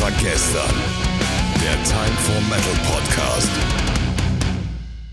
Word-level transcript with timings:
war 0.00 0.10
gestern. 0.12 0.70
Der 1.60 1.74
Time 1.82 2.16
for 2.18 2.40
Metal 2.42 2.72
Podcast. 2.86 3.50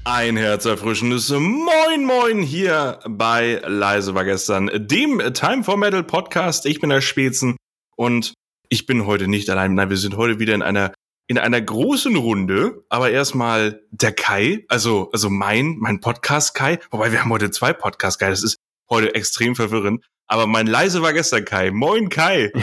Ein 0.04 0.38
herzerfrischendes 0.38 1.31
Moin 1.31 2.05
Moin 2.05 2.42
hier 2.42 2.99
bei 3.08 3.62
Leise 3.65 4.13
war 4.13 4.26
gestern, 4.26 4.69
dem 4.76 5.33
Time 5.33 5.63
for 5.63 5.78
Metal 5.78 6.03
Podcast. 6.03 6.67
Ich 6.67 6.81
bin 6.81 6.92
der 6.92 7.01
Spätzen 7.01 7.58
und 7.96 8.35
ich 8.69 8.85
bin 8.85 9.08
heute 9.08 9.28
nicht 9.28 9.49
allein. 9.49 9.74
Nein, 9.74 9.90
wir 9.90 9.97
sind 9.97 10.17
heute 10.17 10.37
wieder 10.40 10.53
in 10.53 10.62
einer 10.62 10.94
in 11.28 11.40
einer 11.40 11.62
großen 11.62 12.15
Runde, 12.15 12.83
aber 12.90 13.10
erstmal 13.10 13.81
der 13.90 14.12
Kai, 14.12 14.65
also 14.67 15.10
also 15.12 15.31
mein 15.31 15.78
mein 15.79 15.99
Podcast 15.99 16.54
Kai, 16.54 16.77
wobei 16.91 17.12
wir 17.12 17.22
haben 17.22 17.31
heute 17.31 17.49
zwei 17.49 17.73
Podcast 17.73 18.20
Kai, 18.20 18.30
das 18.30 18.44
ist 18.44 18.58
heute 18.88 19.16
extrem 19.16 19.55
verwirrend, 19.55 20.05
aber 20.27 20.45
mein 20.45 20.67
Leise 20.67 21.02
war 21.02 21.13
gestern 21.13 21.44
Kai. 21.44 21.72
Moin 21.72 22.09
Kai. 22.09 22.52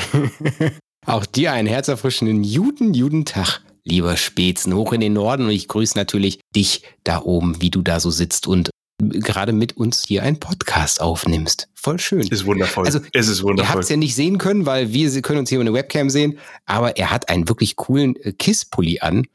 Auch 1.05 1.27
dir 1.27 1.53
einen 1.53 1.67
herzerfrischenden 1.67 2.45
Juden, 2.45 2.95
Judentag, 2.95 3.61
lieber 3.85 4.17
Spätzen, 4.17 4.73
hoch 4.75 4.93
in 4.93 5.01
den 5.01 5.15
Norden. 5.15 5.47
Und 5.47 5.51
ich 5.51 5.67
grüße 5.67 5.99
natürlich 5.99 6.39
dich 6.55 6.85
da 7.03 7.21
oben, 7.23 7.61
wie 7.61 7.71
du 7.71 7.83
da 7.83 7.99
so 7.99 8.11
sitzt 8.11 8.47
und 8.47 8.71
gerade 8.99 9.53
mit 9.53 9.77
uns 9.77 10.05
hier 10.07 10.23
einen 10.23 10.39
Podcast 10.39 11.01
aufnimmst. 11.01 11.69
Voll 11.75 11.99
schön. 11.99 12.21
Ist 12.21 12.47
wundervoll. 12.47 12.87
Also, 12.87 13.01
es 13.13 13.27
ist 13.27 13.43
wundervoll. 13.43 13.65
Ihr 13.65 13.75
habt 13.75 13.83
es 13.83 13.89
ja 13.89 13.97
nicht 13.97 14.15
sehen 14.15 14.39
können, 14.39 14.65
weil 14.65 14.93
wir 14.93 15.23
können 15.23 15.41
uns 15.41 15.49
hier 15.49 15.59
über 15.59 15.69
eine 15.69 15.75
Webcam 15.75 16.09
sehen, 16.09 16.39
aber 16.67 16.97
er 16.97 17.11
hat 17.11 17.29
einen 17.29 17.49
wirklich 17.49 17.75
coolen 17.75 18.15
äh, 18.17 18.33
Kiss-Pulli 18.33 19.01
an. 19.01 19.27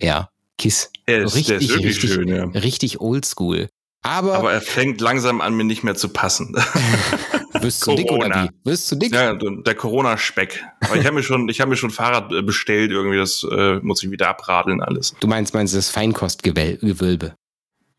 Ja, 0.00 0.30
Kiss. 0.56 0.90
Er 1.04 1.24
ist, 1.24 1.34
richtig, 1.34 1.46
der 1.48 1.56
ist 1.58 1.68
wirklich 1.68 1.96
richtig, 1.96 2.12
schön, 2.14 2.28
ja. 2.28 2.44
richtig 2.46 3.00
oldschool. 3.02 3.68
Aber, 4.00 4.36
Aber 4.36 4.52
er 4.52 4.62
fängt 4.62 5.02
langsam 5.02 5.42
an, 5.42 5.54
mir 5.54 5.64
nicht 5.64 5.82
mehr 5.82 5.94
zu 5.94 6.08
passen. 6.08 6.56
wirst 7.62 7.86
du 7.86 7.94
dick 7.94 8.10
oder 8.10 8.44
wie? 8.44 8.70
Wirst 8.70 8.90
du 8.90 8.96
dick? 8.96 9.14
Ja, 9.14 9.34
der 9.34 9.74
Corona-Speck. 9.74 10.64
Aber 10.80 10.96
ich 10.96 11.06
habe 11.06 11.16
mir 11.16 11.22
schon, 11.22 11.48
ich 11.48 11.60
habe 11.60 11.70
mir 11.70 11.76
schon 11.76 11.90
Fahrrad 11.90 12.32
äh, 12.32 12.42
bestellt. 12.42 12.90
Irgendwie 12.90 13.18
das 13.18 13.46
äh, 13.50 13.76
muss 13.82 14.02
ich 14.02 14.10
wieder 14.10 14.28
abradeln 14.28 14.82
alles. 14.82 15.14
Du 15.20 15.26
meinst, 15.26 15.54
meinst 15.54 15.74
das 15.74 15.90
Feinkostgewölbe. 15.90 17.34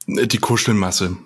Äh, 0.07 0.27
Die 0.27 0.37
Kuschelmasse. 0.37 1.17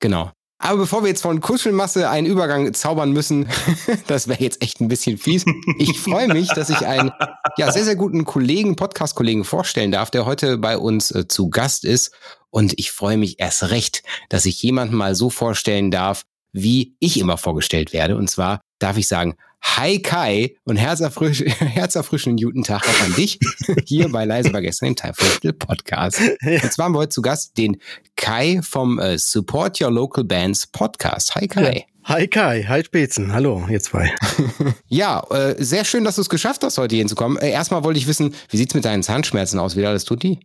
Genau. 0.00 0.32
Aber 0.58 0.78
bevor 0.78 1.02
wir 1.02 1.08
jetzt 1.08 1.20
von 1.20 1.40
Kuschelmasse 1.40 2.08
einen 2.08 2.26
Übergang 2.26 2.72
zaubern 2.72 3.12
müssen, 3.12 3.48
das 4.06 4.28
wäre 4.28 4.42
jetzt 4.42 4.62
echt 4.62 4.80
ein 4.80 4.88
bisschen 4.88 5.18
fies. 5.18 5.44
Ich 5.78 5.98
freue 5.98 6.28
mich, 6.28 6.48
dass 6.48 6.70
ich 6.70 6.86
einen 6.86 7.12
ja, 7.58 7.70
sehr, 7.70 7.84
sehr 7.84 7.96
guten 7.96 8.24
Kollegen, 8.24 8.76
Podcast-Kollegen 8.76 9.44
vorstellen 9.44 9.92
darf, 9.92 10.10
der 10.10 10.24
heute 10.24 10.56
bei 10.56 10.78
uns 10.78 11.10
äh, 11.10 11.28
zu 11.28 11.50
Gast 11.50 11.84
ist. 11.84 12.12
Und 12.50 12.78
ich 12.78 12.92
freue 12.92 13.18
mich 13.18 13.40
erst 13.40 13.70
recht, 13.70 14.04
dass 14.28 14.46
ich 14.46 14.62
jemanden 14.62 14.94
mal 14.94 15.14
so 15.14 15.28
vorstellen 15.28 15.90
darf, 15.90 16.24
wie 16.54 16.94
ich 17.00 17.20
immer 17.20 17.36
vorgestellt 17.36 17.92
werde. 17.92 18.16
Und 18.16 18.30
zwar 18.30 18.60
darf 18.78 18.96
ich 18.96 19.08
sagen, 19.08 19.34
Hi 19.76 20.00
Kai 20.00 20.54
und 20.64 20.76
herzerfrisch, 20.76 21.40
herzerfrischenden 21.58 22.44
guten 22.44 22.62
Tag 22.62 22.86
auch 22.86 23.06
an 23.06 23.14
dich 23.14 23.38
hier 23.86 24.08
bei 24.10 24.24
Leise 24.24 24.52
war 24.52 24.60
gestern 24.60 24.90
im 24.90 24.96
Teilviertel 24.96 25.54
Podcast. 25.54 26.20
Und 26.20 26.72
zwar 26.72 26.84
haben 26.84 26.94
wir 26.94 26.98
heute 26.98 27.08
zu 27.08 27.22
Gast 27.22 27.56
den 27.56 27.78
Kai 28.14 28.60
vom 28.62 28.98
äh, 28.98 29.18
Support 29.18 29.80
Your 29.80 29.90
Local 29.90 30.22
Bands 30.22 30.66
Podcast. 30.66 31.34
Hi 31.34 31.48
Kai. 31.48 31.86
Hi 32.04 32.28
Kai, 32.28 32.62
hi 32.68 32.84
Spätzen, 32.84 33.32
hallo, 33.32 33.66
ihr 33.68 33.80
zwei. 33.80 34.14
Ja, 34.88 35.24
äh, 35.30 35.56
sehr 35.58 35.86
schön, 35.86 36.04
dass 36.04 36.16
du 36.16 36.20
es 36.20 36.28
geschafft 36.28 36.62
hast, 36.62 36.76
heute 36.76 36.94
hinzukommen. 36.94 37.38
Äh, 37.38 37.50
erstmal 37.50 37.82
wollte 37.82 37.98
ich 37.98 38.06
wissen, 38.06 38.34
wie 38.50 38.58
sieht's 38.58 38.74
mit 38.74 38.84
deinen 38.84 39.02
Zahnschmerzen 39.02 39.58
aus? 39.58 39.76
Wie 39.76 39.86
alles 39.86 40.04
tut 40.04 40.22
die? 40.22 40.40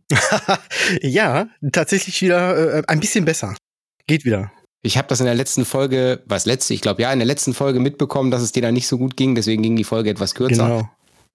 ja, 1.01 1.49
tatsächlich 1.73 2.21
wieder 2.21 2.77
äh, 2.77 2.83
ein 2.87 3.01
bisschen 3.01 3.25
besser. 3.25 3.53
Geht 4.07 4.23
wieder. 4.23 4.51
Ich 4.81 4.97
habe 4.97 5.07
das 5.09 5.19
in 5.19 5.25
der 5.25 5.35
letzten 5.35 5.65
Folge, 5.65 6.21
was 6.25 6.45
letzte, 6.45 6.73
ich 6.73 6.81
glaube 6.81 7.01
ja, 7.01 7.11
in 7.11 7.19
der 7.19 7.25
letzten 7.25 7.53
Folge 7.53 7.79
mitbekommen, 7.79 8.31
dass 8.31 8.41
es 8.41 8.51
dir 8.53 8.61
da 8.61 8.71
nicht 8.71 8.87
so 8.87 8.97
gut 8.97 9.17
ging, 9.17 9.35
deswegen 9.35 9.61
ging 9.61 9.75
die 9.75 9.83
Folge 9.83 10.09
etwas 10.09 10.35
kürzer. 10.35 10.63
Genau. 10.67 10.89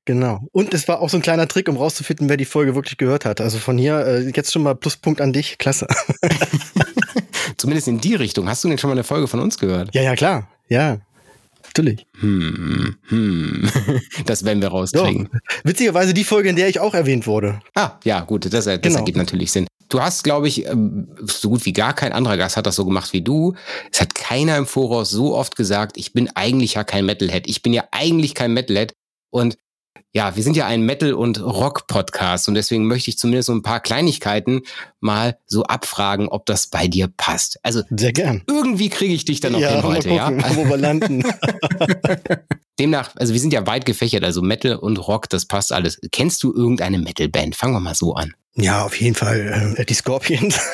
Genau. 0.06 0.41
Und 0.53 0.75
es 0.75 0.86
war 0.86 1.01
auch 1.01 1.09
so 1.09 1.17
ein 1.17 1.23
kleiner 1.23 1.48
Trick, 1.48 1.67
um 1.69 1.78
rauszufinden, 1.78 2.29
wer 2.29 2.36
die 2.36 2.45
Folge 2.45 2.74
wirklich 2.74 2.98
gehört 2.98 3.24
hat. 3.24 3.41
Also 3.41 3.57
von 3.58 3.79
hier 3.79 4.01
äh, 4.07 4.30
jetzt 4.35 4.52
schon 4.52 4.63
mal 4.63 4.74
Pluspunkt 4.74 5.23
an 5.23 5.33
dich. 5.33 5.57
Klasse. 5.57 5.86
Zumindest 7.57 7.89
in 7.89 8.01
die 8.01 8.14
Richtung. 8.14 8.48
Hast 8.48 8.63
du 8.64 8.68
denn 8.68 8.77
schon 8.79 8.89
mal 8.89 8.95
eine 8.95 9.05
Folge 9.05 9.29
von 9.29 9.41
uns 9.41 9.58
gehört? 9.58 9.95
ja, 9.95 10.02
ja, 10.02 10.14
klar. 10.14 10.48
Ja. 10.68 10.98
Natürlich. 11.67 12.07
Hm, 12.20 12.97
hm. 13.08 13.68
Das 14.27 14.45
werden 14.45 14.61
wir 14.63 14.68
So. 14.70 14.77
rauskriegen. 14.77 15.29
Witzigerweise 15.64 16.13
die 16.14 16.24
Folge, 16.24 16.51
in 16.51 16.57
der 16.57 16.68
ich 16.68 16.80
auch 16.80 16.95
erwähnt 16.95 17.27
wurde. 17.27 17.61
Ah, 17.74 17.92
ja, 18.05 18.20
gut, 18.20 18.45
das, 18.45 18.64
das 18.67 18.80
Genau. 18.80 18.98
ergibt 18.98 19.17
natürlich 19.17 19.52
Sinn. 19.52 19.67
Du 19.89 20.00
hast, 20.00 20.24
glaube 20.24 20.48
ich, 20.48 20.67
ähm, 20.67 21.08
so 21.22 21.50
gut 21.50 21.64
wie 21.67 21.72
gar 21.72 21.92
kein 21.92 22.12
anderer 22.12 22.36
Gast 22.36 22.56
hat 22.56 22.67
das 22.67 22.77
so 22.77 22.84
gemacht 22.84 23.12
wie 23.12 23.22
du. 23.22 23.55
Es 23.92 24.00
hat 24.00 24.14
keiner 24.14 24.56
im 24.56 24.67
Voraus 24.67 25.11
so 25.11 25.34
oft 25.34 25.56
gesagt, 25.56 25.96
ich 25.96 26.12
bin 26.12 26.28
eigentlich 26.34 26.74
ja 26.74 26.84
kein 26.84 27.06
Metalhead. 27.06 27.46
Ich 27.46 27.62
bin 27.62 27.72
ja 27.72 27.84
eigentlich 27.90 28.34
kein 28.34 28.52
Metalhead. 28.52 28.94
Und 29.30 29.56
ja, 30.17 30.36
wir 30.36 30.44
sind 30.44 30.56
ja 30.56 30.67
ein 30.67 30.83
Metal- 30.83 31.12
und 31.12 31.40
Rock-Podcast 31.40 32.46
und 32.46 32.55
deswegen 32.55 32.86
möchte 32.86 33.11
ich 33.11 33.18
zumindest 33.18 33.46
so 33.46 33.52
ein 33.52 33.62
paar 33.62 33.80
Kleinigkeiten 33.80 34.62
mal 35.00 35.36
so 35.46 35.64
abfragen, 35.64 36.28
ob 36.28 36.46
das 36.46 36.68
bei 36.68 36.86
dir 36.86 37.08
passt. 37.08 37.58
Also 37.64 37.83
Sehr 37.90 38.12
gern. 38.12 38.42
irgendwie 38.46 38.90
kriege 38.90 39.12
ich 39.12 39.24
dich 39.24 39.40
dann 39.40 39.52
noch 39.52 39.58
hin 39.58 39.74
mal 39.74 39.83
heute, 39.83 40.08
gucken, 40.08 40.39
ja? 40.39 40.56
wo 40.56 40.68
wir 40.68 40.77
landen. 40.77 41.24
Demnach, 42.78 43.11
also 43.17 43.33
wir 43.33 43.40
sind 43.40 43.52
ja 43.52 43.67
weit 43.67 43.86
gefächert, 43.86 44.23
also 44.23 44.40
Metal 44.40 44.77
und 44.77 44.98
Rock, 44.98 45.28
das 45.28 45.46
passt 45.46 45.73
alles. 45.73 46.00
Kennst 46.12 46.44
du 46.44 46.55
irgendeine 46.55 46.98
Metal-Band? 47.00 47.56
Fangen 47.56 47.74
wir 47.74 47.80
mal 47.80 47.94
so 47.96 48.14
an. 48.14 48.34
Ja, 48.57 48.85
auf 48.85 48.95
jeden 49.01 49.15
Fall 49.17 49.75
äh, 49.77 49.85
die 49.85 49.95
Scorpions. 49.95 50.61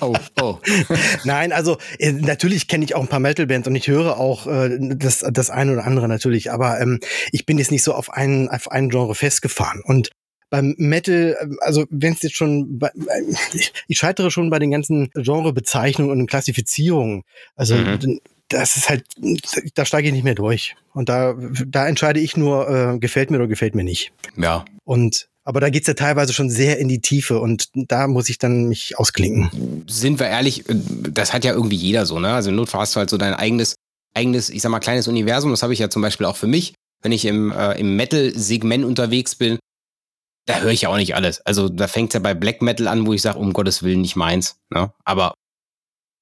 Oh, 0.00 0.14
oh. 0.40 0.58
Nein, 1.24 1.52
also 1.52 1.78
äh, 1.98 2.12
natürlich 2.12 2.68
kenne 2.68 2.84
ich 2.84 2.94
auch 2.94 3.00
ein 3.02 3.08
paar 3.08 3.20
Metal-Bands 3.20 3.66
und 3.66 3.74
ich 3.74 3.88
höre 3.88 4.18
auch 4.18 4.46
äh, 4.46 4.76
das, 4.78 5.24
das 5.30 5.50
eine 5.50 5.72
oder 5.72 5.84
andere 5.84 6.06
natürlich, 6.08 6.50
aber 6.52 6.80
ähm, 6.80 7.00
ich 7.32 7.44
bin 7.46 7.58
jetzt 7.58 7.70
nicht 7.70 7.82
so 7.82 7.94
auf 7.94 8.10
einen, 8.10 8.48
auf 8.48 8.70
einen 8.70 8.88
Genre 8.90 9.14
festgefahren. 9.14 9.82
Und 9.84 10.10
beim 10.50 10.74
Metal, 10.78 11.36
äh, 11.40 11.46
also 11.60 11.86
wenn 11.90 12.12
es 12.12 12.22
jetzt 12.22 12.36
schon, 12.36 12.78
bei, 12.78 12.88
äh, 12.88 13.22
ich, 13.52 13.72
ich 13.88 13.98
scheitere 13.98 14.30
schon 14.30 14.50
bei 14.50 14.58
den 14.58 14.70
ganzen 14.70 15.10
Genrebezeichnungen 15.14 16.20
und 16.20 16.26
Klassifizierungen. 16.28 17.22
Also 17.56 17.74
Mhm. 17.74 18.20
das 18.48 18.76
ist 18.76 18.88
halt, 18.88 19.04
da 19.74 19.84
steige 19.84 20.08
ich 20.08 20.14
nicht 20.14 20.24
mehr 20.24 20.34
durch. 20.36 20.76
Und 20.92 21.08
da, 21.08 21.34
da 21.66 21.88
entscheide 21.88 22.20
ich 22.20 22.36
nur, 22.36 22.68
äh, 22.94 22.98
gefällt 22.98 23.30
mir 23.30 23.38
oder 23.38 23.48
gefällt 23.48 23.74
mir 23.74 23.84
nicht. 23.84 24.12
Ja, 24.36 24.64
Und 24.84 25.28
aber 25.46 25.60
da 25.60 25.70
geht's 25.70 25.86
ja 25.86 25.94
teilweise 25.94 26.32
schon 26.32 26.50
sehr 26.50 26.78
in 26.78 26.88
die 26.88 27.00
Tiefe 27.00 27.38
und 27.38 27.68
da 27.72 28.08
muss 28.08 28.28
ich 28.28 28.38
dann 28.38 28.66
mich 28.66 28.98
ausklinken. 28.98 29.84
sind 29.88 30.18
wir 30.18 30.26
ehrlich, 30.26 30.68
äh, 30.68 30.74
das 31.10 31.32
hat 31.32 31.44
ja 31.44 31.52
irgendwie 31.52 31.76
jeder 31.76 32.04
so, 32.04 32.18
ne? 32.18 32.34
Also 32.34 32.50
im 32.50 32.56
Notfall 32.56 32.80
hast 32.80 32.96
du 32.96 32.98
halt 32.98 33.08
so 33.08 33.16
dein 33.16 33.32
eigenes, 33.32 33.76
eigenes, 34.14 34.50
ich 34.50 34.60
sag 34.60 34.70
mal, 34.70 34.80
kleines 34.80 35.06
Universum. 35.06 35.52
Das 35.52 35.62
habe 35.62 35.72
ich 35.72 35.78
ja 35.78 35.88
zum 35.88 36.02
Beispiel 36.02 36.26
auch 36.26 36.36
für 36.36 36.48
mich, 36.48 36.74
wenn 37.02 37.12
ich 37.12 37.24
im, 37.24 37.52
äh, 37.52 37.78
im 37.78 37.94
Metal-Segment 37.94 38.84
unterwegs 38.84 39.36
bin. 39.36 39.58
Da 40.46 40.58
höre 40.60 40.72
ich 40.72 40.82
ja 40.82 40.88
auch 40.88 40.96
nicht 40.96 41.14
alles. 41.14 41.40
Also 41.46 41.68
da 41.68 41.86
fängt's 41.86 42.14
ja 42.14 42.20
bei 42.20 42.34
Black 42.34 42.60
Metal 42.60 42.88
an, 42.88 43.06
wo 43.06 43.12
ich 43.12 43.22
sage, 43.22 43.38
um 43.38 43.52
Gottes 43.52 43.84
Willen 43.84 44.00
nicht 44.00 44.16
meins. 44.16 44.56
Ne? 44.70 44.92
Aber 45.04 45.34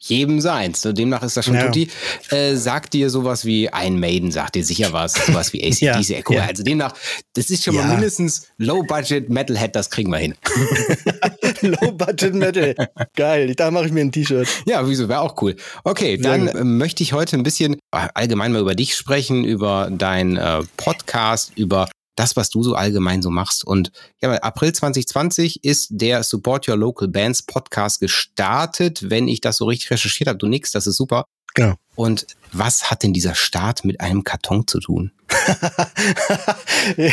jedem 0.09 0.41
seins. 0.41 0.85
Ne? 0.85 0.95
Demnach 0.95 1.23
ist 1.23 1.37
das 1.37 1.45
schon 1.47 1.55
Ja. 1.55 1.67
tutti. 1.67 1.89
Äh, 2.31 2.55
sagt 2.57 2.93
dir 2.95 3.11
sowas 3.11 3.45
wie 3.45 3.69
ein 3.71 3.99
Maiden, 3.99 4.31
sagt 4.31 4.55
dir 4.55 4.65
sicher 4.65 4.93
was, 4.93 5.15
sowas 5.15 5.53
wie 5.53 5.63
ACDC. 5.65 5.81
Ja, 5.83 6.01
ja, 6.01 6.23
guck 6.23 6.37
mal, 6.37 6.43
ja. 6.43 6.49
Also 6.49 6.63
demnach, 6.63 6.93
das 7.35 7.51
ist 7.51 7.65
schon 7.65 7.75
mal 7.75 7.83
Ja. 7.83 7.89
mindestens 7.89 8.49
Low-Budget 8.59 9.29
Metalhead, 9.31 9.75
das 9.77 9.91
kriegen 9.91 10.11
wir 10.11 10.19
hin. 10.19 10.35
Low 11.63 11.93
Budget 11.93 12.35
Metal. 12.35 12.75
Geil, 13.17 13.55
da 13.55 13.71
mache 13.71 13.87
ich 13.87 13.93
mir 13.93 14.03
ein 14.03 14.13
T-Shirt. 14.13 14.47
Ja, 14.67 14.87
wieso, 14.89 15.09
wäre 15.09 15.21
auch 15.21 15.41
cool. 15.43 15.57
Okay, 15.85 16.17
dann 16.19 16.49
äh, 16.49 16.65
möchte 16.65 17.03
ich 17.03 17.13
heute 17.13 17.37
ein 17.37 17.43
bisschen 17.43 17.75
äh, 17.93 18.09
allgemein 18.15 18.53
mal 18.53 18.61
über 18.61 18.75
dich 18.75 18.95
sprechen, 18.95 19.45
über 19.45 19.89
dein 19.91 20.37
äh, 20.37 20.61
Podcast, 20.77 21.53
über 21.57 21.89
das, 22.17 22.37
was 22.37 22.51
du 22.51 22.63
so 22.63 22.75
allgemein 22.75 23.23
so 23.23 23.31
machst. 23.31 23.65
Und 23.65 23.91
ja, 24.21 24.33
April 24.35 24.73
2020 24.73 25.65
ist 25.65 25.89
der 25.91 26.23
Support 26.23 26.69
Your 26.69 26.77
Local 26.77 27.09
Bands 27.09 27.43
Podcast 27.43 28.01
gestartet, 28.01 29.11
wenn 29.11 29.29
ich 29.29 29.41
das 29.41 29.57
so 29.57 29.67
richtig 29.67 29.91
recherchiert 29.91 30.29
habe. 30.29 30.39
Du 30.39 30.47
nix, 30.47 30.73
das 30.73 30.87
ist 30.87 30.97
super. 30.97 31.25
Genau. 31.55 31.75
Und 31.95 32.27
was 32.53 32.91
hat 32.91 33.03
denn 33.03 33.13
dieser 33.13 33.35
Start 33.35 33.85
mit 33.85 34.01
einem 34.01 34.25
Karton 34.25 34.67
zu 34.67 34.81
tun? 34.81 35.13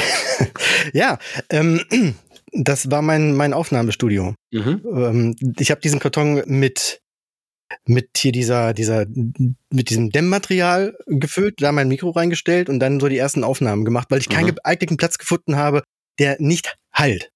ja, 0.94 1.20
ähm, 1.50 2.16
das 2.52 2.90
war 2.90 3.02
mein, 3.02 3.36
mein 3.36 3.54
Aufnahmestudio. 3.54 4.36
Mhm. 4.52 4.82
Ähm, 4.94 5.36
ich 5.60 5.72
habe 5.72 5.82
diesen 5.82 6.00
Karton 6.00 6.44
mit 6.46 7.01
mit 7.86 8.10
hier 8.18 8.32
dieser 8.32 8.74
dieser 8.74 9.06
mit 9.70 9.90
diesem 9.90 10.10
Dämmmaterial 10.10 10.96
gefüllt, 11.08 11.62
da 11.62 11.72
mein 11.72 11.88
Mikro 11.88 12.10
reingestellt 12.12 12.70
und 12.70 12.80
dann 12.80 13.00
so 13.00 13.08
die 13.08 13.18
ersten 13.18 13.44
Aufnahmen 13.44 13.86
gemacht, 13.86 14.08
weil 14.10 14.20
ich 14.20 14.30
keinen 14.30 14.48
Mhm. 14.48 14.56
geeigneten 14.56 14.98
Platz 14.98 15.18
gefunden 15.18 15.56
habe, 15.56 15.84
der 16.20 16.38
nicht 16.40 16.76
halt. 16.94 17.32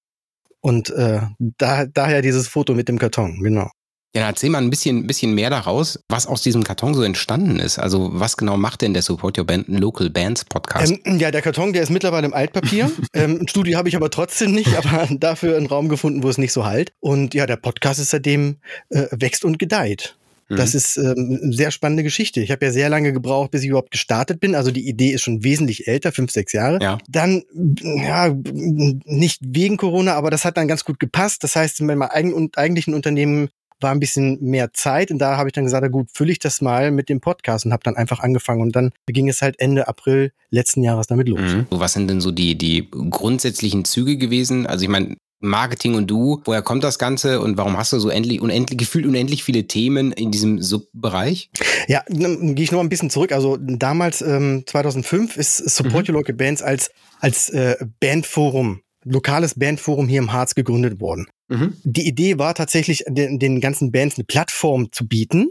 Und 0.60 0.90
äh, 0.90 1.20
da, 1.38 1.86
daher 1.86 2.22
dieses 2.22 2.48
Foto 2.48 2.74
mit 2.74 2.88
dem 2.88 2.98
Karton, 2.98 3.40
genau. 3.42 3.70
Ja, 4.14 4.22
dann 4.22 4.30
erzähl 4.30 4.48
mal 4.48 4.62
ein 4.62 4.70
bisschen, 4.70 5.06
bisschen 5.06 5.34
mehr 5.34 5.50
daraus, 5.50 6.00
was 6.08 6.26
aus 6.26 6.40
diesem 6.40 6.64
Karton 6.64 6.94
so 6.94 7.02
entstanden 7.02 7.58
ist. 7.58 7.78
Also 7.78 8.08
was 8.14 8.38
genau 8.38 8.56
macht 8.56 8.80
denn 8.80 8.94
der 8.94 9.02
Support 9.02 9.36
Your 9.36 9.44
Band 9.44 9.68
Local 9.68 10.08
Bands 10.08 10.46
Podcast? 10.46 10.94
Ähm, 11.04 11.18
ja, 11.18 11.30
der 11.30 11.42
Karton, 11.42 11.74
der 11.74 11.82
ist 11.82 11.90
mittlerweile 11.90 12.26
im 12.26 12.32
Altpapier. 12.32 12.90
ähm, 13.12 13.40
ein 13.42 13.48
Studio 13.48 13.76
habe 13.76 13.90
ich 13.90 13.96
aber 13.96 14.08
trotzdem 14.08 14.52
nicht, 14.52 14.74
aber 14.74 15.06
dafür 15.14 15.58
einen 15.58 15.66
Raum 15.66 15.90
gefunden, 15.90 16.22
wo 16.22 16.30
es 16.30 16.38
nicht 16.38 16.52
so 16.54 16.64
halt. 16.64 16.94
Und 17.00 17.34
ja, 17.34 17.44
der 17.44 17.56
Podcast 17.56 18.00
ist 18.00 18.10
seitdem 18.10 18.56
äh, 18.88 19.06
wächst 19.10 19.44
und 19.44 19.58
gedeiht. 19.58 20.16
Mhm. 20.48 20.56
Das 20.56 20.74
ist 20.74 20.96
ähm, 20.96 21.40
eine 21.42 21.52
sehr 21.52 21.70
spannende 21.70 22.02
Geschichte. 22.02 22.40
Ich 22.40 22.50
habe 22.50 22.64
ja 22.66 22.72
sehr 22.72 22.88
lange 22.88 23.12
gebraucht, 23.12 23.50
bis 23.50 23.62
ich 23.62 23.68
überhaupt 23.68 23.90
gestartet 23.90 24.40
bin. 24.40 24.54
Also 24.54 24.70
die 24.70 24.88
Idee 24.88 25.10
ist 25.10 25.22
schon 25.22 25.42
wesentlich 25.42 25.88
älter, 25.88 26.12
fünf, 26.12 26.30
sechs 26.30 26.52
Jahre. 26.52 26.78
Ja. 26.80 26.98
Dann, 27.08 27.42
ja, 27.52 28.34
nicht 28.34 29.40
wegen 29.44 29.76
Corona, 29.76 30.14
aber 30.14 30.30
das 30.30 30.44
hat 30.44 30.56
dann 30.56 30.68
ganz 30.68 30.84
gut 30.84 31.00
gepasst. 31.00 31.42
Das 31.44 31.56
heißt, 31.56 31.80
in 31.80 31.86
meinem 31.86 32.02
eigentlichen 32.02 32.94
Unternehmen 32.94 33.48
war 33.80 33.92
ein 33.92 34.00
bisschen 34.00 34.42
mehr 34.42 34.72
Zeit 34.72 35.10
und 35.10 35.18
da 35.18 35.36
habe 35.36 35.48
ich 35.48 35.52
dann 35.52 35.64
gesagt, 35.64 35.90
gut, 35.92 36.08
fülle 36.12 36.32
ich 36.32 36.38
das 36.38 36.60
mal 36.60 36.90
mit 36.90 37.08
dem 37.08 37.20
Podcast 37.20 37.66
und 37.66 37.72
habe 37.72 37.82
dann 37.84 37.96
einfach 37.96 38.20
angefangen 38.20 38.62
und 38.62 38.74
dann 38.74 38.90
ging 39.06 39.28
es 39.28 39.42
halt 39.42 39.56
Ende 39.58 39.86
April 39.86 40.32
letzten 40.50 40.82
Jahres 40.82 41.08
damit 41.08 41.28
los. 41.28 41.40
Mhm. 41.40 41.66
Was 41.70 41.92
sind 41.92 42.08
denn 42.08 42.20
so 42.20 42.30
die, 42.30 42.56
die 42.56 42.88
grundsätzlichen 42.90 43.84
Züge 43.84 44.16
gewesen? 44.16 44.66
Also 44.66 44.84
ich 44.84 44.88
meine, 44.88 45.16
Marketing 45.40 45.94
und 45.94 46.08
du, 46.08 46.40
woher 46.44 46.62
kommt 46.62 46.82
das 46.84 46.98
Ganze 46.98 47.40
und 47.40 47.56
warum 47.56 47.76
hast 47.76 47.92
du 47.92 47.98
so 47.98 48.08
endlich, 48.08 48.40
unendlich, 48.40 48.78
gefühlt 48.78 49.06
unendlich 49.06 49.44
viele 49.44 49.66
Themen 49.66 50.12
in 50.12 50.30
diesem 50.30 50.62
Subbereich? 50.62 51.50
Ja, 51.88 52.02
dann 52.08 52.54
gehe 52.54 52.64
ich 52.64 52.72
noch 52.72 52.80
ein 52.80 52.88
bisschen 52.88 53.10
zurück. 53.10 53.32
Also 53.32 53.56
damals, 53.60 54.22
ähm, 54.22 54.64
2005, 54.66 55.36
ist 55.36 55.56
Support 55.56 56.08
mhm. 56.08 56.14
Your 56.14 56.20
Local 56.20 56.34
Bands 56.34 56.62
als, 56.62 56.90
als 57.20 57.48
äh, 57.50 57.76
Bandforum 58.00 58.80
lokales 59.06 59.54
Bandforum 59.54 60.08
hier 60.08 60.18
im 60.18 60.32
Harz 60.32 60.54
gegründet 60.54 61.00
worden. 61.00 61.26
Mhm. 61.48 61.74
Die 61.84 62.06
Idee 62.06 62.38
war 62.38 62.54
tatsächlich, 62.54 63.04
den, 63.08 63.38
den 63.38 63.60
ganzen 63.60 63.92
Bands 63.92 64.16
eine 64.16 64.24
Plattform 64.24 64.90
zu 64.90 65.06
bieten, 65.06 65.50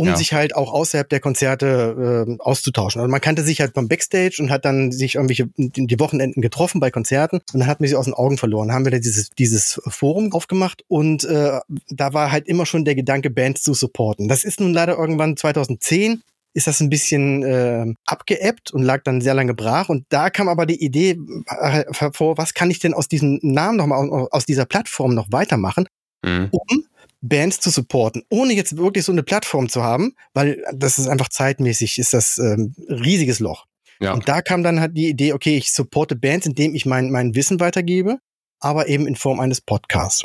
um 0.00 0.06
ja. 0.06 0.16
sich 0.16 0.32
halt 0.32 0.56
auch 0.56 0.72
außerhalb 0.72 1.10
der 1.10 1.20
Konzerte 1.20 2.26
äh, 2.26 2.36
auszutauschen. 2.38 3.02
Also 3.02 3.10
man 3.10 3.20
kannte 3.20 3.42
sich 3.42 3.60
halt 3.60 3.74
beim 3.74 3.86
Backstage 3.86 4.36
und 4.40 4.50
hat 4.50 4.64
dann 4.64 4.92
sich 4.92 5.16
irgendwelche 5.16 5.50
die 5.58 6.00
Wochenenden 6.00 6.40
getroffen 6.40 6.80
bei 6.80 6.90
Konzerten 6.90 7.40
und 7.52 7.60
dann 7.60 7.66
hat 7.66 7.80
man 7.80 7.88
sie 7.90 7.96
aus 7.96 8.06
den 8.06 8.14
Augen 8.14 8.38
verloren. 8.38 8.68
Dann 8.68 8.76
haben 8.76 8.86
wir 8.86 8.92
da 8.92 8.98
dieses, 8.98 9.28
dieses 9.28 9.78
Forum 9.88 10.32
aufgemacht 10.32 10.84
und 10.88 11.24
äh, 11.24 11.60
da 11.90 12.14
war 12.14 12.32
halt 12.32 12.48
immer 12.48 12.64
schon 12.64 12.86
der 12.86 12.94
Gedanke, 12.94 13.28
Bands 13.28 13.62
zu 13.62 13.74
supporten. 13.74 14.26
Das 14.26 14.42
ist 14.42 14.58
nun 14.58 14.72
leider 14.72 14.96
irgendwann 14.96 15.36
2010 15.36 16.22
ist 16.54 16.66
das 16.66 16.80
ein 16.80 16.88
bisschen 16.88 17.42
äh, 17.42 17.94
abgeebbt 18.06 18.72
und 18.72 18.82
lag 18.82 19.02
dann 19.04 19.20
sehr 19.20 19.34
lange 19.34 19.54
brach. 19.54 19.90
Und 19.90 20.06
da 20.08 20.30
kam 20.30 20.48
aber 20.48 20.64
die 20.64 20.82
Idee 20.82 21.18
äh, 21.46 21.84
hervor, 21.92 22.38
was 22.38 22.54
kann 22.54 22.70
ich 22.70 22.78
denn 22.78 22.94
aus 22.94 23.06
diesem 23.06 23.38
Namen 23.42 23.76
nochmal, 23.76 24.28
aus 24.30 24.46
dieser 24.46 24.64
Plattform 24.64 25.14
noch 25.14 25.30
weitermachen, 25.30 25.86
mhm. 26.24 26.48
um 26.50 26.84
Bands 27.20 27.60
zu 27.60 27.70
supporten, 27.70 28.22
ohne 28.30 28.54
jetzt 28.54 28.76
wirklich 28.76 29.04
so 29.04 29.12
eine 29.12 29.22
Plattform 29.22 29.68
zu 29.68 29.82
haben, 29.82 30.14
weil 30.32 30.62
das 30.72 30.98
ist 30.98 31.08
einfach 31.08 31.28
zeitmäßig, 31.28 31.98
ist 31.98 32.14
das 32.14 32.38
ähm, 32.38 32.74
riesiges 32.88 33.40
Loch. 33.40 33.66
Ja. 34.00 34.14
Und 34.14 34.28
da 34.28 34.40
kam 34.40 34.62
dann 34.62 34.80
halt 34.80 34.96
die 34.96 35.08
Idee, 35.08 35.34
okay, 35.34 35.56
ich 35.58 35.72
supporte 35.72 36.16
Bands, 36.16 36.46
indem 36.46 36.74
ich 36.74 36.86
mein, 36.86 37.10
mein 37.10 37.34
Wissen 37.34 37.60
weitergebe, 37.60 38.18
aber 38.58 38.88
eben 38.88 39.06
in 39.06 39.16
Form 39.16 39.40
eines 39.40 39.60
Podcasts. 39.60 40.24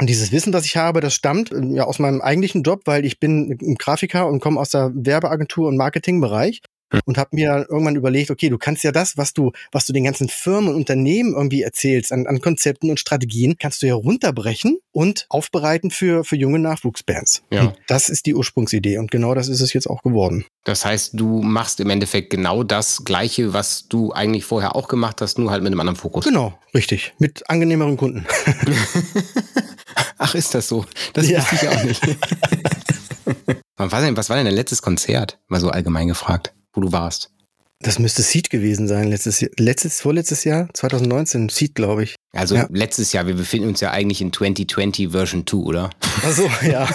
Und 0.00 0.08
dieses 0.08 0.32
Wissen, 0.32 0.52
das 0.52 0.64
ich 0.64 0.76
habe, 0.76 1.00
das 1.00 1.12
stammt 1.12 1.52
äh, 1.52 1.60
ja 1.74 1.84
aus 1.84 1.98
meinem 1.98 2.20
eigentlichen 2.20 2.62
Job, 2.62 2.82
weil 2.84 3.04
ich 3.04 3.20
bin 3.20 3.58
ein 3.60 3.74
Grafiker 3.74 4.26
und 4.28 4.40
komme 4.40 4.60
aus 4.60 4.70
der 4.70 4.92
Werbeagentur 4.94 5.68
und 5.68 5.76
Marketingbereich 5.76 6.62
und 7.04 7.18
habe 7.18 7.30
mir 7.32 7.66
irgendwann 7.68 7.96
überlegt, 7.96 8.30
okay, 8.30 8.48
du 8.48 8.58
kannst 8.58 8.84
ja 8.84 8.92
das, 8.92 9.16
was 9.16 9.32
du, 9.32 9.52
was 9.72 9.86
du 9.86 9.92
den 9.92 10.04
ganzen 10.04 10.28
Firmen 10.28 10.70
und 10.70 10.76
Unternehmen 10.76 11.34
irgendwie 11.34 11.62
erzählst 11.62 12.12
an, 12.12 12.26
an 12.26 12.40
Konzepten 12.40 12.90
und 12.90 13.00
Strategien, 13.00 13.56
kannst 13.58 13.82
du 13.82 13.86
ja 13.86 13.94
runterbrechen 13.94 14.78
und 14.92 15.26
aufbereiten 15.28 15.90
für, 15.90 16.24
für 16.24 16.36
junge 16.36 16.58
Nachwuchsbands. 16.58 17.42
Ja. 17.50 17.62
Und 17.62 17.74
das 17.86 18.08
ist 18.08 18.26
die 18.26 18.34
Ursprungsidee 18.34 18.98
und 18.98 19.10
genau 19.10 19.34
das 19.34 19.48
ist 19.48 19.60
es 19.60 19.72
jetzt 19.72 19.88
auch 19.88 20.02
geworden. 20.02 20.44
Das 20.64 20.84
heißt, 20.84 21.12
du 21.14 21.42
machst 21.42 21.80
im 21.80 21.90
Endeffekt 21.90 22.30
genau 22.30 22.62
das 22.62 23.04
Gleiche, 23.04 23.52
was 23.52 23.88
du 23.88 24.12
eigentlich 24.12 24.44
vorher 24.44 24.76
auch 24.76 24.88
gemacht 24.88 25.20
hast, 25.20 25.38
nur 25.38 25.50
halt 25.50 25.62
mit 25.62 25.72
einem 25.72 25.80
anderen 25.80 25.96
Fokus. 25.96 26.24
Genau, 26.24 26.58
richtig. 26.74 27.14
Mit 27.18 27.48
angenehmeren 27.48 27.96
Kunden. 27.96 28.26
Ach, 30.18 30.34
ist 30.34 30.54
das 30.54 30.68
so? 30.68 30.84
Das 31.12 31.28
ja. 31.28 31.38
wusste 31.40 31.54
ich 31.54 31.68
auch 31.68 31.84
nicht. 31.84 32.02
was, 33.76 33.92
war 33.92 34.00
denn, 34.00 34.16
was 34.16 34.28
war 34.28 34.36
denn 34.36 34.46
dein 34.46 34.54
letztes 34.54 34.82
Konzert? 34.82 35.38
Mal 35.48 35.60
so 35.60 35.70
allgemein 35.70 36.08
gefragt, 36.08 36.52
wo 36.78 36.80
du 36.80 36.92
warst. 36.92 37.30
Das 37.80 38.00
müsste 38.00 38.22
Seed 38.22 38.50
gewesen 38.50 38.88
sein, 38.88 39.08
letztes, 39.08 39.44
letztes, 39.56 40.00
vorletztes 40.00 40.42
Jahr, 40.42 40.68
2019, 40.74 41.48
Seed, 41.48 41.76
glaube 41.76 42.02
ich. 42.04 42.16
Also 42.32 42.56
ja. 42.56 42.66
letztes 42.72 43.12
Jahr, 43.12 43.26
wir 43.26 43.34
befinden 43.34 43.68
uns 43.68 43.80
ja 43.80 43.92
eigentlich 43.92 44.20
in 44.20 44.32
2020 44.32 45.10
Version 45.10 45.46
2, 45.46 45.56
oder? 45.58 45.90
Ach 46.00 46.32
so, 46.32 46.50
ja. 46.66 46.88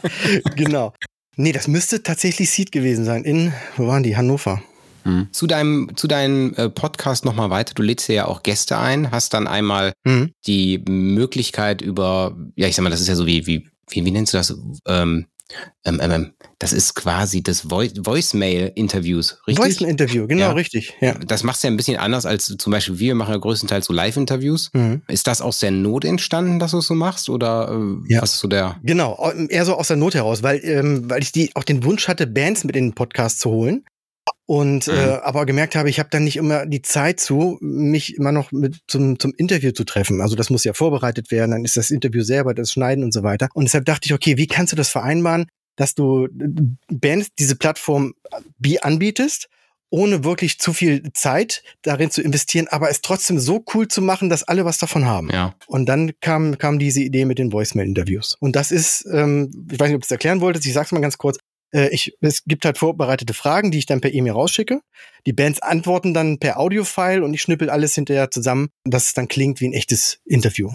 genau. 0.56 0.92
Nee, 1.36 1.52
das 1.52 1.68
müsste 1.68 2.02
tatsächlich 2.02 2.50
Seed 2.50 2.72
gewesen 2.72 3.04
sein. 3.04 3.24
In, 3.24 3.52
wo 3.76 3.86
waren 3.86 4.02
die? 4.02 4.16
Hannover. 4.16 4.60
Mhm. 5.04 5.28
Zu 5.30 5.46
deinem, 5.46 5.96
zu 5.96 6.08
deinem 6.08 6.54
äh, 6.54 6.68
Podcast 6.68 7.24
nochmal 7.24 7.50
weiter. 7.50 7.74
Du 7.74 7.82
lädst 7.82 8.08
ja 8.08 8.26
auch 8.26 8.42
Gäste 8.42 8.78
ein, 8.78 9.12
hast 9.12 9.34
dann 9.34 9.46
einmal 9.46 9.92
mhm. 10.04 10.32
die 10.46 10.78
Möglichkeit 10.88 11.80
über, 11.80 12.36
ja, 12.56 12.66
ich 12.66 12.74
sag 12.74 12.82
mal, 12.82 12.90
das 12.90 13.00
ist 13.00 13.08
ja 13.08 13.14
so 13.14 13.26
wie, 13.26 13.46
wie, 13.46 13.68
wie, 13.90 14.04
wie 14.04 14.10
nennst 14.10 14.32
du 14.32 14.38
das? 14.38 14.56
Ähm, 14.86 15.26
ähm, 15.84 16.00
ähm, 16.02 16.10
ähm 16.10 16.32
das 16.58 16.72
ist 16.72 16.94
quasi 16.94 17.42
das 17.42 17.70
Vo 17.70 17.82
Voicemail-Interviews, 17.82 19.38
richtig? 19.46 19.64
Voicemail-Interview, 19.64 20.26
genau, 20.26 20.40
ja. 20.40 20.52
richtig. 20.52 20.94
Ja. 21.00 21.14
Das 21.14 21.42
machst 21.42 21.62
du 21.62 21.66
ja 21.66 21.72
ein 21.72 21.76
bisschen 21.76 21.98
anders 21.98 22.24
als 22.24 22.46
zum 22.46 22.70
Beispiel 22.70 22.98
wir 22.98 23.14
machen 23.14 23.32
ja 23.32 23.38
größtenteils 23.38 23.86
so 23.86 23.92
Live-Interviews. 23.92 24.70
Mhm. 24.72 25.02
Ist 25.08 25.26
das 25.26 25.42
aus 25.42 25.58
der 25.58 25.70
Not 25.70 26.04
entstanden, 26.04 26.58
dass 26.58 26.70
du 26.70 26.78
es 26.78 26.86
so 26.86 26.94
machst? 26.94 27.28
Oder 27.28 27.68
äh, 27.70 28.12
ja. 28.14 28.22
was 28.22 28.34
ist 28.34 28.40
so 28.40 28.48
der? 28.48 28.80
Genau, 28.82 29.30
eher 29.48 29.66
so 29.66 29.74
aus 29.74 29.88
der 29.88 29.96
Not 29.96 30.14
heraus, 30.14 30.42
weil, 30.42 30.60
ähm, 30.64 31.10
weil 31.10 31.22
ich 31.22 31.32
die, 31.32 31.50
auch 31.54 31.64
den 31.64 31.84
Wunsch 31.84 32.08
hatte, 32.08 32.26
Bands 32.26 32.64
mit 32.64 32.76
in 32.76 32.88
den 32.88 32.94
Podcast 32.94 33.40
zu 33.40 33.50
holen 33.50 33.84
und 34.46 34.86
mhm. 34.86 34.94
äh, 34.94 35.18
aber 35.22 35.46
gemerkt 35.46 35.74
habe, 35.74 35.88
ich 35.88 35.98
habe 35.98 36.10
dann 36.10 36.24
nicht 36.24 36.36
immer 36.36 36.66
die 36.66 36.82
Zeit 36.82 37.18
zu, 37.20 37.58
mich 37.60 38.16
immer 38.16 38.32
noch 38.32 38.52
mit 38.52 38.80
zum, 38.86 39.18
zum 39.18 39.32
Interview 39.36 39.72
zu 39.72 39.84
treffen. 39.84 40.20
Also 40.20 40.36
das 40.36 40.50
muss 40.50 40.64
ja 40.64 40.74
vorbereitet 40.74 41.30
werden, 41.30 41.52
dann 41.52 41.64
ist 41.64 41.76
das 41.76 41.90
Interview 41.90 42.22
selber, 42.22 42.54
das 42.54 42.72
Schneiden 42.72 43.04
und 43.04 43.12
so 43.12 43.22
weiter. 43.22 43.48
Und 43.54 43.64
deshalb 43.64 43.86
dachte 43.86 44.06
ich, 44.06 44.12
okay, 44.12 44.36
wie 44.36 44.46
kannst 44.46 44.72
du 44.72 44.76
das 44.76 44.90
vereinbaren, 44.90 45.46
dass 45.76 45.94
du 45.94 46.26
äh, 46.26 46.28
Bands 46.88 47.28
diese 47.38 47.56
Plattform 47.56 48.14
wie 48.58 48.80
anbietest, 48.80 49.48
ohne 49.90 50.24
wirklich 50.24 50.58
zu 50.58 50.72
viel 50.72 51.12
Zeit 51.12 51.62
darin 51.82 52.10
zu 52.10 52.20
investieren, 52.20 52.66
aber 52.68 52.90
es 52.90 53.00
trotzdem 53.00 53.38
so 53.38 53.64
cool 53.74 53.86
zu 53.88 54.02
machen, 54.02 54.28
dass 54.28 54.42
alle 54.42 54.64
was 54.64 54.78
davon 54.78 55.06
haben. 55.06 55.30
Ja. 55.30 55.54
Und 55.68 55.86
dann 55.86 56.12
kam, 56.20 56.58
kam 56.58 56.78
diese 56.78 57.00
Idee 57.00 57.24
mit 57.24 57.38
den 57.38 57.52
Voicemail-Interviews. 57.52 58.36
Und 58.40 58.56
das 58.56 58.72
ist, 58.72 59.06
ähm, 59.10 59.68
ich 59.70 59.78
weiß 59.78 59.88
nicht, 59.88 59.94
ob 59.94 60.02
du 60.02 60.06
es 60.06 60.10
erklären 60.10 60.40
wolltest, 60.40 60.66
ich 60.66 60.72
sag's 60.72 60.90
mal 60.90 61.00
ganz 61.00 61.16
kurz, 61.16 61.38
äh, 61.74 61.88
ich, 61.88 62.16
es 62.20 62.44
gibt 62.44 62.64
halt 62.64 62.78
vorbereitete 62.78 63.34
Fragen, 63.34 63.70
die 63.70 63.78
ich 63.78 63.86
dann 63.86 64.00
per 64.00 64.14
E-Mail 64.14 64.32
rausschicke. 64.32 64.80
Die 65.26 65.32
Bands 65.32 65.60
antworten 65.60 66.14
dann 66.14 66.38
per 66.38 66.58
Audio-File 66.58 67.22
und 67.22 67.34
ich 67.34 67.42
schnippel 67.42 67.68
alles 67.68 67.94
hinterher 67.94 68.30
zusammen, 68.30 68.68
dass 68.84 69.06
es 69.06 69.14
dann 69.14 69.28
klingt 69.28 69.60
wie 69.60 69.68
ein 69.68 69.72
echtes 69.72 70.20
Interview. 70.24 70.70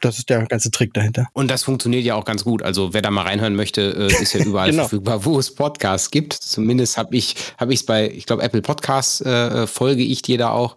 Das 0.00 0.18
ist 0.18 0.30
der 0.30 0.46
ganze 0.46 0.70
Trick 0.70 0.94
dahinter. 0.94 1.26
Und 1.32 1.50
das 1.50 1.64
funktioniert 1.64 2.04
ja 2.04 2.14
auch 2.14 2.24
ganz 2.24 2.44
gut. 2.44 2.62
Also 2.62 2.94
wer 2.94 3.02
da 3.02 3.10
mal 3.10 3.22
reinhören 3.22 3.56
möchte, 3.56 4.08
äh, 4.10 4.22
ist 4.22 4.32
ja 4.32 4.40
überall 4.44 4.70
genau. 4.70 4.84
verfügbar, 4.84 5.24
wo 5.24 5.38
es 5.40 5.52
Podcasts 5.52 6.12
gibt. 6.12 6.34
Zumindest 6.34 6.96
habe 6.96 7.16
ich 7.16 7.34
habe 7.58 7.72
ich 7.72 7.80
es 7.80 7.86
bei, 7.86 8.08
ich 8.08 8.24
glaube 8.24 8.44
Apple 8.44 8.62
Podcasts 8.62 9.20
äh, 9.20 9.66
folge 9.66 10.02
ich 10.02 10.22
dir 10.22 10.38
da 10.38 10.50
auch. 10.50 10.76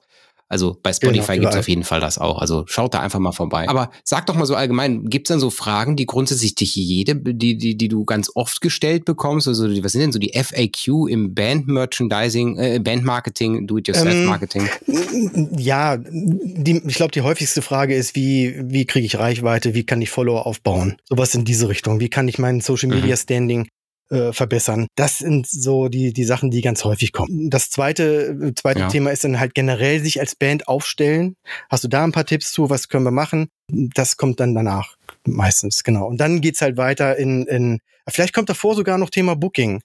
Also 0.52 0.78
bei 0.84 0.92
Spotify 0.92 1.36
genau, 1.36 1.44
gibt 1.44 1.54
es 1.54 1.60
auf 1.60 1.70
jeden 1.70 1.86
Fall 1.86 2.02
das 2.02 2.18
auch. 2.18 2.40
Also 2.40 2.66
schaut 2.68 2.94
da 2.94 3.00
einfach 3.00 3.20
mal 3.20 3.32
vorbei. 3.32 3.70
Aber 3.70 3.90
sag 4.04 4.26
doch 4.26 4.36
mal 4.36 4.46
so 4.46 4.54
allgemein, 4.54 5.06
gibt 5.06 5.28
es 5.28 5.34
dann 5.34 5.40
so 5.40 5.50
Fragen, 5.50 5.96
die 5.96 6.06
grundsätzlich 6.06 6.56
dich 6.56 6.76
jede, 6.76 7.16
die, 7.16 7.58
die, 7.58 7.78
die 7.78 7.88
du 7.88 8.04
ganz 8.04 8.30
oft 8.36 8.60
gestellt 8.60 9.06
bekommst? 9.06 9.48
Also 9.48 9.64
was 9.82 9.94
sind 9.94 10.02
denn 10.02 10.12
so 10.12 10.20
die 10.20 10.34
FAQ 10.38 11.08
im 11.10 11.34
Band-Merchandising, 11.34 12.58
äh, 12.58 12.80
Band-Marketing, 12.80 13.66
Do-it-yourself-Marketing? 13.66 14.68
Ähm, 14.90 15.50
ja, 15.58 15.96
die, 15.96 16.82
ich 16.86 16.96
glaube, 16.96 17.14
die 17.14 17.22
häufigste 17.22 17.62
Frage 17.62 17.96
ist, 17.96 18.18
wie, 18.18 18.54
wie 18.62 18.84
kriege 18.84 19.06
ich 19.06 19.18
Reichweite, 19.18 19.74
wie 19.74 19.86
kann 19.86 20.02
ich 20.02 20.10
Follower 20.10 20.46
aufbauen? 20.46 20.98
Sowas 21.06 21.34
in 21.34 21.46
diese 21.46 21.70
Richtung. 21.70 22.02
Wie 22.02 22.10
kann 22.10 22.28
ich 22.28 22.40
mein 22.40 22.60
Social-Media-Standing 22.60 23.60
mhm 23.60 23.68
äh, 24.12 24.34
verbessern. 24.34 24.88
Das 24.96 25.20
sind 25.20 25.48
so 25.48 25.88
die, 25.88 26.14
die 26.14 26.24
Sachen, 26.24 26.52
die 26.52 26.62
ganz 26.62 26.84
häufig 26.84 27.14
kommen. 27.14 27.50
Das 27.50 27.70
zweite, 27.70 28.38
äh, 28.42 28.54
zweite 28.54 28.82
ja. 28.82 28.88
Thema 28.88 29.12
ist 29.12 29.24
dann 29.24 29.40
halt 29.40 29.56
generell 29.56 30.02
sich 30.02 30.20
als 30.20 30.36
Band 30.36 30.68
aufstellen. 30.68 31.36
Hast 31.70 31.84
du 31.84 31.88
da 31.88 32.04
ein 32.04 32.12
paar 32.12 32.26
Tipps 32.26 32.52
zu? 32.52 32.70
Was 32.70 32.90
können 32.90 33.06
wir 33.06 33.12
machen? 33.12 33.48
Das 33.70 34.18
kommt 34.18 34.40
dann 34.40 34.54
danach 34.54 34.96
meistens, 35.26 35.84
genau. 35.84 36.08
Und 36.08 36.18
dann 36.18 36.42
geht's 36.42 36.62
halt 36.62 36.78
weiter 36.78 37.18
in, 37.18 37.46
in 37.48 37.80
vielleicht 38.08 38.34
kommt 38.34 38.50
davor 38.50 38.76
sogar 38.76 38.98
noch 38.98 39.10
Thema 39.10 39.36
Booking. 39.36 39.82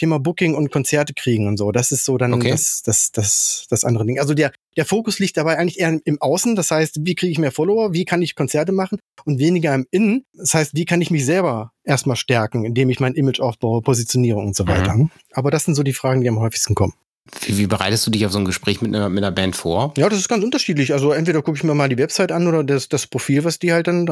Thema 0.00 0.18
Booking 0.18 0.54
und 0.54 0.72
Konzerte 0.72 1.12
kriegen 1.12 1.46
und 1.46 1.58
so. 1.58 1.72
Das 1.72 1.92
ist 1.92 2.06
so 2.06 2.16
dann 2.16 2.32
okay. 2.32 2.50
das, 2.50 2.82
das, 2.82 3.12
das, 3.12 3.66
das 3.68 3.84
andere 3.84 4.06
Ding. 4.06 4.18
Also 4.18 4.32
der, 4.32 4.50
der 4.76 4.86
Fokus 4.86 5.18
liegt 5.18 5.36
dabei 5.36 5.58
eigentlich 5.58 5.78
eher 5.78 6.00
im 6.04 6.20
Außen. 6.20 6.56
Das 6.56 6.70
heißt, 6.70 7.00
wie 7.02 7.14
kriege 7.14 7.30
ich 7.30 7.38
mehr 7.38 7.52
Follower? 7.52 7.92
Wie 7.92 8.06
kann 8.06 8.22
ich 8.22 8.34
Konzerte 8.34 8.72
machen? 8.72 8.98
Und 9.24 9.38
weniger 9.38 9.74
im 9.74 9.86
Innen. 9.90 10.24
Das 10.32 10.54
heißt, 10.54 10.74
wie 10.74 10.86
kann 10.86 11.02
ich 11.02 11.10
mich 11.10 11.26
selber 11.26 11.72
erstmal 11.84 12.16
stärken, 12.16 12.64
indem 12.64 12.88
ich 12.88 12.98
mein 12.98 13.14
Image 13.14 13.40
aufbaue, 13.40 13.82
Positionierung 13.82 14.46
und 14.46 14.56
so 14.56 14.66
weiter. 14.66 14.94
Mhm. 14.94 15.10
Aber 15.32 15.50
das 15.50 15.64
sind 15.64 15.74
so 15.74 15.82
die 15.82 15.92
Fragen, 15.92 16.22
die 16.22 16.28
am 16.28 16.40
häufigsten 16.40 16.74
kommen. 16.74 16.94
Wie, 17.42 17.58
wie, 17.58 17.66
bereitest 17.66 18.06
du 18.06 18.10
dich 18.10 18.24
auf 18.24 18.32
so 18.32 18.38
ein 18.38 18.46
Gespräch 18.46 18.80
mit 18.80 18.94
einer, 18.94 19.10
mit 19.10 19.22
einer 19.22 19.32
Band 19.32 19.54
vor? 19.54 19.92
Ja, 19.98 20.08
das 20.08 20.18
ist 20.18 20.28
ganz 20.28 20.42
unterschiedlich. 20.42 20.94
Also 20.94 21.12
entweder 21.12 21.42
gucke 21.42 21.58
ich 21.58 21.64
mir 21.64 21.74
mal 21.74 21.90
die 21.90 21.98
Website 21.98 22.32
an 22.32 22.48
oder 22.48 22.64
das, 22.64 22.88
das 22.88 23.06
Profil, 23.06 23.44
was 23.44 23.58
die 23.58 23.72
halt 23.72 23.86
dann 23.86 24.06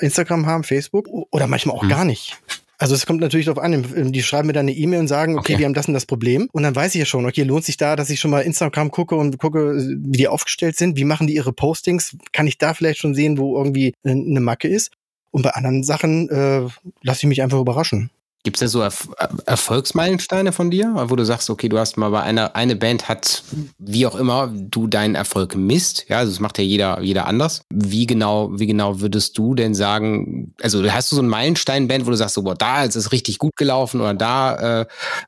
Instagram 0.00 0.46
haben, 0.46 0.64
Facebook 0.64 1.06
oder 1.08 1.46
manchmal 1.46 1.76
auch 1.76 1.84
mhm. 1.84 1.88
gar 1.88 2.04
nicht. 2.04 2.36
Also 2.82 2.96
es 2.96 3.06
kommt 3.06 3.20
natürlich 3.20 3.46
darauf 3.46 3.62
an, 3.62 4.12
die 4.12 4.22
schreiben 4.24 4.48
mir 4.48 4.54
dann 4.54 4.66
eine 4.66 4.76
E-Mail 4.76 4.98
und 4.98 5.06
sagen, 5.06 5.38
okay, 5.38 5.52
okay, 5.52 5.58
wir 5.60 5.66
haben 5.66 5.74
das 5.74 5.86
und 5.86 5.94
das 5.94 6.04
Problem. 6.04 6.48
Und 6.50 6.64
dann 6.64 6.74
weiß 6.74 6.96
ich 6.96 6.98
ja 6.98 7.04
schon, 7.04 7.24
okay, 7.26 7.44
lohnt 7.44 7.64
sich 7.64 7.76
da, 7.76 7.94
dass 7.94 8.10
ich 8.10 8.18
schon 8.18 8.32
mal 8.32 8.40
Instagram 8.40 8.90
gucke 8.90 9.14
und 9.14 9.38
gucke, 9.38 9.76
wie 9.76 10.18
die 10.18 10.26
aufgestellt 10.26 10.74
sind, 10.74 10.96
wie 10.96 11.04
machen 11.04 11.28
die 11.28 11.34
ihre 11.36 11.52
Postings, 11.52 12.16
kann 12.32 12.48
ich 12.48 12.58
da 12.58 12.74
vielleicht 12.74 12.98
schon 12.98 13.14
sehen, 13.14 13.38
wo 13.38 13.56
irgendwie 13.56 13.94
eine 14.02 14.40
Macke 14.40 14.66
ist. 14.66 14.90
Und 15.30 15.42
bei 15.42 15.50
anderen 15.50 15.84
Sachen 15.84 16.28
äh, 16.28 16.66
lasse 17.02 17.20
ich 17.20 17.26
mich 17.26 17.40
einfach 17.40 17.60
überraschen. 17.60 18.10
Gibt 18.44 18.56
es 18.56 18.60
da 18.60 18.68
so 18.68 18.80
Erf 18.80 19.08
Erfolgsmeilensteine 19.46 20.50
von 20.50 20.70
dir, 20.70 20.92
wo 21.06 21.14
du 21.14 21.24
sagst, 21.24 21.48
okay, 21.48 21.68
du 21.68 21.78
hast 21.78 21.96
mal 21.96 22.10
bei 22.10 22.22
einer 22.22 22.56
eine 22.56 22.74
Band 22.74 23.08
hat, 23.08 23.44
wie 23.78 24.04
auch 24.04 24.16
immer, 24.16 24.52
du 24.52 24.88
deinen 24.88 25.14
Erfolg 25.14 25.54
misst, 25.54 26.06
ja, 26.08 26.18
also 26.18 26.32
das 26.32 26.40
macht 26.40 26.58
ja 26.58 26.64
jeder, 26.64 27.00
jeder 27.00 27.26
anders. 27.26 27.62
Wie 27.70 28.04
genau, 28.04 28.50
wie 28.58 28.66
genau 28.66 29.00
würdest 29.00 29.38
du 29.38 29.54
denn 29.54 29.74
sagen, 29.74 30.54
also 30.60 30.82
hast 30.90 31.12
du 31.12 31.16
so 31.16 31.22
einen 31.22 31.30
Meilenstein-Band, 31.30 32.04
wo 32.04 32.10
du 32.10 32.16
sagst, 32.16 32.34
so, 32.34 32.42
boah, 32.42 32.56
da 32.56 32.82
ist 32.82 32.96
es 32.96 33.12
richtig 33.12 33.38
gut 33.38 33.54
gelaufen 33.54 34.00
oder 34.00 34.14
da 34.14 34.80
äh, 34.80 34.86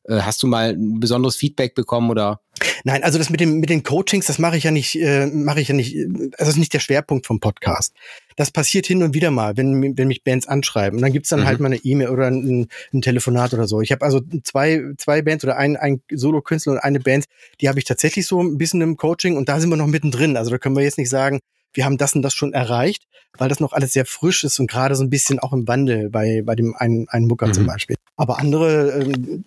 äh 0.08 0.20
hast 0.22 0.42
du 0.42 0.48
mal 0.48 0.70
ein 0.70 0.98
besonderes 0.98 1.36
Feedback 1.36 1.76
bekommen 1.76 2.10
oder? 2.10 2.40
Nein, 2.84 3.02
also 3.02 3.18
das 3.18 3.30
mit 3.30 3.40
dem 3.40 3.60
mit 3.60 3.70
den 3.70 3.82
Coachings, 3.82 4.26
das 4.26 4.38
mache 4.38 4.56
ich 4.56 4.64
ja 4.64 4.70
nicht, 4.70 4.94
äh, 4.96 5.26
mache 5.26 5.60
ich 5.60 5.68
ja 5.68 5.74
nicht. 5.74 5.96
Also 5.96 6.32
das 6.38 6.48
ist 6.50 6.58
nicht 6.58 6.74
der 6.74 6.80
Schwerpunkt 6.80 7.26
vom 7.26 7.40
Podcast. 7.40 7.94
Das 8.36 8.50
passiert 8.50 8.86
hin 8.86 9.02
und 9.02 9.14
wieder 9.14 9.30
mal, 9.30 9.56
wenn 9.56 9.96
wenn 9.96 10.08
mich 10.08 10.24
Bands 10.24 10.46
anschreiben. 10.46 10.98
Und 10.98 11.02
dann 11.02 11.12
gibt's 11.12 11.30
dann 11.30 11.40
mhm. 11.40 11.46
halt 11.46 11.60
mal 11.60 11.66
eine 11.66 11.76
E-Mail 11.76 12.08
oder 12.08 12.26
ein, 12.26 12.68
ein, 12.92 13.02
Telefonat 13.02 13.54
oder 13.54 13.66
so. 13.66 13.80
Ich 13.80 13.92
habe 13.92 14.04
also 14.04 14.20
zwei 14.42 14.82
zwei 14.98 15.22
Bands 15.22 15.44
oder 15.44 15.56
ein 15.56 15.76
ein 15.76 16.02
Solo-Künstler 16.10 16.74
und 16.74 16.78
eine 16.78 17.00
Band, 17.00 17.26
die 17.60 17.68
habe 17.68 17.78
ich 17.78 17.84
tatsächlich 17.84 18.26
so 18.26 18.42
ein 18.42 18.58
bisschen 18.58 18.80
im 18.80 18.96
Coaching 18.96 19.36
und 19.36 19.48
da 19.48 19.60
sind 19.60 19.70
wir 19.70 19.76
noch 19.76 19.86
mittendrin. 19.86 20.36
Also 20.36 20.50
da 20.50 20.58
können 20.58 20.76
wir 20.76 20.82
jetzt 20.82 20.98
nicht 20.98 21.10
sagen, 21.10 21.40
wir 21.74 21.84
haben 21.84 21.98
das 21.98 22.14
und 22.14 22.22
das 22.22 22.34
schon 22.34 22.52
erreicht, 22.52 23.06
weil 23.36 23.48
das 23.48 23.60
noch 23.60 23.72
alles 23.72 23.92
sehr 23.92 24.06
frisch 24.06 24.44
ist 24.44 24.58
und 24.60 24.70
gerade 24.70 24.94
so 24.94 25.02
ein 25.02 25.10
bisschen 25.10 25.40
auch 25.40 25.52
im 25.52 25.66
Wandel 25.66 26.08
bei, 26.08 26.42
bei 26.44 26.54
dem 26.54 26.74
einen, 26.76 27.08
einen 27.08 27.26
Mucker 27.26 27.48
mhm. 27.48 27.54
zum 27.54 27.66
Beispiel. 27.66 27.93
Aber 28.16 28.38
andere, 28.38 29.02
ähm, 29.02 29.44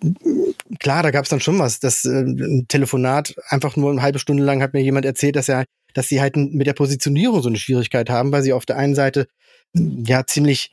klar, 0.78 1.02
da 1.02 1.10
gab 1.10 1.24
es 1.24 1.30
dann 1.30 1.40
schon 1.40 1.58
was. 1.58 1.80
Das 1.80 2.04
äh, 2.04 2.20
ein 2.20 2.66
Telefonat, 2.68 3.34
einfach 3.48 3.76
nur 3.76 3.90
eine 3.90 4.02
halbe 4.02 4.18
Stunde 4.18 4.42
lang 4.42 4.62
hat 4.62 4.74
mir 4.74 4.82
jemand 4.82 5.06
erzählt, 5.06 5.36
dass 5.36 5.48
er, 5.48 5.64
dass 5.94 6.08
sie 6.08 6.20
halt 6.20 6.36
mit 6.36 6.66
der 6.66 6.74
Positionierung 6.74 7.42
so 7.42 7.48
eine 7.48 7.58
Schwierigkeit 7.58 8.10
haben, 8.10 8.32
weil 8.32 8.42
sie 8.42 8.52
auf 8.52 8.66
der 8.66 8.76
einen 8.76 8.94
Seite 8.94 9.28
ja 9.74 10.26
ziemlich 10.26 10.70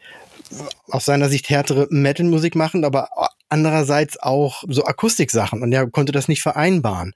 aus 0.87 1.05
seiner 1.05 1.29
Sicht 1.29 1.49
härtere 1.49 1.87
Metal-Musik 1.89 2.55
machen, 2.55 2.83
aber 2.85 3.09
andererseits 3.49 4.19
auch 4.19 4.63
so 4.67 4.83
Akustiksachen 4.85 5.61
und 5.61 5.71
er 5.71 5.89
konnte 5.89 6.11
das 6.11 6.27
nicht 6.27 6.41
vereinbaren. 6.41 7.13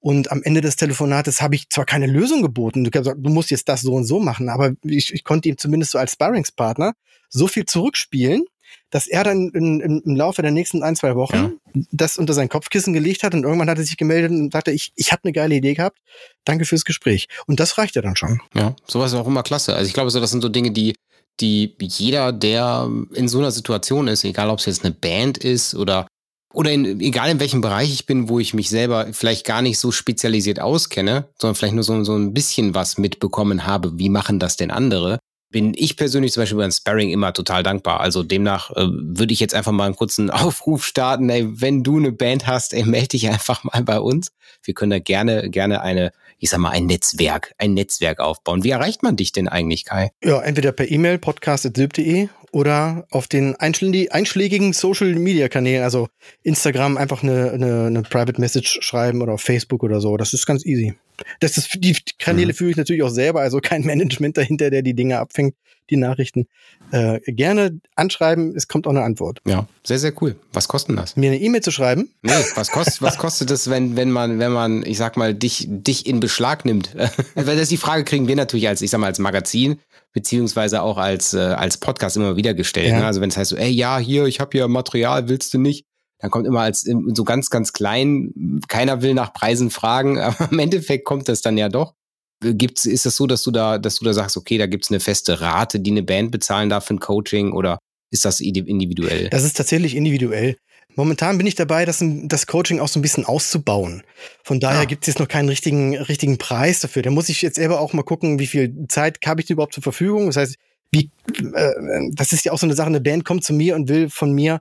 Und 0.00 0.32
am 0.32 0.42
Ende 0.42 0.60
des 0.60 0.76
Telefonates 0.76 1.42
habe 1.42 1.54
ich 1.54 1.68
zwar 1.68 1.84
keine 1.84 2.06
Lösung 2.06 2.42
geboten, 2.42 2.84
du, 2.84 2.90
gesagt, 2.90 3.18
du 3.20 3.30
musst 3.30 3.50
jetzt 3.50 3.68
das 3.68 3.82
so 3.82 3.92
und 3.94 4.04
so 4.04 4.18
machen, 4.18 4.48
aber 4.48 4.72
ich, 4.82 5.12
ich 5.12 5.22
konnte 5.22 5.48
ihm 5.48 5.58
zumindest 5.58 5.92
so 5.92 5.98
als 5.98 6.12
Sparringspartner 6.12 6.94
so 7.28 7.46
viel 7.46 7.66
zurückspielen, 7.66 8.44
dass 8.92 9.08
er 9.08 9.24
dann 9.24 9.48
in, 9.48 9.80
in, 9.80 10.02
im 10.02 10.16
Laufe 10.16 10.42
der 10.42 10.50
nächsten 10.50 10.82
ein, 10.82 10.94
zwei 10.94 11.16
Wochen 11.16 11.34
ja. 11.74 11.82
das 11.90 12.18
unter 12.18 12.34
sein 12.34 12.48
Kopfkissen 12.48 12.92
gelegt 12.92 13.22
hat 13.24 13.34
und 13.34 13.42
irgendwann 13.42 13.68
hat 13.68 13.78
er 13.78 13.84
sich 13.84 13.96
gemeldet 13.96 14.30
und 14.30 14.52
sagte, 14.52 14.70
ich, 14.70 14.92
ich 14.94 15.10
habe 15.10 15.22
eine 15.24 15.32
geile 15.32 15.56
Idee 15.56 15.74
gehabt, 15.74 15.98
danke 16.44 16.66
fürs 16.66 16.84
Gespräch. 16.84 17.26
Und 17.46 17.58
das 17.58 17.78
reicht 17.78 17.96
ja 17.96 18.02
dann 18.02 18.16
schon. 18.16 18.40
Ja, 18.54 18.76
sowas 18.86 19.12
ist 19.12 19.18
auch 19.18 19.26
immer 19.26 19.42
klasse. 19.42 19.74
Also 19.74 19.88
ich 19.88 19.94
glaube, 19.94 20.10
so, 20.10 20.20
das 20.20 20.30
sind 20.30 20.42
so 20.42 20.50
Dinge, 20.50 20.70
die, 20.70 20.94
die 21.40 21.74
jeder, 21.80 22.32
der 22.32 22.88
in 23.14 23.28
so 23.28 23.38
einer 23.38 23.50
Situation 23.50 24.08
ist, 24.08 24.24
egal 24.24 24.50
ob 24.50 24.58
es 24.58 24.66
jetzt 24.66 24.84
eine 24.84 24.94
Band 24.94 25.38
ist 25.38 25.74
oder 25.74 26.06
oder 26.54 26.70
in, 26.70 27.00
egal 27.00 27.30
in 27.30 27.40
welchem 27.40 27.62
Bereich 27.62 27.90
ich 27.90 28.04
bin, 28.04 28.28
wo 28.28 28.38
ich 28.38 28.52
mich 28.52 28.68
selber 28.68 29.08
vielleicht 29.12 29.46
gar 29.46 29.62
nicht 29.62 29.78
so 29.78 29.90
spezialisiert 29.90 30.60
auskenne, 30.60 31.30
sondern 31.40 31.54
vielleicht 31.54 31.72
nur 31.72 31.82
so, 31.82 32.04
so 32.04 32.14
ein 32.14 32.34
bisschen 32.34 32.74
was 32.74 32.98
mitbekommen 32.98 33.66
habe, 33.66 33.98
wie 33.98 34.10
machen 34.10 34.38
das 34.38 34.58
denn 34.58 34.70
andere, 34.70 35.18
bin 35.52 35.74
ich 35.76 35.96
persönlich 35.96 36.32
zum 36.32 36.42
Beispiel 36.42 36.58
beim 36.58 36.72
Sparring 36.72 37.10
immer 37.10 37.32
total 37.32 37.62
dankbar. 37.62 38.00
Also 38.00 38.22
demnach 38.22 38.70
äh, 38.70 38.86
würde 38.88 39.32
ich 39.32 39.38
jetzt 39.38 39.54
einfach 39.54 39.70
mal 39.70 39.84
einen 39.84 39.96
kurzen 39.96 40.30
Aufruf 40.30 40.84
starten. 40.84 41.28
Ey, 41.28 41.60
wenn 41.60 41.84
du 41.84 41.98
eine 41.98 42.10
Band 42.10 42.46
hast, 42.46 42.74
ey, 42.74 42.84
melde 42.84 43.08
dich 43.08 43.28
einfach 43.28 43.62
mal 43.62 43.82
bei 43.82 44.00
uns. 44.00 44.32
Wir 44.64 44.74
können 44.74 44.90
da 44.90 44.98
gerne, 44.98 45.50
gerne 45.50 45.82
eine, 45.82 46.12
ich 46.42 46.50
sag 46.50 46.58
mal, 46.58 46.70
ein 46.70 46.86
Netzwerk, 46.86 47.54
ein 47.56 47.72
Netzwerk 47.72 48.18
aufbauen. 48.18 48.64
Wie 48.64 48.70
erreicht 48.70 49.04
man 49.04 49.14
dich 49.14 49.30
denn 49.30 49.46
eigentlich, 49.46 49.84
Kai? 49.84 50.10
Ja, 50.24 50.42
entweder 50.42 50.72
per 50.72 50.90
E-Mail 50.90 51.18
podcast.sylp.de 51.18 52.28
oder 52.50 53.06
auf 53.12 53.28
den 53.28 53.54
einschlägigen 53.54 54.72
Social 54.72 55.14
Media 55.14 55.48
Kanälen, 55.48 55.84
also 55.84 56.08
Instagram 56.42 56.96
einfach 56.96 57.22
eine, 57.22 57.52
eine, 57.52 57.86
eine 57.86 58.02
Private 58.02 58.40
Message 58.40 58.80
schreiben 58.82 59.22
oder 59.22 59.34
auf 59.34 59.40
Facebook 59.40 59.84
oder 59.84 60.00
so. 60.00 60.16
Das 60.16 60.34
ist 60.34 60.44
ganz 60.44 60.66
easy. 60.66 60.94
Das 61.38 61.56
ist, 61.56 61.76
die 61.78 61.96
Kanäle 62.18 62.48
mhm. 62.48 62.56
führe 62.56 62.70
ich 62.72 62.76
natürlich 62.76 63.04
auch 63.04 63.10
selber, 63.10 63.40
also 63.40 63.60
kein 63.60 63.82
Management 63.82 64.36
dahinter, 64.36 64.70
der 64.70 64.82
die 64.82 64.94
Dinge 64.94 65.20
abfängt, 65.20 65.54
die 65.90 65.96
Nachrichten. 65.96 66.46
Äh, 66.90 67.20
gerne 67.26 67.80
anschreiben, 67.96 68.54
es 68.56 68.68
kommt 68.68 68.86
auch 68.86 68.90
eine 68.90 69.02
Antwort. 69.02 69.40
Ja, 69.46 69.66
sehr, 69.84 69.98
sehr 69.98 70.12
cool. 70.22 70.36
Was 70.52 70.68
kostet 70.68 70.98
das? 70.98 71.16
Mir 71.16 71.30
eine 71.30 71.40
E-Mail 71.40 71.62
zu 71.62 71.70
schreiben? 71.70 72.10
Nee, 72.22 72.32
was 72.54 72.70
kostet, 72.70 73.02
was 73.02 73.18
kostet 73.18 73.50
das, 73.50 73.70
wenn, 73.70 73.96
wenn 73.96 74.10
man, 74.10 74.38
wenn 74.38 74.52
man, 74.52 74.84
ich 74.84 74.98
sag 74.98 75.16
mal, 75.16 75.34
dich, 75.34 75.66
dich 75.68 76.06
in 76.06 76.20
Beschlag 76.20 76.64
nimmt? 76.64 76.94
Weil 77.34 77.56
das 77.56 77.68
die 77.68 77.76
Frage 77.76 78.04
kriegen 78.04 78.28
wir 78.28 78.36
natürlich 78.36 78.68
als, 78.68 78.82
ich 78.82 78.90
sag 78.90 78.98
mal, 78.98 79.06
als 79.06 79.18
Magazin, 79.18 79.78
beziehungsweise 80.12 80.82
auch 80.82 80.98
als, 80.98 81.34
äh, 81.34 81.38
als 81.38 81.78
Podcast 81.78 82.16
immer 82.16 82.36
wieder 82.36 82.54
gestellt. 82.54 82.90
Ja. 82.90 83.00
Ne? 83.00 83.06
Also 83.06 83.20
wenn 83.20 83.30
es 83.30 83.36
heißt 83.36 83.50
so, 83.50 83.56
ey, 83.56 83.70
ja, 83.70 83.98
hier, 83.98 84.26
ich 84.26 84.40
habe 84.40 84.50
hier 84.52 84.68
Material, 84.68 85.28
willst 85.28 85.54
du 85.54 85.58
nicht? 85.58 85.86
Dann 86.18 86.30
kommt 86.30 86.46
immer 86.46 86.60
als 86.60 86.82
so 86.82 87.24
ganz, 87.24 87.50
ganz 87.50 87.72
klein, 87.72 88.60
keiner 88.68 89.02
will 89.02 89.12
nach 89.12 89.32
Preisen 89.32 89.70
fragen, 89.70 90.18
aber 90.20 90.50
im 90.50 90.58
Endeffekt 90.58 91.04
kommt 91.04 91.28
das 91.28 91.42
dann 91.42 91.58
ja 91.58 91.68
doch. 91.68 91.94
Gibt's, 92.42 92.84
ist 92.84 93.06
das 93.06 93.16
so, 93.16 93.26
dass 93.26 93.42
du 93.42 93.50
da, 93.50 93.78
dass 93.78 93.96
du 93.96 94.04
da 94.04 94.12
sagst, 94.12 94.36
okay, 94.36 94.58
da 94.58 94.66
gibt's 94.66 94.90
eine 94.90 95.00
feste 95.00 95.40
Rate, 95.40 95.80
die 95.80 95.90
eine 95.90 96.02
Band 96.02 96.30
bezahlen 96.30 96.68
darf 96.68 96.86
für 96.86 96.94
ein 96.94 97.00
Coaching 97.00 97.52
oder 97.52 97.78
ist 98.10 98.24
das 98.24 98.40
individuell? 98.40 99.30
Das 99.30 99.44
ist 99.44 99.56
tatsächlich 99.56 99.96
individuell. 99.96 100.56
Momentan 100.94 101.38
bin 101.38 101.46
ich 101.46 101.54
dabei, 101.54 101.86
das, 101.86 102.04
das 102.24 102.46
Coaching 102.46 102.78
auch 102.78 102.88
so 102.88 102.98
ein 102.98 103.02
bisschen 103.02 103.24
auszubauen. 103.24 104.02
Von 104.44 104.60
daher 104.60 104.82
ah. 104.82 104.84
gibt 104.84 105.04
es 105.04 105.06
jetzt 105.06 105.18
noch 105.18 105.28
keinen 105.28 105.48
richtigen, 105.48 105.96
richtigen 105.96 106.36
Preis 106.36 106.80
dafür. 106.80 107.02
Da 107.02 107.10
muss 107.10 107.30
ich 107.30 107.40
jetzt 107.40 107.54
selber 107.54 107.80
auch 107.80 107.94
mal 107.94 108.02
gucken, 108.02 108.38
wie 108.38 108.46
viel 108.46 108.86
Zeit 108.88 109.18
habe 109.24 109.40
ich 109.40 109.48
überhaupt 109.48 109.72
zur 109.72 109.82
Verfügung. 109.82 110.26
Das 110.26 110.36
heißt, 110.36 110.56
wie, 110.90 111.10
äh, 111.54 111.72
das 112.12 112.32
ist 112.32 112.44
ja 112.44 112.52
auch 112.52 112.58
so 112.58 112.66
eine 112.66 112.74
Sache, 112.74 112.88
eine 112.88 113.00
Band 113.00 113.24
kommt 113.24 113.44
zu 113.44 113.54
mir 113.54 113.74
und 113.74 113.88
will 113.88 114.10
von 114.10 114.32
mir 114.32 114.60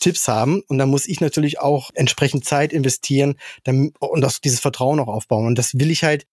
Tipps 0.00 0.26
haben. 0.26 0.62
Und 0.66 0.78
dann 0.78 0.88
muss 0.88 1.06
ich 1.06 1.20
natürlich 1.20 1.60
auch 1.60 1.90
entsprechend 1.94 2.44
Zeit 2.44 2.72
investieren 2.72 3.36
damit, 3.62 3.94
und 4.00 4.20
das, 4.20 4.40
dieses 4.40 4.58
Vertrauen 4.60 4.98
auch 4.98 5.08
aufbauen. 5.08 5.46
Und 5.46 5.58
das 5.58 5.74
will 5.74 5.90
ich 5.90 6.02
halt, 6.02 6.26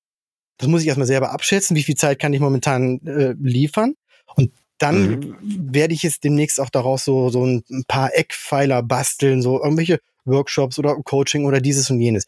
das 0.57 0.67
muss 0.67 0.81
ich 0.81 0.87
erstmal 0.87 1.07
selber 1.07 1.31
abschätzen, 1.31 1.75
wie 1.75 1.83
viel 1.83 1.95
Zeit 1.95 2.19
kann 2.19 2.33
ich 2.33 2.39
momentan 2.39 2.99
äh, 3.05 3.35
liefern. 3.39 3.95
Und 4.35 4.51
dann 4.77 5.19
mhm. 5.19 5.35
werde 5.41 5.93
ich 5.93 6.03
jetzt 6.03 6.23
demnächst 6.23 6.59
auch 6.59 6.69
daraus 6.69 7.05
so, 7.05 7.29
so 7.29 7.45
ein 7.45 7.63
paar 7.87 8.13
Eckpfeiler 8.13 8.83
basteln, 8.83 9.41
so 9.41 9.61
irgendwelche 9.61 9.99
Workshops 10.25 10.79
oder 10.79 10.95
Coaching 10.95 11.45
oder 11.45 11.61
dieses 11.61 11.89
und 11.89 12.01
jenes. 12.01 12.25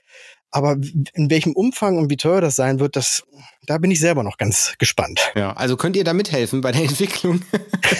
Aber 0.50 0.78
in 1.14 1.30
welchem 1.30 1.54
Umfang 1.54 1.98
und 1.98 2.10
wie 2.10 2.16
teuer 2.18 2.40
das 2.40 2.56
sein 2.56 2.80
wird, 2.80 2.96
das, 2.96 3.24
da 3.66 3.78
bin 3.80 3.92
ich 3.92 4.00
selber 4.00 4.24
noch 4.24 4.38
ganz 4.38 4.76
gespannt. 4.78 5.34
Ja, 5.36 5.54
also 5.54 5.76
könnt 5.76 5.98
ihr 5.98 6.06
da 6.06 6.14
mithelfen 6.14 6.62
bei 6.62 6.72
der 6.72 6.82
Entwicklung? 6.84 7.42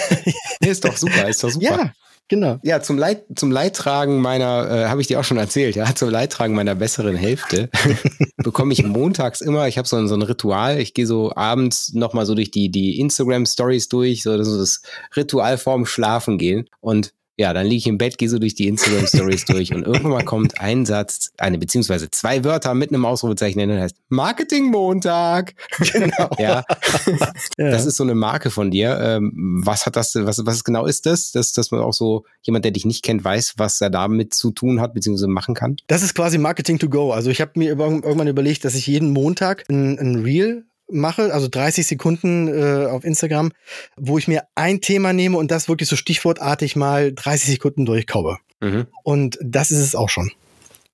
ist 0.60 0.84
doch 0.84 0.96
super, 0.96 1.28
ist 1.28 1.44
doch 1.44 1.50
super. 1.50 1.64
Ja, 1.64 1.92
Genau. 2.28 2.58
Ja, 2.62 2.82
zum, 2.82 2.98
Leit, 2.98 3.24
zum 3.36 3.50
Leidtragen 3.50 4.20
meiner, 4.20 4.70
äh, 4.70 4.84
habe 4.88 5.00
ich 5.00 5.06
dir 5.06 5.18
auch 5.18 5.24
schon 5.24 5.38
erzählt, 5.38 5.76
ja, 5.76 5.94
zum 5.94 6.10
Leidtragen 6.10 6.54
meiner 6.54 6.74
besseren 6.74 7.16
Hälfte 7.16 7.70
bekomme 8.36 8.74
ich 8.74 8.84
montags 8.84 9.40
immer, 9.40 9.66
ich 9.66 9.78
habe 9.78 9.88
so, 9.88 10.06
so 10.06 10.14
ein 10.14 10.22
Ritual, 10.22 10.78
ich 10.78 10.92
gehe 10.92 11.06
so 11.06 11.32
abends 11.34 11.94
nochmal 11.94 12.26
so 12.26 12.34
durch 12.34 12.50
die, 12.50 12.70
die 12.70 13.00
Instagram-Stories 13.00 13.88
durch, 13.88 14.22
so 14.22 14.36
das, 14.36 14.48
das 14.48 14.82
Ritual 15.16 15.56
vorm 15.56 15.86
Schlafen 15.86 16.36
gehen. 16.36 16.68
Und 16.80 17.14
ja, 17.38 17.52
dann 17.52 17.66
liege 17.66 17.76
ich 17.76 17.86
im 17.86 17.98
Bett, 17.98 18.18
gehe 18.18 18.28
so 18.28 18.40
durch 18.40 18.56
die 18.56 18.66
Instagram-Stories 18.66 19.44
durch 19.46 19.72
und 19.72 19.84
irgendwann 19.84 20.10
mal 20.10 20.24
kommt 20.24 20.60
ein 20.60 20.84
Satz, 20.84 21.30
eine 21.38 21.56
beziehungsweise 21.56 22.10
zwei 22.10 22.42
Wörter 22.42 22.74
mit 22.74 22.90
einem 22.90 23.04
Ausrufezeichen 23.04 23.60
und 23.60 23.78
heißt 23.78 23.96
Marketing-Montag. 24.08 25.54
Genau. 25.92 26.30
ja. 26.38 26.64
ja. 27.56 27.70
Das 27.70 27.86
ist 27.86 27.96
so 27.96 28.02
eine 28.02 28.14
Marke 28.14 28.50
von 28.50 28.70
dir. 28.70 28.98
Ähm, 29.00 29.60
was 29.64 29.86
hat 29.86 29.96
das, 29.96 30.14
was, 30.16 30.44
was 30.44 30.64
genau 30.64 30.86
ist 30.86 31.06
das? 31.06 31.32
Dass, 31.32 31.52
dass 31.52 31.70
man 31.70 31.80
auch 31.80 31.92
so 31.92 32.24
jemand, 32.42 32.64
der 32.64 32.72
dich 32.72 32.84
nicht 32.84 33.04
kennt, 33.04 33.24
weiß, 33.24 33.54
was 33.56 33.80
er 33.80 33.90
damit 33.90 34.34
zu 34.34 34.50
tun 34.50 34.80
hat, 34.80 34.92
beziehungsweise 34.92 35.28
machen 35.28 35.54
kann? 35.54 35.76
Das 35.86 36.02
ist 36.02 36.14
quasi 36.14 36.36
Marketing 36.36 36.78
to 36.78 36.88
go. 36.88 37.12
Also 37.12 37.30
ich 37.30 37.40
habe 37.40 37.52
mir 37.54 37.68
irgendwann 37.68 38.26
überlegt, 38.26 38.64
dass 38.64 38.74
ich 38.74 38.86
jeden 38.86 39.12
Montag 39.12 39.64
ein, 39.70 39.98
ein 39.98 40.16
Reel 40.16 40.64
mache, 40.90 41.32
also 41.32 41.48
30 41.48 41.86
Sekunden 41.86 42.48
äh, 42.48 42.86
auf 42.86 43.04
Instagram, 43.04 43.52
wo 43.96 44.18
ich 44.18 44.28
mir 44.28 44.44
ein 44.54 44.80
Thema 44.80 45.12
nehme 45.12 45.36
und 45.36 45.50
das 45.50 45.68
wirklich 45.68 45.88
so 45.88 45.96
stichwortartig 45.96 46.76
mal 46.76 47.12
30 47.12 47.50
Sekunden 47.50 47.86
durchkaue. 47.86 48.38
Mhm. 48.60 48.86
Und 49.02 49.38
das 49.42 49.70
ist 49.70 49.80
es 49.80 49.94
auch 49.94 50.08
schon. 50.08 50.30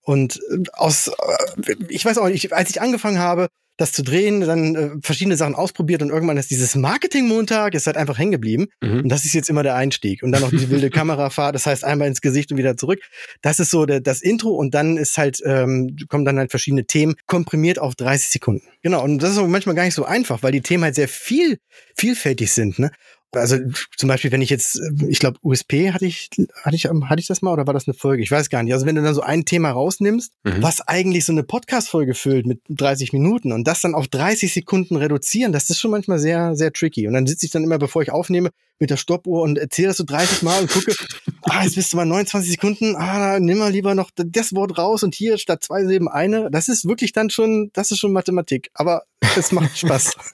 Und 0.03 0.41
äh, 0.51 0.63
aus, 0.73 1.09
äh, 1.09 1.75
ich 1.89 2.05
weiß 2.05 2.19
auch 2.19 2.29
nicht, 2.29 2.53
als 2.53 2.71
ich 2.71 2.81
angefangen 2.81 3.19
habe, 3.19 3.49
das 3.77 3.93
zu 3.93 4.03
drehen, 4.03 4.41
dann 4.41 4.77
äh, 4.77 4.91
verschiedene 5.03 5.37
Sachen 5.37 5.55
ausprobiert 5.55 6.03
und 6.03 6.11
irgendwann 6.11 6.37
ist 6.37 6.51
dieses 6.51 6.77
Marketing-Montag 6.77 7.75
ist 7.75 7.87
halt 7.87 7.97
einfach 7.97 8.19
hängen 8.19 8.33
geblieben. 8.33 8.67
Mhm. 8.81 9.03
Und 9.03 9.09
das 9.09 9.25
ist 9.25 9.35
jetzt 9.35 9.51
immer 9.51 9.63
der 9.63 9.75
Einstieg. 9.75 10.23
Und 10.23 10.33
dann 10.33 10.43
noch 10.43 10.51
diese 10.51 10.71
wilde 10.71 10.91
Kamerafahrt, 11.05 11.55
das 11.55 11.67
heißt 11.67 11.85
einmal 11.85 12.09
ins 12.09 12.21
Gesicht 12.21 12.53
und 12.53 12.59
wieder 12.59 12.77
zurück. 12.77 13.01
Das 13.43 13.59
ist 13.59 13.71
so 13.71 13.85
der, 13.87 14.01
das 14.01 14.23
Intro 14.23 14.51
und 14.51 14.75
dann 14.75 14.97
ist 14.97 15.19
halt, 15.19 15.41
ähm, 15.45 15.97
kommen 16.09 16.25
dann 16.25 16.39
halt 16.39 16.51
verschiedene 16.51 16.85
Themen 16.85 17.15
komprimiert 17.27 17.79
auf 17.79 17.95
30 17.97 18.29
Sekunden. 18.29 18.67
Genau. 18.83 19.03
Und 19.03 19.23
das 19.23 19.33
ist 19.33 19.39
auch 19.39 19.49
manchmal 19.49 19.75
gar 19.75 19.85
nicht 19.85 19.95
so 19.95 20.05
einfach, 20.05 20.43
weil 20.43 20.53
die 20.53 20.61
Themen 20.61 20.85
halt 20.85 20.95
sehr 20.95 21.09
viel, 21.09 21.59
vielfältig 21.97 22.53
sind, 22.53 22.79
ne? 22.79 22.91
Also 23.37 23.59
zum 23.97 24.09
Beispiel, 24.09 24.33
wenn 24.33 24.43
ich 24.43 24.51
jetzt, 24.51 24.81
ich 25.09 25.19
glaube, 25.19 25.39
USP 25.43 25.93
hatte 25.93 26.07
ich, 26.07 26.31
hatte 26.63 26.77
ich, 26.77 26.85
hatte 26.85 27.21
ich 27.21 27.27
das 27.27 27.43
mal 27.43 27.53
oder 27.53 27.67
war 27.67 27.75
das 27.75 27.87
eine 27.87 27.95
Folge? 27.95 28.23
Ich 28.23 28.31
weiß 28.31 28.51
gar 28.51 28.63
nicht. 28.63 28.73
Also 28.73 28.87
wenn 28.87 28.95
du 28.95 29.03
dann 29.03 29.15
so 29.15 29.23
ein 29.23 29.45
Thema 29.45 29.71
rausnimmst, 29.71 30.33
mhm. 30.45 30.63
was 30.63 30.81
eigentlich 30.81 31.25
so 31.25 31.33
eine 31.33 31.43
Podcast-Folge 31.43 32.15
füllt 32.15 32.47
mit 32.47 32.61
30 32.69 33.13
Minuten 33.13 33.53
und 33.53 33.67
das 33.67 33.81
dann 33.81 33.95
auf 33.95 34.09
30 34.09 34.53
Sekunden 34.53 34.97
reduzieren, 34.97 35.53
das 35.53 35.71
ist 35.71 35.81
schon 35.81 35.91
manchmal 35.91 36.19
sehr, 36.19 36.55
sehr 36.55 36.73
tricky. 36.73 37.07
Und 37.07 37.15
dann 37.15 37.27
sitze 37.27 37.47
ich 37.47 37.53
dann 37.53 37.65
immer, 37.65 37.79
bevor 37.79 38.03
ich 38.03 38.11
aufnehme, 38.11 38.51
mit 38.79 38.91
der 38.91 38.97
Stoppuhr 38.97 39.43
und 39.43 39.59
erzähle 39.59 39.89
das 39.89 39.99
so 39.99 40.05
30 40.05 40.43
Mal 40.43 40.63
und 40.63 40.71
gucke, 40.71 40.95
ah, 41.43 41.63
jetzt 41.65 41.77
bist 41.77 41.93
du 41.93 41.97
mal 41.97 42.07
29 42.07 42.51
Sekunden, 42.51 42.97
ah, 42.97 43.39
nimm 43.41 43.59
mal 43.59 43.71
lieber 43.71 43.95
noch 43.95 44.11
das 44.15 44.55
Wort 44.55 44.79
raus 44.79 45.03
und 45.03 45.15
hier 45.15 45.39
statt 45.39 45.63
zwei 45.65 45.85
Silben 45.85 46.09
eine. 46.09 46.51
Das 46.51 46.69
ist 46.69 46.87
wirklich 46.87 47.13
dann 47.13 47.31
schon, 47.31 47.71
das 47.73 47.91
ist 47.91 47.99
schon 47.99 48.13
Mathematik. 48.13 48.71
Aber 48.75 49.05
es 49.37 49.53
macht 49.53 49.77
Spaß. 49.79 50.13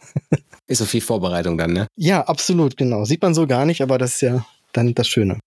Ist 0.66 0.78
so 0.78 0.84
viel 0.84 1.00
Vorbereitung 1.00 1.58
dann, 1.58 1.72
ne? 1.72 1.88
Ja, 1.96 2.22
absolut, 2.28 2.76
genau. 2.76 3.04
Sieht 3.04 3.20
man 3.22 3.34
so 3.34 3.48
gar 3.48 3.64
nicht, 3.64 3.82
aber 3.82 3.98
das 3.98 4.14
ist 4.14 4.20
ja 4.20 4.46
dann 4.72 4.94
das 4.94 5.08
Schöne. 5.08 5.40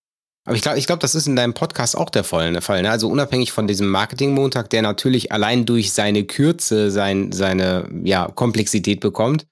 Aber 0.46 0.58
ich 0.58 0.62
glaube, 0.62 0.78
ich 0.78 0.86
glaube, 0.86 1.00
das 1.00 1.16
ist 1.16 1.28
in 1.28 1.38
deinem 1.38 1.54
Podcast 1.54 1.96
auch 1.96 2.10
der 2.10 2.26
Fall. 2.26 2.52
Ne? 2.52 2.90
Also 2.90 3.08
unabhängig 3.08 3.54
von 3.54 3.66
diesem 3.66 3.88
Marketing-Montag, 3.88 4.70
der 4.70 4.82
natürlich 4.82 5.32
allein 5.32 5.66
durch 5.66 5.94
seine 5.94 6.26
Kürze 6.26 6.92
sein, 6.92 7.32
seine 7.32 7.88
ja, 8.04 8.28
Komplexität 8.28 9.00
bekommt, 9.00 9.46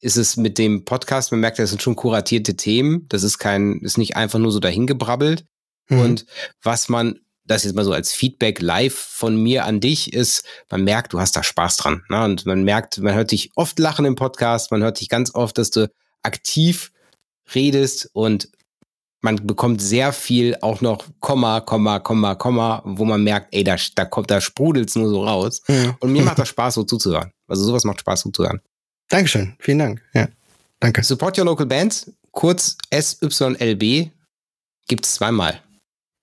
ist 0.00 0.16
es 0.16 0.36
mit 0.36 0.58
dem 0.58 0.84
Podcast, 0.84 1.30
man 1.32 1.40
merkt, 1.40 1.58
das 1.58 1.70
sind 1.70 1.82
schon 1.82 1.96
kuratierte 1.96 2.56
Themen. 2.56 3.06
Das 3.08 3.22
ist 3.22 3.38
kein, 3.38 3.80
ist 3.80 3.98
nicht 3.98 4.16
einfach 4.16 4.38
nur 4.38 4.52
so 4.52 4.60
dahingebrabbelt. 4.60 5.44
Mhm. 5.88 6.00
Und 6.00 6.26
was 6.62 6.88
man 6.88 7.20
das 7.44 7.64
jetzt 7.64 7.74
mal 7.74 7.84
so 7.84 7.92
als 7.92 8.12
Feedback 8.12 8.60
live 8.60 8.94
von 8.94 9.42
mir 9.42 9.64
an 9.64 9.80
dich 9.80 10.12
ist, 10.12 10.44
man 10.70 10.84
merkt, 10.84 11.12
du 11.12 11.20
hast 11.20 11.34
da 11.34 11.42
Spaß 11.42 11.78
dran. 11.78 12.02
Ne? 12.10 12.24
Und 12.24 12.46
man 12.46 12.62
merkt, 12.62 12.98
man 12.98 13.14
hört 13.14 13.32
dich 13.32 13.50
oft 13.56 13.78
lachen 13.78 14.04
im 14.04 14.14
Podcast, 14.14 14.70
man 14.70 14.82
hört 14.82 15.00
dich 15.00 15.08
ganz 15.08 15.34
oft, 15.34 15.58
dass 15.58 15.70
du 15.70 15.90
aktiv 16.22 16.92
redest 17.54 18.10
und 18.12 18.50
man 19.20 19.46
bekommt 19.46 19.82
sehr 19.82 20.12
viel 20.12 20.56
auch 20.60 20.80
noch 20.80 21.04
Komma, 21.18 21.60
Komma, 21.60 21.98
Komma, 21.98 22.34
Komma, 22.36 22.82
wo 22.84 23.04
man 23.04 23.24
merkt, 23.24 23.48
ey, 23.52 23.64
da, 23.64 23.76
da 23.96 24.04
kommt, 24.04 24.30
da 24.30 24.40
sprudelt's 24.40 24.94
nur 24.94 25.08
so 25.08 25.24
raus. 25.24 25.62
Ja. 25.66 25.96
Und 26.00 26.12
mir 26.12 26.22
macht 26.24 26.38
das 26.38 26.48
Spaß, 26.48 26.74
so 26.74 26.84
zuzuhören. 26.84 27.32
Also 27.48 27.64
sowas 27.64 27.84
macht 27.84 28.00
Spaß, 28.00 28.20
so 28.20 28.28
zuzuhören. 28.28 28.60
Dankeschön, 29.08 29.54
vielen 29.58 29.78
Dank. 29.78 30.02
Ja, 30.12 30.28
danke. 30.80 31.02
Support 31.02 31.38
Your 31.38 31.46
Local 31.46 31.66
Bands, 31.66 32.12
kurz 32.30 32.76
SYLB, 32.92 34.10
gibt's 34.86 35.14
zweimal. 35.14 35.60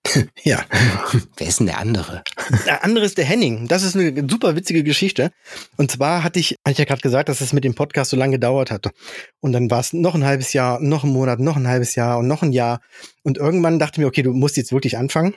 ja. 0.44 0.64
Wer 1.36 1.46
ist 1.48 1.58
denn 1.58 1.66
der 1.66 1.78
andere? 1.78 2.22
Der 2.64 2.84
andere 2.84 3.04
ist 3.04 3.18
der 3.18 3.24
Henning. 3.24 3.66
Das 3.66 3.82
ist 3.82 3.96
eine 3.96 4.26
super 4.28 4.54
witzige 4.54 4.84
Geschichte. 4.84 5.32
Und 5.76 5.90
zwar 5.90 6.22
hatte 6.22 6.38
ich, 6.38 6.52
hatte 6.64 6.72
ich 6.72 6.78
ja 6.78 6.84
gerade 6.84 7.02
gesagt, 7.02 7.28
dass 7.28 7.40
es 7.40 7.52
mit 7.52 7.64
dem 7.64 7.74
Podcast 7.74 8.10
so 8.10 8.16
lange 8.16 8.34
gedauert 8.34 8.70
hatte. 8.70 8.92
Und 9.40 9.52
dann 9.52 9.68
war 9.68 9.80
es 9.80 9.92
noch 9.92 10.14
ein 10.14 10.24
halbes 10.24 10.52
Jahr, 10.52 10.80
noch 10.80 11.02
ein 11.02 11.10
Monat, 11.10 11.40
noch 11.40 11.56
ein 11.56 11.66
halbes 11.66 11.96
Jahr 11.96 12.18
und 12.18 12.28
noch 12.28 12.42
ein 12.42 12.52
Jahr. 12.52 12.80
Und 13.24 13.36
irgendwann 13.36 13.80
dachte 13.80 13.94
ich 13.94 13.98
mir, 13.98 14.06
okay, 14.06 14.22
du 14.22 14.32
musst 14.32 14.56
jetzt 14.56 14.72
wirklich 14.72 14.96
anfangen. 14.96 15.34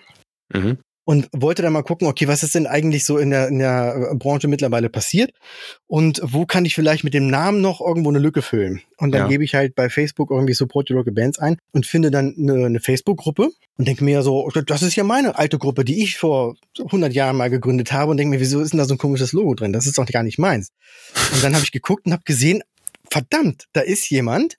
Mhm 0.53 0.77
und 1.09 1.27
wollte 1.35 1.63
dann 1.63 1.73
mal 1.73 1.81
gucken, 1.81 2.07
okay, 2.07 2.27
was 2.27 2.43
ist 2.43 2.53
denn 2.53 2.67
eigentlich 2.67 3.03
so 3.03 3.17
in 3.17 3.31
der, 3.31 3.47
in 3.47 3.57
der 3.57 4.13
Branche 4.13 4.47
mittlerweile 4.47 4.91
passiert 4.91 5.31
und 5.87 6.21
wo 6.23 6.45
kann 6.45 6.65
ich 6.65 6.75
vielleicht 6.75 7.03
mit 7.03 7.15
dem 7.15 7.25
Namen 7.25 7.61
noch 7.61 7.81
irgendwo 7.81 8.09
eine 8.09 8.19
Lücke 8.19 8.43
füllen. 8.43 8.83
Und 8.97 9.11
dann 9.11 9.23
ja. 9.23 9.27
gebe 9.27 9.43
ich 9.43 9.55
halt 9.55 9.73
bei 9.73 9.89
Facebook 9.89 10.29
irgendwie 10.29 10.53
Support 10.53 10.91
Your 10.91 10.97
Local 10.97 11.11
Bands 11.11 11.39
ein 11.39 11.57
und 11.71 11.87
finde 11.87 12.11
dann 12.11 12.35
eine, 12.37 12.63
eine 12.63 12.79
Facebook-Gruppe 12.79 13.49
und 13.79 13.87
denke 13.87 14.03
mir 14.03 14.21
so, 14.21 14.47
das 14.67 14.83
ist 14.83 14.95
ja 14.95 15.03
meine 15.03 15.35
alte 15.35 15.57
Gruppe, 15.57 15.83
die 15.83 16.03
ich 16.03 16.17
vor 16.17 16.57
100 16.77 17.11
Jahren 17.11 17.37
mal 17.37 17.49
gegründet 17.49 17.91
habe 17.91 18.11
und 18.11 18.17
denke 18.17 18.35
mir, 18.35 18.39
wieso 18.39 18.61
ist 18.61 18.73
denn 18.73 18.77
da 18.77 18.85
so 18.85 18.93
ein 18.93 18.99
komisches 18.99 19.33
Logo 19.33 19.55
drin? 19.55 19.73
Das 19.73 19.87
ist 19.87 19.97
doch 19.97 20.05
gar 20.05 20.21
nicht 20.21 20.37
meins. 20.37 20.69
Und 21.33 21.43
dann 21.43 21.55
habe 21.55 21.63
ich 21.63 21.71
geguckt 21.71 22.05
und 22.05 22.11
habe 22.11 22.23
gesehen, 22.23 22.61
verdammt, 23.09 23.65
da 23.73 23.81
ist 23.81 24.11
jemand, 24.11 24.57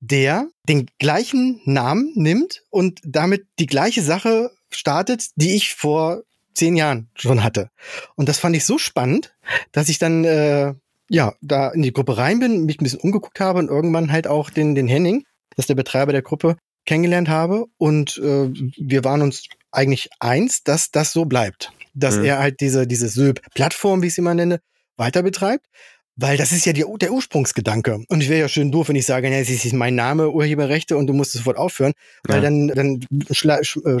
der 0.00 0.50
den 0.68 0.88
gleichen 0.98 1.62
Namen 1.64 2.12
nimmt 2.16 2.64
und 2.68 3.00
damit 3.02 3.46
die 3.58 3.66
gleiche 3.66 4.02
Sache 4.02 4.50
startet, 4.76 5.28
die 5.36 5.54
ich 5.54 5.74
vor 5.74 6.22
zehn 6.54 6.76
Jahren 6.76 7.08
schon 7.14 7.42
hatte. 7.42 7.70
Und 8.14 8.28
das 8.28 8.38
fand 8.38 8.56
ich 8.56 8.64
so 8.64 8.78
spannend, 8.78 9.34
dass 9.72 9.88
ich 9.88 9.98
dann 9.98 10.24
äh, 10.24 10.74
ja 11.08 11.34
da 11.40 11.70
in 11.70 11.82
die 11.82 11.92
Gruppe 11.92 12.16
rein 12.16 12.40
bin, 12.40 12.64
mich 12.64 12.80
ein 12.80 12.84
bisschen 12.84 13.00
umgeguckt 13.00 13.40
habe 13.40 13.58
und 13.58 13.68
irgendwann 13.68 14.10
halt 14.10 14.26
auch 14.26 14.50
den, 14.50 14.74
den 14.74 14.88
Henning, 14.88 15.24
das 15.50 15.64
ist 15.64 15.68
der 15.68 15.74
Betreiber 15.74 16.12
der 16.12 16.22
Gruppe, 16.22 16.56
kennengelernt 16.86 17.28
habe. 17.28 17.66
Und 17.76 18.18
äh, 18.18 18.48
wir 18.76 19.04
waren 19.04 19.22
uns 19.22 19.44
eigentlich 19.70 20.08
eins, 20.20 20.62
dass 20.62 20.90
das 20.90 21.12
so 21.12 21.24
bleibt. 21.26 21.72
Dass 21.94 22.16
mhm. 22.16 22.24
er 22.24 22.38
halt 22.38 22.60
diese, 22.60 22.86
diese 22.86 23.08
Söb-Plattform, 23.08 24.02
wie 24.02 24.06
ich 24.06 24.14
sie 24.14 24.22
mal 24.22 24.34
nenne, 24.34 24.60
weiter 24.96 25.22
betreibt. 25.22 25.66
Weil 26.18 26.38
das 26.38 26.52
ist 26.52 26.64
ja 26.64 26.72
die, 26.72 26.84
der 27.00 27.12
Ursprungsgedanke. 27.12 28.02
Und 28.08 28.22
ich 28.22 28.30
wäre 28.30 28.40
ja 28.40 28.48
schön 28.48 28.72
doof, 28.72 28.88
wenn 28.88 28.96
ich 28.96 29.04
sage, 29.04 29.28
ja, 29.28 29.36
es 29.36 29.50
ist 29.50 29.72
mein 29.74 29.94
Name, 29.94 30.30
Urheberrechte 30.30 30.96
und 30.96 31.06
du 31.06 31.12
musst 31.12 31.32
sofort 31.32 31.58
aufhören. 31.58 31.92
Weil 32.24 32.36
ja. 32.36 32.42
dann, 32.42 32.68
dann 32.68 33.06
äh, 33.20 33.34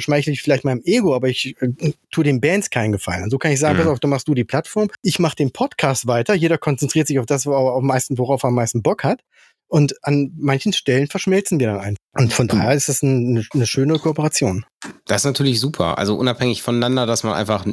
schmeichle 0.00 0.32
ich 0.32 0.40
vielleicht 0.40 0.64
meinem 0.64 0.80
Ego, 0.84 1.14
aber 1.14 1.28
ich 1.28 1.60
äh, 1.60 1.92
tue 2.10 2.24
den 2.24 2.40
Bands 2.40 2.70
keinen 2.70 2.92
Gefallen. 2.92 3.24
Und 3.24 3.30
so 3.30 3.38
kann 3.38 3.52
ich 3.52 3.60
sagen, 3.60 3.74
mhm. 3.74 3.82
pass 3.82 3.88
auf, 3.88 4.00
du 4.00 4.08
machst 4.08 4.28
du 4.28 4.34
die 4.34 4.44
Plattform, 4.44 4.88
ich 5.02 5.18
mache 5.18 5.36
den 5.36 5.50
Podcast 5.50 6.06
weiter, 6.06 6.34
jeder 6.34 6.56
konzentriert 6.56 7.06
sich 7.06 7.18
auf 7.18 7.26
das, 7.26 7.44
worauf, 7.44 7.76
am 7.76 7.86
meisten, 7.86 8.16
worauf 8.16 8.44
er 8.44 8.48
am 8.48 8.54
meisten 8.54 8.82
Bock 8.82 9.04
hat. 9.04 9.20
Und 9.68 9.94
an 10.04 10.32
manchen 10.36 10.72
Stellen 10.72 11.08
verschmelzen 11.08 11.58
wir 11.58 11.66
dann 11.68 11.80
ein. 11.80 11.96
Und 12.12 12.32
von 12.32 12.46
daher 12.46 12.74
ist 12.74 12.88
das 12.88 13.02
eine, 13.02 13.44
eine 13.52 13.66
schöne 13.66 13.98
Kooperation. 13.98 14.64
Das 15.06 15.22
ist 15.22 15.24
natürlich 15.24 15.60
super. 15.60 15.98
Also 15.98 16.16
unabhängig 16.16 16.62
voneinander, 16.62 17.04
dass 17.04 17.24
man 17.24 17.34
einfach 17.34 17.66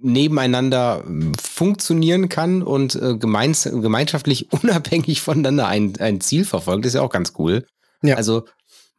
nebeneinander 0.00 1.04
funktionieren 1.40 2.28
kann 2.28 2.62
und 2.62 2.94
äh, 2.94 3.16
gemeins 3.16 3.64
gemeinschaftlich 3.64 4.52
unabhängig 4.62 5.20
voneinander 5.20 5.66
ein, 5.66 5.94
ein 5.98 6.20
Ziel 6.20 6.44
verfolgt, 6.44 6.86
ist 6.86 6.94
ja 6.94 7.02
auch 7.02 7.10
ganz 7.10 7.34
cool. 7.38 7.66
Ja. 8.02 8.16
Also, 8.16 8.46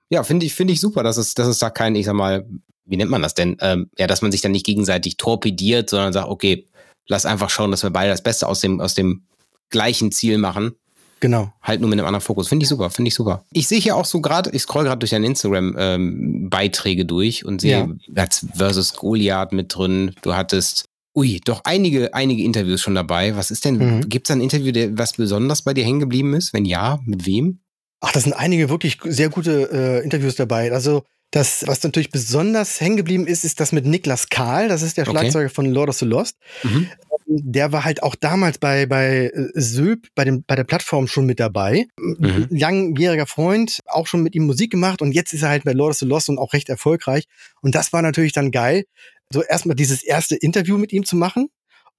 ja, 0.10 0.24
finde 0.24 0.46
ich, 0.46 0.54
finde 0.54 0.74
ich 0.74 0.82
super, 0.82 1.04
dass 1.04 1.18
es, 1.18 1.34
dass 1.34 1.48
es 1.48 1.60
da 1.60 1.70
kein, 1.70 1.96
ich 1.96 2.06
sag 2.06 2.14
mal, 2.14 2.48
wie 2.86 2.98
nennt 2.98 3.12
man 3.12 3.22
das 3.22 3.34
denn? 3.34 3.58
Ähm, 3.62 3.90
ja, 3.98 4.08
dass 4.08 4.22
man 4.22 4.32
sich 4.32 4.42
dann 4.42 4.52
nicht 4.52 4.66
gegenseitig 4.66 5.18
torpediert, 5.18 5.90
sondern 5.90 6.14
sagt, 6.14 6.30
okay, 6.30 6.68
lass 7.08 7.26
einfach 7.26 7.50
schauen, 7.50 7.72
dass 7.72 7.84
wir 7.84 7.90
beide 7.90 8.12
das 8.12 8.24
Beste 8.24 8.48
aus 8.48 8.62
dem, 8.62 8.80
aus 8.80 8.94
dem 8.94 9.26
gleichen 9.70 10.12
Ziel 10.12 10.38
machen. 10.38 10.76
Genau. 11.20 11.52
Halt 11.62 11.82
nur 11.82 11.90
mit 11.90 11.98
einem 11.98 12.08
anderen 12.08 12.22
Fokus. 12.22 12.48
Finde 12.48 12.64
ich 12.64 12.70
super, 12.70 12.90
finde 12.90 13.10
ich 13.10 13.16
super. 13.16 13.46
Ich 13.52 13.68
sehe 13.68 13.80
hier 13.80 13.96
auch 13.96 14.06
so 14.06 14.22
gerade, 14.22 14.50
ich 14.52 14.64
scroll 14.64 14.84
gerade 14.84 15.00
durch 15.00 15.12
deine 15.12 15.26
Instagram-Beiträge 15.28 17.02
ähm, 17.02 17.08
durch 17.08 17.46
und 17.46 17.62
sehe 17.62 17.96
ja. 18.16 18.28
versus 18.54 18.94
Goliath 18.94 19.54
mit 19.54 19.76
drin. 19.76 20.14
Du 20.22 20.36
hattest 20.36 20.86
Ui, 21.16 21.40
doch 21.46 21.62
einige, 21.64 22.14
einige 22.14 22.44
Interviews 22.44 22.82
schon 22.82 22.94
dabei. 22.94 23.38
Was 23.38 23.50
ist 23.50 23.64
denn, 23.64 23.78
mhm. 23.78 24.10
gibt 24.10 24.28
es 24.28 24.36
ein 24.36 24.42
Interview, 24.42 24.74
der, 24.74 24.98
was 24.98 25.14
besonders 25.14 25.62
bei 25.62 25.74
dir 25.74 25.86
hängen 25.86 26.02
geblieben 26.02 26.34
ist? 26.34 26.54
Wenn 26.54 26.66
ja, 26.66 27.00
mit 27.06 27.26
wem? 27.26 27.60
Ach, 28.02 28.12
das 28.12 28.24
sind 28.24 28.34
einige 28.34 28.70
wirklich 28.70 28.98
sehr 29.06 29.30
gute 29.30 29.70
äh, 29.72 30.04
Interviews 30.04 30.36
dabei. 30.36 30.74
Also 30.74 31.04
das, 31.32 31.66
was 31.68 31.82
natürlich 31.84 32.12
besonders 32.12 32.82
hängen 32.82 32.98
geblieben 32.98 33.28
ist, 33.28 33.46
ist 33.46 33.62
das 33.62 33.72
mit 33.72 33.86
Niklas 33.86 34.28
Kahl. 34.28 34.68
Das 34.68 34.82
ist 34.82 34.98
der 34.98 35.06
Schlagzeuger 35.06 35.46
okay. 35.46 35.54
von 35.54 35.66
Lord 35.68 35.90
of 35.90 35.98
the 35.98 36.06
Lost. 36.06 36.38
Mhm. 36.64 36.88
Der 37.28 37.72
war 37.72 37.84
halt 37.84 38.04
auch 38.04 38.16
damals 38.16 38.58
bei, 38.58 38.86
bei 38.86 39.32
äh, 39.34 39.50
Söb, 39.54 40.08
bei, 40.16 40.26
dem, 40.26 40.44
bei 40.46 40.56
der 40.56 40.64
Plattform 40.64 41.08
schon 41.08 41.26
mit 41.26 41.40
dabei. 41.40 41.88
Mhm. 41.98 42.48
Langjähriger 42.50 43.26
Freund, 43.26 43.80
auch 43.86 44.08
schon 44.08 44.22
mit 44.22 44.36
ihm 44.36 44.46
Musik 44.46 44.72
gemacht 44.72 45.02
und 45.02 45.12
jetzt 45.12 45.34
ist 45.34 45.42
er 45.42 45.50
halt 45.50 45.64
bei 45.64 45.74
Lord 45.74 45.92
of 45.92 45.98
the 45.98 46.06
Lost 46.06 46.30
und 46.30 46.38
auch 46.38 46.54
recht 46.54 46.70
erfolgreich. 46.70 47.26
Und 47.62 47.76
das 47.76 47.94
war 47.94 48.02
natürlich 48.02 48.34
dann 48.34 48.52
geil, 48.52 48.86
so 49.32 49.42
erstmal 49.42 49.76
dieses 49.76 50.04
erste 50.04 50.36
Interview 50.36 50.78
mit 50.78 50.94
ihm 50.94 51.06
zu 51.06 51.16
machen 51.16 51.48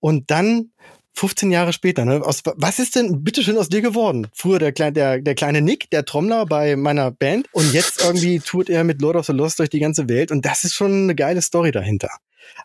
und 0.00 0.30
dann 0.30 0.70
15 1.16 1.50
Jahre 1.50 1.72
später, 1.72 2.04
ne? 2.04 2.22
Aus, 2.22 2.42
was 2.44 2.78
ist 2.78 2.94
denn 2.94 3.24
bitteschön 3.24 3.56
aus 3.56 3.70
dir 3.70 3.80
geworden? 3.80 4.26
Früher 4.34 4.58
der, 4.58 4.72
kleine, 4.72 4.92
der, 4.92 5.20
der 5.20 5.34
kleine 5.34 5.62
Nick, 5.62 5.90
der 5.90 6.04
Trommler 6.04 6.44
bei 6.44 6.76
meiner 6.76 7.10
Band 7.10 7.48
und 7.52 7.72
jetzt 7.72 8.02
irgendwie 8.02 8.38
tut 8.38 8.68
er 8.68 8.84
mit 8.84 9.00
Lord 9.00 9.16
of 9.16 9.26
the 9.26 9.32
Lost 9.32 9.58
durch 9.58 9.70
die 9.70 9.80
ganze 9.80 10.08
Welt 10.10 10.30
und 10.30 10.44
das 10.44 10.64
ist 10.64 10.74
schon 10.74 11.04
eine 11.04 11.14
geile 11.14 11.40
Story 11.40 11.72
dahinter. 11.72 12.10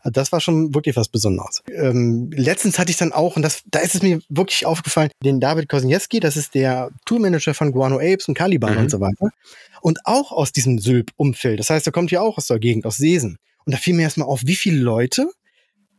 Also 0.02 0.12
das 0.12 0.32
war 0.32 0.42
schon 0.42 0.74
wirklich 0.74 0.96
was 0.96 1.10
Besonderes. 1.10 1.64
Ähm, 1.74 2.32
letztens 2.34 2.80
hatte 2.80 2.92
ich 2.92 2.98
dann 2.98 3.12
auch, 3.12 3.36
und 3.36 3.42
das, 3.42 3.64
da 3.66 3.80
ist 3.80 3.96
es 3.96 4.02
mir 4.02 4.20
wirklich 4.30 4.66
aufgefallen, 4.66 5.10
den 5.24 5.40
David 5.40 5.70
Kosniewski, 5.70 6.20
das 6.20 6.38
ist 6.38 6.56
der 6.56 6.90
Tourmanager 7.06 7.54
von 7.54 7.72
Guano 7.72 7.98
Apes 7.98 8.28
und 8.28 8.34
Caliban 8.34 8.74
mhm. 8.74 8.80
und 8.80 8.92
so 8.92 9.00
weiter. 9.00 9.30
Und 9.82 10.00
auch 10.06 10.32
aus 10.32 10.52
diesem 10.52 10.80
Sylp-Umfeld. 10.80 11.60
Das 11.60 11.70
heißt, 11.70 11.86
er 11.86 11.92
kommt 11.92 12.12
ja 12.12 12.22
auch 12.22 12.38
aus 12.38 12.48
der 12.48 12.60
Gegend, 12.60 12.86
aus 12.86 12.98
Sesen. 12.98 13.38
Und 13.66 13.74
da 13.74 13.78
fiel 13.78 13.94
mir 13.94 14.04
erstmal 14.04 14.28
auf, 14.28 14.42
wie 14.46 14.56
viele 14.56 14.78
Leute 14.78 15.28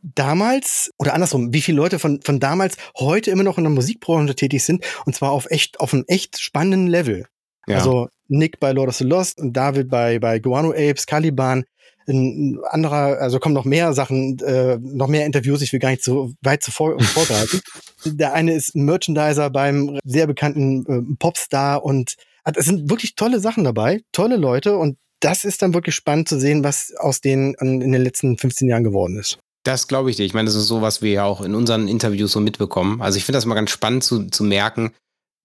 damals 0.03 0.91
oder 0.97 1.13
andersrum, 1.13 1.53
wie 1.53 1.61
viele 1.61 1.77
Leute 1.77 1.97
von, 1.97 2.21
von 2.21 2.39
damals 2.39 2.75
heute 2.97 3.31
immer 3.31 3.43
noch 3.43 3.57
in 3.57 3.63
der 3.63 3.71
Musikbranche 3.71 4.35
tätig 4.35 4.63
sind 4.63 4.83
und 5.05 5.15
zwar 5.15 5.31
auf 5.31 5.49
echt, 5.49 5.79
auf 5.79 5.93
einem 5.93 6.03
echt 6.07 6.39
spannenden 6.39 6.87
Level. 6.87 7.25
Ja. 7.67 7.77
Also 7.77 8.09
Nick 8.27 8.59
bei 8.59 8.71
Lord 8.71 8.89
of 8.89 8.95
the 8.95 9.03
Lost 9.03 9.39
und 9.39 9.53
David 9.53 9.89
bei, 9.89 10.19
bei 10.19 10.39
Guano 10.39 10.71
Apes, 10.71 11.05
Caliban, 11.05 11.63
ein 12.07 12.59
anderer, 12.69 13.19
also 13.21 13.39
kommen 13.39 13.55
noch 13.55 13.65
mehr 13.65 13.93
Sachen, 13.93 14.37
äh, 14.39 14.77
noch 14.81 15.07
mehr 15.07 15.25
Interviews, 15.25 15.61
ich 15.61 15.71
will 15.71 15.79
gar 15.79 15.91
nicht 15.91 16.03
so 16.03 16.33
weit 16.41 16.63
zuvor 16.63 16.99
vorgreifen. 16.99 17.61
Der 18.05 18.33
eine 18.33 18.53
ist 18.53 18.75
Merchandiser 18.75 19.49
beim 19.49 19.99
sehr 20.03 20.27
bekannten 20.27 20.85
äh, 20.85 21.15
Popstar 21.17 21.83
und 21.83 22.15
es 22.43 22.65
sind 22.65 22.89
wirklich 22.89 23.15
tolle 23.15 23.39
Sachen 23.39 23.63
dabei, 23.63 24.01
tolle 24.11 24.35
Leute 24.35 24.77
und 24.77 24.97
das 25.21 25.45
ist 25.45 25.61
dann 25.61 25.73
wirklich 25.73 25.95
spannend 25.95 26.27
zu 26.27 26.37
sehen, 26.37 26.65
was 26.65 26.93
aus 26.97 27.21
denen 27.21 27.53
in 27.53 27.91
den 27.91 28.03
letzten 28.03 28.37
15 28.37 28.67
Jahren 28.67 28.83
geworden 28.83 29.17
ist. 29.17 29.39
Das 29.63 29.87
glaube 29.87 30.09
ich 30.09 30.17
dir. 30.17 30.25
Ich 30.25 30.33
meine, 30.33 30.47
das 30.47 30.55
ist 30.55 30.67
so, 30.67 30.81
was 30.81 31.01
wir 31.01 31.11
ja 31.11 31.23
auch 31.23 31.39
in 31.39 31.55
unseren 31.55 31.87
Interviews 31.87 32.33
so 32.33 32.41
mitbekommen. 32.41 33.01
Also 33.01 33.17
ich 33.17 33.23
finde 33.23 33.37
das 33.37 33.45
mal 33.45 33.55
ganz 33.55 33.69
spannend 33.69 34.03
zu, 34.03 34.27
zu 34.27 34.43
merken, 34.43 34.91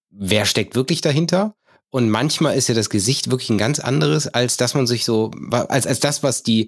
wer 0.09 0.43
steckt 0.43 0.75
wirklich 0.75 0.99
dahinter 0.99 1.55
Und 1.91 2.09
manchmal 2.09 2.55
ist 2.55 2.69
ja 2.69 2.75
das 2.75 2.89
Gesicht 2.89 3.31
wirklich 3.31 3.49
ein 3.49 3.57
ganz 3.57 3.79
anderes, 3.79 4.27
als 4.27 4.57
dass 4.57 4.75
man 4.75 4.85
sich 4.85 5.05
so, 5.05 5.31
als, 5.51 5.87
als 5.87 5.99
das, 5.99 6.21
was 6.21 6.43
die 6.43 6.67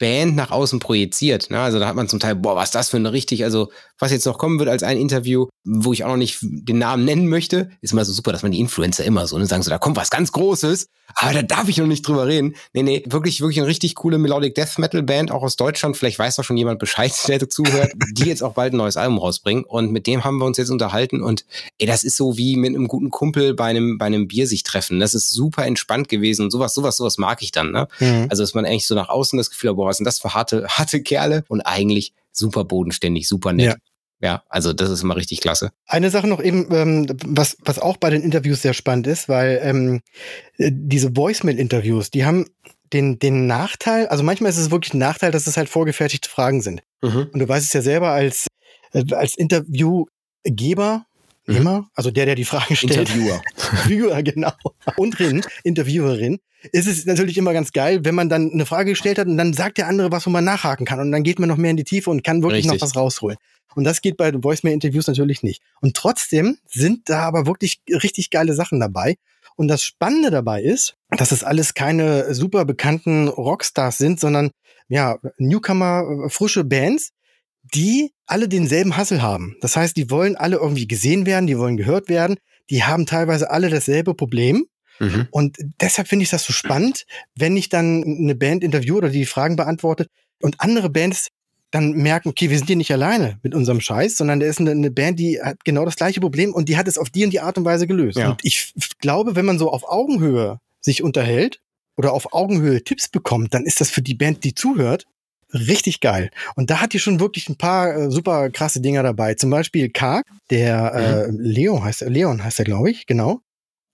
Band 0.00 0.34
nach 0.34 0.50
außen 0.50 0.80
projiziert. 0.80 1.50
Ne? 1.50 1.60
Also 1.60 1.78
da 1.78 1.86
hat 1.86 1.94
man 1.94 2.08
zum 2.08 2.18
Teil, 2.18 2.34
boah, 2.34 2.56
was 2.56 2.68
ist 2.68 2.74
das 2.74 2.88
für 2.88 2.96
eine 2.96 3.12
richtig, 3.12 3.44
also 3.44 3.70
was 3.98 4.10
jetzt 4.10 4.24
noch 4.24 4.38
kommen 4.38 4.58
wird 4.58 4.70
als 4.70 4.82
ein 4.82 4.96
Interview, 4.96 5.46
wo 5.62 5.92
ich 5.92 6.04
auch 6.04 6.08
noch 6.08 6.16
nicht 6.16 6.38
den 6.40 6.78
Namen 6.78 7.04
nennen 7.04 7.28
möchte, 7.28 7.68
ist 7.82 7.92
immer 7.92 8.06
so 8.06 8.12
super, 8.12 8.32
dass 8.32 8.42
man 8.42 8.50
die 8.50 8.60
Influencer 8.60 9.04
immer 9.04 9.26
so 9.26 9.36
ne, 9.38 9.44
sagen 9.44 9.62
so, 9.62 9.70
da 9.70 9.78
kommt 9.78 9.98
was 9.98 10.08
ganz 10.08 10.32
Großes, 10.32 10.86
aber 11.16 11.34
da 11.34 11.42
darf 11.42 11.68
ich 11.68 11.76
noch 11.76 11.86
nicht 11.86 12.08
drüber 12.08 12.26
reden. 12.26 12.56
Nee, 12.72 12.82
nee, 12.82 13.04
wirklich, 13.06 13.42
wirklich 13.42 13.58
eine 13.58 13.66
richtig 13.66 13.94
coole 13.94 14.16
Melodic 14.16 14.54
Death 14.54 14.78
Metal 14.78 15.02
Band, 15.02 15.30
auch 15.30 15.42
aus 15.42 15.56
Deutschland, 15.56 15.98
vielleicht 15.98 16.18
weiß 16.18 16.36
doch 16.36 16.44
schon 16.44 16.56
jemand 16.56 16.78
Bescheid, 16.78 17.12
der 17.28 17.46
zuhört, 17.50 17.92
die 18.12 18.24
jetzt 18.24 18.42
auch 18.42 18.54
bald 18.54 18.72
ein 18.72 18.78
neues 18.78 18.96
Album 18.96 19.18
rausbringen 19.18 19.64
und 19.64 19.92
mit 19.92 20.06
dem 20.06 20.24
haben 20.24 20.38
wir 20.38 20.46
uns 20.46 20.56
jetzt 20.56 20.70
unterhalten 20.70 21.22
und 21.22 21.44
ey, 21.76 21.86
das 21.86 22.02
ist 22.04 22.16
so 22.16 22.38
wie 22.38 22.56
mit 22.56 22.70
einem 22.70 22.88
guten 22.88 23.10
Kumpel 23.10 23.52
bei 23.52 23.66
einem, 23.66 23.98
bei 23.98 24.06
einem 24.06 24.28
Bier 24.28 24.46
sich 24.46 24.62
treffen. 24.62 24.98
Das 24.98 25.14
ist 25.14 25.30
super 25.30 25.66
entspannt 25.66 26.08
gewesen 26.08 26.44
und 26.44 26.50
sowas, 26.50 26.72
sowas, 26.72 26.96
sowas 26.96 27.18
mag 27.18 27.42
ich 27.42 27.52
dann, 27.52 27.70
ne? 27.70 27.86
Mhm. 27.98 28.28
Also, 28.30 28.42
dass 28.42 28.54
man 28.54 28.64
eigentlich 28.64 28.86
so 28.86 28.94
nach 28.94 29.10
außen 29.10 29.36
das 29.36 29.50
Gefühl 29.50 29.70
hat, 29.70 29.76
boah, 29.76 29.89
was 29.90 29.98
sind 29.98 30.06
das 30.06 30.18
für 30.18 30.34
harte, 30.34 30.66
harte 30.68 31.02
Kerle 31.02 31.44
und 31.48 31.60
eigentlich 31.60 32.14
super 32.32 32.64
bodenständig, 32.64 33.28
super 33.28 33.52
nett. 33.52 33.66
Ja. 33.66 33.76
Ja, 34.22 34.42
also 34.50 34.74
das 34.74 34.90
ist 34.90 35.02
immer 35.02 35.16
richtig 35.16 35.40
klasse. 35.40 35.70
Eine 35.86 36.10
Sache 36.10 36.26
noch 36.26 36.42
eben, 36.42 36.68
ähm, 36.72 37.06
was, 37.24 37.56
was 37.64 37.78
auch 37.78 37.96
bei 37.96 38.10
den 38.10 38.20
Interviews 38.20 38.60
sehr 38.60 38.74
spannend 38.74 39.06
ist, 39.06 39.30
weil 39.30 39.60
ähm, 39.62 40.02
äh, 40.58 40.70
diese 40.70 41.16
Voicemail-Interviews, 41.16 42.10
die 42.10 42.26
haben 42.26 42.44
den, 42.92 43.18
den 43.18 43.46
Nachteil, 43.46 44.08
also 44.08 44.22
manchmal 44.22 44.50
ist 44.50 44.58
es 44.58 44.70
wirklich 44.70 44.92
ein 44.92 44.98
Nachteil, 44.98 45.30
dass 45.30 45.46
es 45.46 45.56
halt 45.56 45.70
vorgefertigte 45.70 46.28
Fragen 46.28 46.60
sind. 46.60 46.82
Mhm. 47.00 47.30
Und 47.32 47.38
du 47.38 47.48
weißt 47.48 47.64
es 47.64 47.72
ja 47.72 47.80
selber 47.80 48.10
als, 48.10 48.46
äh, 48.92 49.04
als 49.14 49.36
Interviewgeber, 49.38 51.06
mhm. 51.50 51.56
immer, 51.56 51.88
also 51.94 52.10
der, 52.10 52.26
der 52.26 52.34
die 52.34 52.44
Fragen 52.44 52.76
stellt. 52.76 53.10
Interviewer. 53.10 53.42
Interviewer, 53.72 54.22
genau. 54.22 54.52
Und 54.96 55.18
drin, 55.18 55.42
Interviewerin, 55.62 56.38
ist 56.72 56.86
es 56.86 57.06
natürlich 57.06 57.38
immer 57.38 57.52
ganz 57.52 57.72
geil, 57.72 58.04
wenn 58.04 58.14
man 58.14 58.28
dann 58.28 58.50
eine 58.52 58.66
Frage 58.66 58.90
gestellt 58.90 59.18
hat 59.18 59.26
und 59.26 59.38
dann 59.38 59.52
sagt 59.54 59.78
der 59.78 59.88
andere 59.88 60.12
was, 60.12 60.26
wo 60.26 60.30
man 60.30 60.44
nachhaken 60.44 60.84
kann. 60.84 61.00
Und 61.00 61.12
dann 61.12 61.22
geht 61.22 61.38
man 61.38 61.48
noch 61.48 61.56
mehr 61.56 61.70
in 61.70 61.76
die 61.76 61.84
Tiefe 61.84 62.10
und 62.10 62.22
kann 62.22 62.42
wirklich 62.42 62.64
Richtig. 62.64 62.80
noch 62.80 62.86
was 62.86 62.96
rausholen. 62.96 63.38
Und 63.74 63.84
das 63.84 64.02
geht 64.02 64.16
bei 64.16 64.32
Voicemail-Interviews 64.32 65.06
natürlich 65.06 65.42
nicht. 65.42 65.62
Und 65.80 65.96
trotzdem 65.96 66.58
sind 66.66 67.08
da 67.08 67.20
aber 67.20 67.46
wirklich 67.46 67.80
richtig 67.88 68.30
geile 68.30 68.54
Sachen 68.54 68.80
dabei. 68.80 69.16
Und 69.56 69.68
das 69.68 69.84
Spannende 69.84 70.30
dabei 70.30 70.62
ist, 70.62 70.96
dass 71.10 71.32
es 71.32 71.44
alles 71.44 71.74
keine 71.74 72.34
super 72.34 72.64
bekannten 72.64 73.28
Rockstars 73.28 73.98
sind, 73.98 74.18
sondern 74.18 74.50
ja, 74.88 75.18
Newcomer, 75.38 76.28
frische 76.28 76.64
Bands, 76.64 77.12
die 77.74 78.12
alle 78.26 78.48
denselben 78.48 78.96
Hassel 78.96 79.22
haben. 79.22 79.56
Das 79.60 79.76
heißt, 79.76 79.96
die 79.96 80.10
wollen 80.10 80.36
alle 80.36 80.56
irgendwie 80.56 80.86
gesehen 80.86 81.26
werden, 81.26 81.46
die 81.46 81.58
wollen 81.58 81.76
gehört 81.76 82.08
werden, 82.08 82.36
die 82.70 82.84
haben 82.84 83.06
teilweise 83.06 83.50
alle 83.50 83.70
dasselbe 83.70 84.14
Problem. 84.14 84.66
Mhm. 84.98 85.28
Und 85.30 85.56
deshalb 85.80 86.08
finde 86.08 86.24
ich 86.24 86.30
das 86.30 86.44
so 86.44 86.52
spannend, 86.52 87.06
wenn 87.34 87.56
ich 87.56 87.68
dann 87.68 88.04
eine 88.04 88.34
Band 88.34 88.62
interviewe 88.62 88.98
oder 88.98 89.08
die 89.08 89.26
Fragen 89.26 89.56
beantwortet 89.56 90.08
und 90.40 90.60
andere 90.60 90.90
Bands 90.90 91.28
dann 91.70 91.92
merken, 91.92 92.28
okay, 92.28 92.50
wir 92.50 92.58
sind 92.58 92.66
hier 92.66 92.76
nicht 92.76 92.92
alleine 92.92 93.38
mit 93.42 93.54
unserem 93.54 93.80
Scheiß, 93.80 94.16
sondern 94.16 94.40
da 94.40 94.46
ist 94.46 94.58
eine, 94.58 94.72
eine, 94.72 94.90
Band, 94.90 95.18
die 95.18 95.40
hat 95.40 95.64
genau 95.64 95.84
das 95.84 95.96
gleiche 95.96 96.20
Problem 96.20 96.52
und 96.52 96.68
die 96.68 96.76
hat 96.76 96.88
es 96.88 96.98
auf 96.98 97.10
die 97.10 97.24
und 97.24 97.32
die 97.32 97.40
Art 97.40 97.58
und 97.58 97.64
Weise 97.64 97.86
gelöst. 97.86 98.18
Ja. 98.18 98.30
Und 98.30 98.44
ich 98.44 98.72
glaube, 98.98 99.36
wenn 99.36 99.44
man 99.44 99.58
so 99.58 99.70
auf 99.70 99.88
Augenhöhe 99.88 100.58
sich 100.80 101.02
unterhält 101.02 101.60
oder 101.96 102.12
auf 102.12 102.32
Augenhöhe 102.32 102.82
Tipps 102.82 103.08
bekommt, 103.08 103.54
dann 103.54 103.66
ist 103.66 103.80
das 103.80 103.90
für 103.90 104.02
die 104.02 104.14
Band, 104.14 104.42
die 104.42 104.54
zuhört, 104.54 105.06
richtig 105.52 106.00
geil. 106.00 106.30
Und 106.56 106.70
da 106.70 106.80
hat 106.80 106.92
die 106.92 106.98
schon 106.98 107.20
wirklich 107.20 107.48
ein 107.48 107.56
paar 107.56 107.94
äh, 107.94 108.10
super 108.10 108.50
krasse 108.50 108.80
Dinger 108.80 109.02
dabei. 109.02 109.34
Zum 109.34 109.50
Beispiel 109.50 109.90
Karg, 109.90 110.26
der 110.50 111.28
mhm. 111.28 111.40
äh, 111.40 111.48
Leon 111.48 111.84
heißt 111.84 112.02
Leon 112.02 112.42
heißt 112.42 112.58
er, 112.58 112.64
glaube 112.64 112.90
ich, 112.90 113.06
genau. 113.06 113.40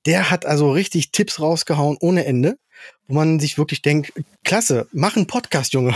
Der 0.07 0.31
hat 0.31 0.47
also 0.47 0.71
richtig 0.71 1.11
Tipps 1.11 1.41
rausgehauen 1.41 1.97
ohne 2.01 2.25
Ende 2.25 2.57
wo 3.09 3.15
man 3.15 3.39
sich 3.39 3.57
wirklich 3.57 3.83
denkt, 3.83 4.13
klasse, 4.45 4.89
mach 4.93 5.17
einen 5.17 5.27
Podcast, 5.27 5.73
Junge. 5.73 5.95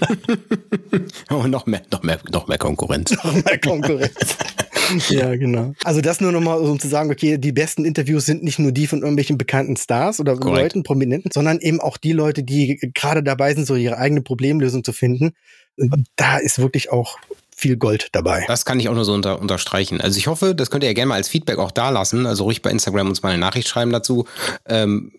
oh, 1.30 1.46
noch 1.46 1.66
mehr, 1.66 1.82
noch 1.90 2.02
mehr, 2.02 2.18
noch 2.30 2.48
mehr 2.48 2.58
Konkurrenz. 2.58 3.10
noch 3.24 3.32
mehr 3.32 3.58
Konkurrenz. 3.58 4.36
ja, 5.08 5.34
genau. 5.36 5.74
Also 5.84 6.00
das 6.00 6.20
nur 6.20 6.32
nochmal, 6.32 6.58
um 6.60 6.78
zu 6.78 6.88
sagen, 6.88 7.10
okay, 7.10 7.38
die 7.38 7.52
besten 7.52 7.84
Interviews 7.84 8.26
sind 8.26 8.42
nicht 8.42 8.58
nur 8.58 8.72
die 8.72 8.86
von 8.86 9.00
irgendwelchen 9.00 9.38
bekannten 9.38 9.76
Stars 9.76 10.20
oder 10.20 10.36
Correct. 10.36 10.74
Leuten, 10.74 10.82
Prominenten, 10.82 11.30
sondern 11.32 11.60
eben 11.60 11.80
auch 11.80 11.96
die 11.96 12.12
Leute, 12.12 12.42
die 12.42 12.78
gerade 12.94 13.22
dabei 13.22 13.54
sind, 13.54 13.66
so 13.66 13.76
ihre 13.76 13.98
eigene 13.98 14.22
Problemlösung 14.22 14.84
zu 14.84 14.92
finden. 14.92 15.32
Da 16.16 16.38
ist 16.38 16.58
wirklich 16.58 16.92
auch 16.92 17.18
viel 17.56 17.76
Gold 17.76 18.08
dabei. 18.12 18.44
Das 18.46 18.64
kann 18.64 18.80
ich 18.80 18.88
auch 18.88 18.94
nur 18.94 19.04
so 19.04 19.12
unter, 19.12 19.40
unterstreichen. 19.40 20.00
Also 20.00 20.18
ich 20.18 20.26
hoffe, 20.26 20.54
das 20.54 20.70
könnt 20.70 20.84
ihr 20.84 20.90
ja 20.90 20.94
gerne 20.94 21.10
mal 21.10 21.16
als 21.16 21.28
Feedback 21.28 21.58
auch 21.58 21.70
da 21.70 21.90
lassen. 21.90 22.26
Also 22.26 22.44
ruhig 22.44 22.62
bei 22.62 22.70
Instagram 22.70 23.08
uns 23.08 23.22
mal 23.22 23.30
eine 23.30 23.38
Nachricht 23.38 23.68
schreiben 23.68 23.92
dazu. 23.92 24.26
Ähm, 24.66 25.12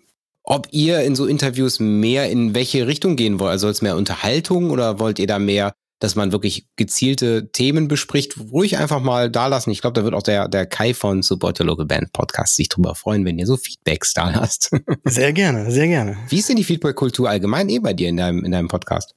ob 0.43 0.67
ihr 0.71 1.01
in 1.01 1.15
so 1.15 1.25
Interviews 1.25 1.80
mehr 1.80 2.30
in 2.30 2.54
welche 2.54 2.88
Richtung 2.88 3.15
gehen 3.15 3.39
wollt. 3.39 3.51
Also 3.51 3.63
soll 3.63 3.71
es 3.71 3.82
mehr 3.82 3.95
Unterhaltung 3.95 4.69
oder 4.69 4.99
wollt 4.99 5.17
ihr 5.19 5.28
da 5.28 5.39
mehr, 5.39 5.73
dass 5.99 6.15
man 6.15 6.31
wirklich 6.31 6.67
gezielte 6.75 7.51
Themen 7.51 7.88
bespricht? 7.88 8.38
Ruhig 8.38 8.77
einfach 8.77 9.01
mal 9.01 9.29
da 9.29 9.47
lassen. 9.47 9.71
Ich 9.71 9.81
glaube, 9.81 9.93
da 9.93 10.03
wird 10.03 10.13
auch 10.13 10.23
der, 10.23 10.47
der 10.47 10.65
Kai 10.65 10.93
von 10.93 11.21
Support 11.21 11.60
Your 11.60 11.67
Local 11.67 11.86
Band 11.86 12.12
Podcast 12.13 12.55
sich 12.55 12.69
drüber 12.69 12.95
freuen, 12.95 13.25
wenn 13.25 13.39
ihr 13.39 13.47
so 13.47 13.58
Feedbacks 13.58 14.13
da 14.13 14.29
lasst. 14.29 14.71
Sehr 15.05 15.34
gerne, 15.34 15.71
sehr 15.71 15.88
gerne. 15.88 16.17
Wie 16.29 16.39
ist 16.39 16.49
denn 16.49 16.55
die 16.55 16.63
Feedback-Kultur 16.63 17.29
allgemein 17.29 17.69
eh 17.69 17.79
bei 17.79 17.93
dir 17.93 18.10
in 18.10 18.17
deinem, 18.17 18.43
in 18.43 18.51
deinem 18.51 18.67
Podcast? 18.67 19.13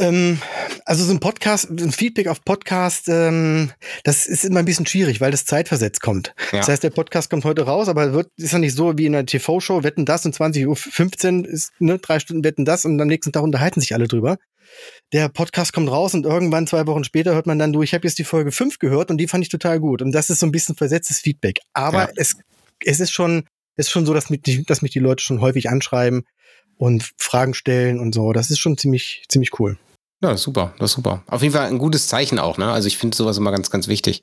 Ähm, 0.00 0.38
also 0.86 1.04
so 1.04 1.12
ein 1.12 1.20
Podcast, 1.20 1.70
ein 1.70 1.92
Feedback 1.92 2.26
auf 2.28 2.42
Podcast, 2.42 3.08
ähm, 3.08 3.70
das 4.02 4.26
ist 4.26 4.44
immer 4.44 4.60
ein 4.60 4.64
bisschen 4.64 4.86
schwierig, 4.86 5.20
weil 5.20 5.30
das 5.30 5.44
zeitversetzt 5.44 6.00
kommt. 6.00 6.34
Ja. 6.52 6.58
Das 6.58 6.68
heißt, 6.68 6.82
der 6.82 6.90
Podcast 6.90 7.28
kommt 7.28 7.44
heute 7.44 7.62
raus, 7.62 7.88
aber 7.88 8.14
wird, 8.14 8.28
ist 8.36 8.52
ja 8.52 8.58
nicht 8.58 8.74
so 8.74 8.96
wie 8.96 9.06
in 9.06 9.14
einer 9.14 9.26
TV-Show, 9.26 9.82
wetten 9.82 10.06
das 10.06 10.24
und 10.24 10.34
20.15 10.34 11.40
Uhr 11.40 11.48
ist, 11.48 11.72
ne, 11.80 11.98
drei 11.98 12.18
Stunden 12.18 12.42
wetten 12.44 12.64
das 12.64 12.86
und 12.86 13.00
am 13.00 13.08
nächsten 13.08 13.32
Tag 13.32 13.42
unterhalten 13.42 13.80
sich 13.80 13.94
alle 13.94 14.08
drüber. 14.08 14.38
Der 15.12 15.28
Podcast 15.28 15.72
kommt 15.72 15.90
raus 15.90 16.14
und 16.14 16.24
irgendwann 16.24 16.68
zwei 16.68 16.86
Wochen 16.86 17.02
später 17.02 17.34
hört 17.34 17.46
man 17.46 17.58
dann, 17.58 17.72
du, 17.72 17.82
ich 17.82 17.94
habe 17.94 18.06
jetzt 18.06 18.18
die 18.18 18.24
Folge 18.24 18.52
5 18.52 18.78
gehört 18.78 19.10
und 19.10 19.18
die 19.18 19.26
fand 19.26 19.42
ich 19.42 19.48
total 19.48 19.80
gut. 19.80 20.02
Und 20.02 20.12
das 20.12 20.30
ist 20.30 20.38
so 20.38 20.46
ein 20.46 20.52
bisschen 20.52 20.76
versetztes 20.76 21.18
Feedback. 21.18 21.58
Aber 21.72 22.04
ja. 22.04 22.10
es, 22.14 22.36
es 22.84 23.00
ist 23.00 23.10
schon, 23.10 23.44
ist 23.76 23.90
schon 23.90 24.06
so, 24.06 24.14
dass 24.14 24.30
mich, 24.30 24.42
die, 24.42 24.64
dass 24.64 24.82
mich 24.82 24.92
die 24.92 25.00
Leute 25.00 25.24
schon 25.24 25.40
häufig 25.40 25.68
anschreiben 25.68 26.22
und 26.76 27.10
Fragen 27.18 27.54
stellen 27.54 27.98
und 27.98 28.14
so. 28.14 28.32
Das 28.32 28.50
ist 28.50 28.60
schon 28.60 28.78
ziemlich, 28.78 29.24
ziemlich 29.28 29.58
cool. 29.58 29.78
Ja, 30.22 30.36
super, 30.36 30.74
das 30.78 30.90
ist 30.90 30.96
super. 30.96 31.24
Auf 31.26 31.42
jeden 31.42 31.54
Fall 31.54 31.66
ein 31.66 31.78
gutes 31.78 32.06
Zeichen 32.06 32.38
auch, 32.38 32.56
ne? 32.56 32.70
Also 32.70 32.86
ich 32.86 32.98
finde 32.98 33.16
sowas 33.16 33.36
immer 33.36 33.50
ganz, 33.50 33.70
ganz 33.70 33.88
wichtig. 33.88 34.22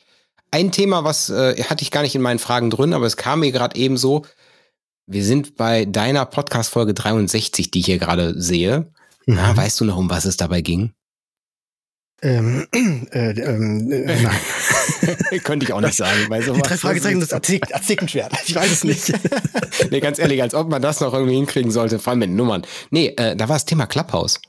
Ein 0.51 0.71
Thema, 0.71 1.03
was 1.03 1.29
äh, 1.29 1.61
hatte 1.63 1.81
ich 1.81 1.91
gar 1.91 2.03
nicht 2.03 2.15
in 2.15 2.21
meinen 2.21 2.39
Fragen 2.39 2.69
drin, 2.69 2.93
aber 2.93 3.05
es 3.05 3.17
kam 3.17 3.41
mir 3.41 3.51
gerade 3.51 3.75
eben 3.75 3.97
so. 3.97 4.25
Wir 5.05 5.23
sind 5.23 5.55
bei 5.55 5.85
deiner 5.85 6.25
Podcast-Folge 6.25 6.93
63, 6.93 7.71
die 7.71 7.79
ich 7.79 7.85
hier 7.87 7.97
gerade 7.97 8.39
sehe. 8.39 8.91
Mhm. 9.27 9.35
Na, 9.35 9.55
weißt 9.55 9.79
du 9.79 9.85
noch, 9.85 9.97
um 9.97 10.09
was 10.09 10.25
es 10.25 10.37
dabei 10.37 10.61
ging? 10.61 10.93
Ähm, 12.21 12.67
äh, 13.11 13.31
ähm, 13.31 13.91
äh, 13.91 14.21
nein. 14.23 14.39
Könnte 15.43 15.65
ich 15.65 15.73
auch 15.73 15.81
nicht 15.81 15.95
sagen. 15.95 16.25
Weil 16.29 16.41
sowas, 16.41 16.61
die 16.61 16.67
drei 16.67 16.77
Fragezeichen 16.77 17.19
des 17.19 17.31
Aztekenschwert. 17.31 18.33
Ich 18.45 18.55
weiß 18.55 18.71
es 18.71 18.83
nicht. 18.83 19.13
nee, 19.91 19.99
ganz 19.99 20.17
ehrlich, 20.17 20.41
als 20.41 20.55
ob 20.55 20.69
man 20.69 20.81
das 20.81 20.99
noch 20.99 21.13
irgendwie 21.13 21.35
hinkriegen 21.35 21.71
sollte, 21.71 21.99
vor 21.99 22.11
allem 22.11 22.19
mit 22.19 22.31
Nummern. 22.31 22.65
Nee, 22.89 23.13
äh, 23.17 23.35
da 23.35 23.47
war 23.49 23.57
das 23.57 23.65
Thema 23.65 23.85
Clubhouse. 23.85 24.39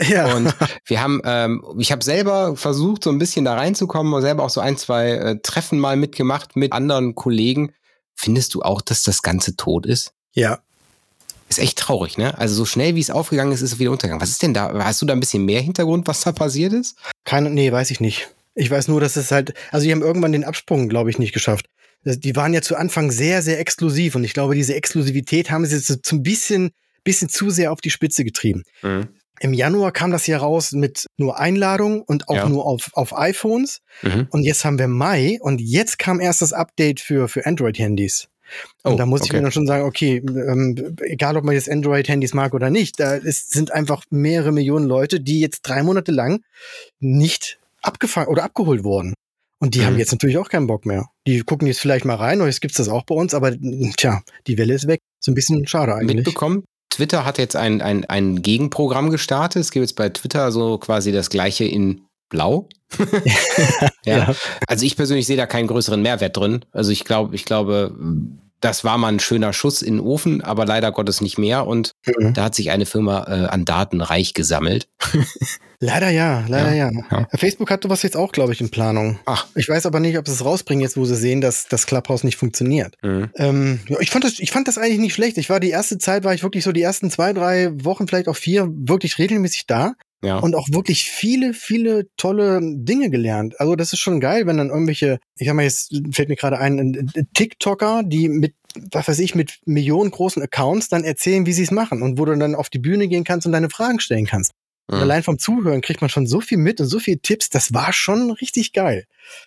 Ja. 0.00 0.34
Und 0.36 0.54
wir 0.84 1.02
haben, 1.02 1.20
ähm, 1.24 1.64
ich 1.78 1.90
habe 1.90 2.04
selber 2.04 2.54
versucht, 2.56 3.02
so 3.02 3.10
ein 3.10 3.18
bisschen 3.18 3.44
da 3.44 3.54
reinzukommen 3.54 4.12
und 4.12 4.22
selber 4.22 4.44
auch 4.44 4.50
so 4.50 4.60
ein, 4.60 4.76
zwei 4.76 5.10
äh, 5.10 5.38
Treffen 5.42 5.78
mal 5.78 5.96
mitgemacht 5.96 6.54
mit 6.54 6.72
anderen 6.72 7.14
Kollegen. 7.14 7.72
Findest 8.14 8.54
du 8.54 8.62
auch, 8.62 8.80
dass 8.80 9.02
das 9.02 9.22
Ganze 9.22 9.56
tot 9.56 9.86
ist? 9.86 10.12
Ja. 10.32 10.60
Ist 11.48 11.58
echt 11.58 11.78
traurig, 11.78 12.18
ne? 12.18 12.36
Also 12.38 12.54
so 12.54 12.64
schnell 12.64 12.96
wie 12.96 13.00
es 13.00 13.10
aufgegangen 13.10 13.52
ist, 13.52 13.62
ist 13.62 13.74
es 13.74 13.78
wieder 13.78 13.92
untergegangen. 13.92 14.20
Was 14.20 14.30
ist 14.30 14.42
denn 14.42 14.54
da? 14.54 14.72
Hast 14.84 15.00
du 15.00 15.06
da 15.06 15.12
ein 15.12 15.20
bisschen 15.20 15.44
mehr 15.44 15.60
Hintergrund, 15.60 16.06
was 16.06 16.22
da 16.22 16.32
passiert 16.32 16.72
ist? 16.72 16.96
Keine, 17.24 17.50
nee, 17.50 17.70
weiß 17.70 17.90
ich 17.90 18.00
nicht. 18.00 18.28
Ich 18.54 18.70
weiß 18.70 18.88
nur, 18.88 19.00
dass 19.00 19.16
es 19.16 19.30
halt, 19.30 19.54
also 19.70 19.84
die 19.84 19.92
haben 19.92 20.02
irgendwann 20.02 20.32
den 20.32 20.44
Absprung, 20.44 20.88
glaube 20.88 21.10
ich, 21.10 21.18
nicht 21.18 21.32
geschafft. 21.32 21.66
Die 22.04 22.36
waren 22.36 22.54
ja 22.54 22.62
zu 22.62 22.76
Anfang 22.76 23.10
sehr, 23.10 23.42
sehr 23.42 23.60
exklusiv 23.60 24.14
und 24.14 24.24
ich 24.24 24.32
glaube, 24.32 24.54
diese 24.54 24.74
Exklusivität 24.74 25.50
haben 25.50 25.66
sie 25.66 25.76
jetzt 25.76 26.06
so 26.06 26.16
ein 26.16 26.22
bisschen, 26.22 26.70
bisschen 27.04 27.28
zu 27.28 27.50
sehr 27.50 27.72
auf 27.72 27.80
die 27.80 27.90
Spitze 27.90 28.24
getrieben. 28.24 28.62
Mhm. 28.82 29.08
Im 29.40 29.52
Januar 29.52 29.92
kam 29.92 30.10
das 30.10 30.24
hier 30.24 30.38
raus 30.38 30.72
mit 30.72 31.06
nur 31.18 31.38
Einladung 31.38 32.02
und 32.02 32.28
auch 32.28 32.36
ja. 32.36 32.48
nur 32.48 32.64
auf, 32.64 32.90
auf 32.94 33.16
iPhones. 33.16 33.80
Mhm. 34.02 34.28
Und 34.30 34.44
jetzt 34.44 34.64
haben 34.64 34.78
wir 34.78 34.88
Mai 34.88 35.38
und 35.40 35.60
jetzt 35.60 35.98
kam 35.98 36.20
erst 36.20 36.42
das 36.42 36.52
Update 36.52 37.00
für, 37.00 37.28
für 37.28 37.44
Android-Handys. 37.44 38.28
Und 38.82 38.94
oh, 38.94 38.96
da 38.96 39.06
muss 39.06 39.22
okay. 39.22 39.28
ich 39.28 39.32
mir 39.34 39.42
dann 39.42 39.52
schon 39.52 39.66
sagen, 39.66 39.84
okay, 39.84 40.16
ähm, 40.16 40.96
egal 41.02 41.36
ob 41.36 41.44
man 41.44 41.54
jetzt 41.54 41.70
Android-Handys 41.70 42.34
mag 42.34 42.54
oder 42.54 42.70
nicht, 42.70 43.00
da 43.00 43.14
ist, 43.14 43.52
sind 43.52 43.72
einfach 43.72 44.04
mehrere 44.10 44.52
Millionen 44.52 44.86
Leute, 44.86 45.20
die 45.20 45.40
jetzt 45.40 45.62
drei 45.62 45.82
Monate 45.82 46.12
lang 46.12 46.42
nicht 47.00 47.58
abgefangen 47.82 48.28
oder 48.28 48.44
abgeholt 48.44 48.84
wurden. 48.84 49.14
Und 49.58 49.74
die 49.74 49.80
mhm. 49.80 49.86
haben 49.86 49.98
jetzt 49.98 50.12
natürlich 50.12 50.38
auch 50.38 50.48
keinen 50.48 50.66
Bock 50.66 50.86
mehr. 50.86 51.06
Die 51.26 51.40
gucken 51.40 51.66
jetzt 51.66 51.80
vielleicht 51.80 52.04
mal 52.04 52.16
rein, 52.16 52.40
oder 52.40 52.48
jetzt 52.48 52.60
gibt's 52.60 52.76
das 52.76 52.88
auch 52.88 53.04
bei 53.04 53.14
uns, 53.14 53.34
aber 53.34 53.52
tja, 53.96 54.22
die 54.46 54.58
Welle 54.58 54.74
ist 54.74 54.86
weg. 54.86 55.00
So 55.20 55.32
ein 55.32 55.34
bisschen 55.34 55.66
schade 55.66 55.94
eigentlich. 55.94 56.16
Mitbekommen, 56.16 56.64
Twitter 56.90 57.24
hat 57.24 57.38
jetzt 57.38 57.56
ein, 57.56 57.80
ein, 57.82 58.04
ein 58.04 58.42
Gegenprogramm 58.42 59.10
gestartet. 59.10 59.60
Es 59.60 59.70
gibt 59.70 59.82
jetzt 59.82 59.96
bei 59.96 60.08
Twitter 60.08 60.52
so 60.52 60.78
quasi 60.78 61.12
das 61.12 61.30
gleiche 61.30 61.64
in 61.64 62.02
Blau. 62.28 62.68
ja. 64.04 64.18
ja. 64.18 64.34
Also 64.66 64.84
ich 64.84 64.96
persönlich 64.96 65.26
sehe 65.26 65.36
da 65.36 65.46
keinen 65.46 65.66
größeren 65.66 66.00
Mehrwert 66.00 66.36
drin. 66.36 66.64
Also 66.72 66.90
ich 66.90 67.04
glaube, 67.04 67.34
ich 67.34 67.44
glaube, 67.44 67.94
das 68.60 68.84
war 68.84 68.96
mal 68.98 69.08
ein 69.08 69.20
schöner 69.20 69.52
Schuss 69.52 69.82
in 69.82 69.96
den 69.96 70.00
Ofen, 70.00 70.40
aber 70.40 70.64
leider 70.64 70.90
Gottes 70.92 71.20
nicht 71.20 71.38
mehr. 71.38 71.66
Und 71.66 71.92
mhm. 72.06 72.32
da 72.34 72.44
hat 72.44 72.54
sich 72.54 72.70
eine 72.70 72.86
Firma 72.86 73.26
äh, 73.28 73.46
an 73.48 73.64
Daten 73.64 74.00
reich 74.00 74.34
gesammelt. 74.34 74.88
leider 75.80 76.08
ja, 76.10 76.44
leider 76.48 76.72
ja. 76.74 76.90
ja. 76.90 77.02
ja. 77.10 77.38
Facebook 77.38 77.70
hatte 77.70 77.90
was 77.90 78.02
jetzt 78.02 78.16
auch, 78.16 78.32
glaube 78.32 78.52
ich, 78.52 78.60
in 78.60 78.70
Planung. 78.70 79.18
Ach. 79.26 79.46
Ich 79.54 79.68
weiß 79.68 79.84
aber 79.86 80.00
nicht, 80.00 80.16
ob 80.16 80.26
sie 80.26 80.32
es 80.32 80.44
rausbringen, 80.44 80.82
jetzt 80.82 80.96
wo 80.96 81.04
sie 81.04 81.16
sehen, 81.16 81.40
dass 81.40 81.68
das 81.68 81.86
Clubhouse 81.86 82.24
nicht 82.24 82.36
funktioniert. 82.36 82.94
Mhm. 83.02 83.30
Ähm, 83.36 83.80
ja, 83.88 84.00
ich, 84.00 84.10
fand 84.10 84.24
das, 84.24 84.38
ich 84.38 84.50
fand 84.50 84.68
das 84.68 84.78
eigentlich 84.78 85.00
nicht 85.00 85.14
schlecht. 85.14 85.36
Ich 85.38 85.50
war 85.50 85.60
die 85.60 85.70
erste 85.70 85.98
Zeit, 85.98 86.24
war 86.24 86.34
ich 86.34 86.42
wirklich 86.42 86.64
so 86.64 86.72
die 86.72 86.82
ersten 86.82 87.10
zwei, 87.10 87.32
drei 87.32 87.70
Wochen, 87.84 88.08
vielleicht 88.08 88.28
auch 88.28 88.36
vier, 88.36 88.68
wirklich 88.70 89.18
regelmäßig 89.18 89.66
da. 89.66 89.92
Ja. 90.26 90.38
Und 90.38 90.56
auch 90.56 90.66
wirklich 90.70 91.04
viele, 91.04 91.54
viele 91.54 92.08
tolle 92.16 92.60
Dinge 92.60 93.10
gelernt. 93.10 93.60
Also 93.60 93.76
das 93.76 93.92
ist 93.92 94.00
schon 94.00 94.18
geil, 94.18 94.46
wenn 94.46 94.56
dann 94.56 94.70
irgendwelche, 94.70 95.20
ich 95.38 95.46
sag 95.46 95.54
mal, 95.54 95.62
jetzt 95.62 95.94
fällt 96.10 96.28
mir 96.28 96.34
gerade 96.34 96.58
ein, 96.58 97.12
TikToker, 97.32 98.02
die 98.04 98.28
mit, 98.28 98.54
was 98.90 99.06
weiß 99.06 99.20
ich, 99.20 99.36
mit 99.36 99.60
Millionen 99.66 100.10
großen 100.10 100.42
Accounts 100.42 100.88
dann 100.88 101.04
erzählen, 101.04 101.46
wie 101.46 101.52
sie 101.52 101.62
es 101.62 101.70
machen 101.70 102.02
und 102.02 102.18
wo 102.18 102.24
du 102.24 102.36
dann 102.36 102.56
auf 102.56 102.70
die 102.70 102.80
Bühne 102.80 103.06
gehen 103.06 103.22
kannst 103.22 103.46
und 103.46 103.52
deine 103.52 103.70
Fragen 103.70 104.00
stellen 104.00 104.26
kannst. 104.26 104.52
Mhm. 104.88 104.98
allein 104.98 105.22
vom 105.24 105.38
Zuhören 105.38 105.80
kriegt 105.80 106.00
man 106.00 106.10
schon 106.10 106.28
so 106.28 106.40
viel 106.40 106.58
mit 106.58 106.80
und 106.80 106.86
so 106.86 106.98
viele 106.98 107.18
Tipps. 107.18 107.48
Das 107.48 107.72
war 107.72 107.92
schon 107.92 108.30
richtig 108.30 108.72
geil. 108.72 109.04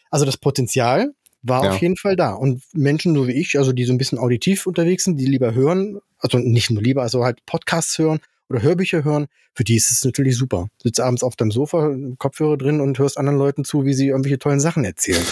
Also 0.09 0.25
das 0.25 0.37
Potenzial 0.37 1.11
war 1.41 1.63
ja. 1.63 1.71
auf 1.71 1.81
jeden 1.81 1.97
Fall 1.97 2.15
da. 2.15 2.33
Und 2.33 2.63
Menschen 2.73 3.15
so 3.15 3.27
wie 3.27 3.33
ich, 3.33 3.57
also 3.57 3.71
die 3.71 3.85
so 3.85 3.93
ein 3.93 3.97
bisschen 3.97 4.17
auditiv 4.17 4.65
unterwegs 4.65 5.05
sind, 5.05 5.17
die 5.17 5.25
lieber 5.25 5.53
hören, 5.53 5.99
also 6.17 6.37
nicht 6.37 6.69
nur 6.69 6.81
lieber, 6.81 7.01
also 7.01 7.23
halt 7.23 7.45
Podcasts 7.45 7.97
hören 7.97 8.19
oder 8.49 8.62
Hörbücher 8.62 9.03
hören, 9.03 9.27
für 9.53 9.63
die 9.63 9.75
ist 9.75 9.91
es 9.91 10.03
natürlich 10.03 10.38
super. 10.38 10.67
Du 10.81 10.88
sitzt 10.88 10.99
abends 10.99 11.23
auf 11.23 11.35
deinem 11.35 11.51
Sofa, 11.51 11.95
Kopfhörer 12.17 12.57
drin 12.57 12.81
und 12.81 12.97
hörst 12.99 13.17
anderen 13.17 13.38
Leuten 13.38 13.63
zu, 13.63 13.85
wie 13.85 13.93
sie 13.93 14.07
irgendwelche 14.07 14.39
tollen 14.39 14.59
Sachen 14.59 14.83
erzählen. 14.85 15.23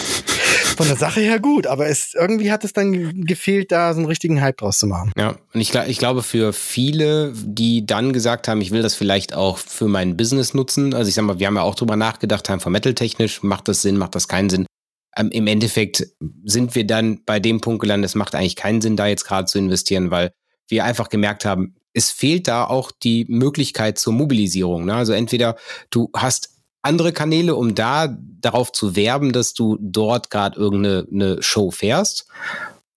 Von 0.78 0.88
der 0.88 0.96
Sache 0.96 1.22
her 1.22 1.40
gut, 1.40 1.66
aber 1.66 1.88
es 1.88 2.14
irgendwie 2.14 2.52
hat 2.52 2.64
es 2.64 2.72
dann 2.72 3.26
gefehlt, 3.26 3.72
da 3.72 3.94
so 3.94 4.00
einen 4.00 4.08
richtigen 4.08 4.42
Hype 4.42 4.58
draus 4.58 4.78
zu 4.78 4.86
machen. 4.86 5.12
Ja, 5.18 5.36
und 5.54 5.60
ich, 5.60 5.74
ich 5.74 5.98
glaube, 5.98 6.22
für 6.22 6.54
viele, 6.54 7.34
die 7.34 7.86
dann 7.86 8.14
gesagt 8.14 8.48
haben, 8.48 8.62
ich 8.62 8.70
will 8.70 8.84
das 8.84 8.94
vielleicht 8.94 9.34
auch 9.34 9.58
für 9.58 9.88
mein 9.88 10.16
Business 10.18 10.54
nutzen, 10.54 10.94
also 10.94 11.10
ich 11.10 11.16
sag 11.16 11.26
mal, 11.26 11.40
wir 11.40 11.48
haben 11.48 11.56
ja 11.56 11.64
auch 11.64 11.74
drüber 11.74 11.96
nachgedacht, 11.96 12.48
haben 12.50 12.62
Metal 12.72 12.94
technisch, 12.94 13.42
macht 13.42 13.68
das 13.68 13.82
Sinn, 13.82 13.98
macht 13.98 14.14
das 14.14 14.28
keinen 14.28 14.52
Sinn? 14.52 14.68
Ähm, 15.16 15.32
Im 15.32 15.48
Endeffekt 15.48 16.06
sind 16.46 16.76
wir 16.76 16.86
dann 16.86 17.24
bei 17.26 17.40
dem 17.40 17.60
Punkt 17.60 17.82
gelandet, 17.82 18.10
es 18.10 18.16
macht 18.16 18.36
eigentlich 18.36 18.56
keinen 18.56 18.82
Sinn, 18.82 18.96
da 18.96 19.08
jetzt 19.08 19.26
gerade 19.26 19.48
zu 19.48 19.58
investieren, 19.58 20.12
weil 20.12 20.32
wir 20.70 20.86
einfach 20.86 21.10
gemerkt 21.10 21.46
haben, 21.46 21.77
es 21.98 22.12
fehlt 22.12 22.48
da 22.48 22.64
auch 22.66 22.92
die 22.92 23.26
Möglichkeit 23.28 23.98
zur 23.98 24.14
Mobilisierung. 24.14 24.86
Ne? 24.86 24.94
Also 24.94 25.14
entweder 25.14 25.58
du 25.90 26.10
hast 26.16 26.52
andere 26.84 27.12
Kanäle, 27.12 27.56
um 27.56 27.74
da 27.74 28.16
darauf 28.40 28.72
zu 28.72 28.96
werben, 28.96 29.34
dass 29.34 29.56
du 29.56 29.78
dort 29.82 30.30
gerade 30.30 30.60
irgendeine 30.60 31.42
Show 31.42 31.72
fährst, 31.72 32.28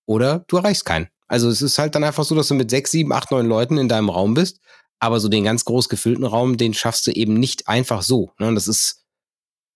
oder 0.07 0.45
du 0.49 0.59
erreichst 0.59 0.85
keinen. 0.85 1.09
Also 1.29 1.49
es 1.49 1.63
ist 1.63 1.79
halt 1.79 1.95
dann 1.95 2.05
einfach 2.05 2.25
so, 2.25 2.35
dass 2.35 2.49
du 2.49 2.55
mit 2.55 2.71
sechs, 2.71 2.91
sieben, 2.91 3.13
acht, 3.13 3.31
neun 3.31 3.47
Leuten 3.47 3.79
in 3.79 3.89
deinem 3.89 4.11
Raum 4.11 4.35
bist, 4.35 4.61
aber 4.99 5.19
so 5.19 5.29
den 5.29 5.45
ganz 5.45 5.65
groß 5.65 5.89
gefüllten 5.89 6.25
Raum, 6.25 6.57
den 6.57 6.75
schaffst 6.75 7.07
du 7.07 7.13
eben 7.13 7.35
nicht 7.35 7.69
einfach 7.69 8.03
so. 8.03 8.33
Ne? 8.39 8.53
Das 8.55 8.69
ist 8.69 9.05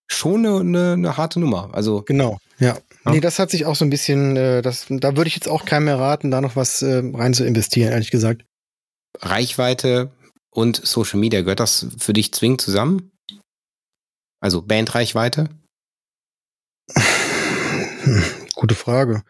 schon 0.06 0.44
eine, 0.44 0.60
eine, 0.60 0.92
eine, 0.94 1.16
harte 1.16 1.40
Nummer. 1.40 1.70
Also 1.72 2.02
genau, 2.02 2.38
ja. 2.58 2.76
ja. 3.06 3.12
Nee, 3.12 3.20
das 3.20 3.38
hat 3.38 3.50
sich 3.50 3.64
auch 3.64 3.76
so 3.76 3.84
ein 3.84 3.90
bisschen, 3.90 4.36
äh, 4.36 4.60
das, 4.60 4.86
da 4.90 5.16
würde 5.16 5.28
ich 5.28 5.36
jetzt 5.36 5.48
auch 5.48 5.64
keinem 5.64 5.84
mehr 5.84 5.98
raten, 5.98 6.30
da 6.30 6.40
noch 6.40 6.56
was 6.56 6.82
äh, 6.82 7.02
rein 7.14 7.32
zu 7.32 7.46
investieren, 7.46 7.92
ehrlich 7.92 8.10
gesagt. 8.10 8.44
Reichweite 9.20 10.12
und 10.50 10.76
Social 10.84 11.18
Media, 11.18 11.42
gehört 11.42 11.60
das 11.60 11.86
für 11.98 12.12
dich 12.12 12.32
zwingend 12.32 12.60
zusammen? 12.60 13.12
Also 14.40 14.62
Bandreichweite? 14.62 15.48
Gute 18.54 18.74
Frage. 18.74 19.22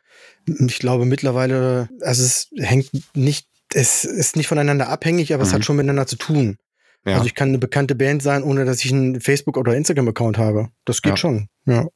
Ich 0.46 0.78
glaube 0.78 1.06
mittlerweile, 1.06 1.88
also 2.00 2.22
es 2.22 2.48
hängt 2.56 2.90
nicht, 3.14 3.48
es 3.72 4.04
ist 4.04 4.36
nicht 4.36 4.48
voneinander 4.48 4.88
abhängig, 4.88 5.32
aber 5.32 5.44
mhm. 5.44 5.46
es 5.46 5.52
hat 5.52 5.60
mhm. 5.60 5.64
schon 5.64 5.76
miteinander 5.76 6.06
zu 6.06 6.16
tun. 6.16 6.58
Ja. 7.06 7.14
Also 7.14 7.26
ich 7.26 7.34
kann 7.34 7.48
eine 7.48 7.58
bekannte 7.58 7.94
Band 7.94 8.22
sein, 8.22 8.42
ohne 8.42 8.64
dass 8.64 8.84
ich 8.84 8.92
einen 8.92 9.20
Facebook- 9.20 9.56
oder 9.56 9.76
Instagram-Account 9.76 10.38
habe. 10.38 10.70
Das 10.84 11.02
geht 11.02 11.12
ja. 11.12 11.16
schon, 11.16 11.48
ja. 11.66 11.86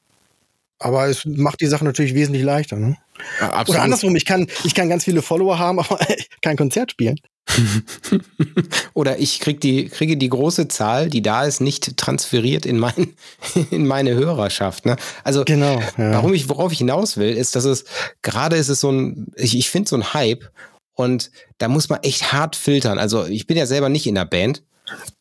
Aber 0.78 1.06
es 1.06 1.24
macht 1.24 1.60
die 1.60 1.66
Sache 1.66 1.84
natürlich 1.84 2.14
wesentlich 2.14 2.44
leichter. 2.44 2.76
Ne? 2.76 2.96
Ja, 3.40 3.64
Oder 3.66 3.82
andersrum, 3.82 4.14
ich 4.14 4.24
kann, 4.24 4.46
ich 4.64 4.74
kann 4.74 4.88
ganz 4.88 5.04
viele 5.04 5.22
Follower 5.22 5.58
haben, 5.58 5.78
aber 5.80 5.98
kein 6.42 6.56
Konzert 6.56 6.92
spielen. 6.92 7.18
Oder 8.94 9.18
ich 9.18 9.40
krieg 9.40 9.60
die, 9.60 9.88
kriege 9.88 10.16
die 10.16 10.28
große 10.28 10.68
Zahl, 10.68 11.08
die 11.08 11.22
da 11.22 11.44
ist, 11.44 11.60
nicht 11.60 11.96
transferiert 11.96 12.66
in, 12.66 12.78
mein, 12.78 13.14
in 13.70 13.86
meine 13.86 14.14
Hörerschaft. 14.14 14.86
Ne? 14.86 14.96
Also, 15.24 15.44
genau, 15.44 15.80
ja. 15.96 16.12
warum 16.12 16.34
ich, 16.34 16.48
worauf 16.48 16.72
ich 16.72 16.78
hinaus 16.78 17.16
will, 17.16 17.36
ist, 17.36 17.56
dass 17.56 17.64
es 17.64 17.84
gerade 18.22 18.56
ist 18.56 18.68
es 18.68 18.80
so 18.80 18.90
ein, 18.90 19.28
ich, 19.36 19.56
ich 19.56 19.70
finde 19.70 19.88
so 19.88 19.96
ein 19.96 20.14
Hype 20.14 20.50
und 20.94 21.30
da 21.58 21.68
muss 21.68 21.88
man 21.88 22.02
echt 22.02 22.32
hart 22.32 22.56
filtern. 22.56 22.98
Also, 22.98 23.26
ich 23.26 23.46
bin 23.46 23.56
ja 23.56 23.66
selber 23.66 23.88
nicht 23.88 24.06
in 24.06 24.14
der 24.14 24.26
Band, 24.26 24.62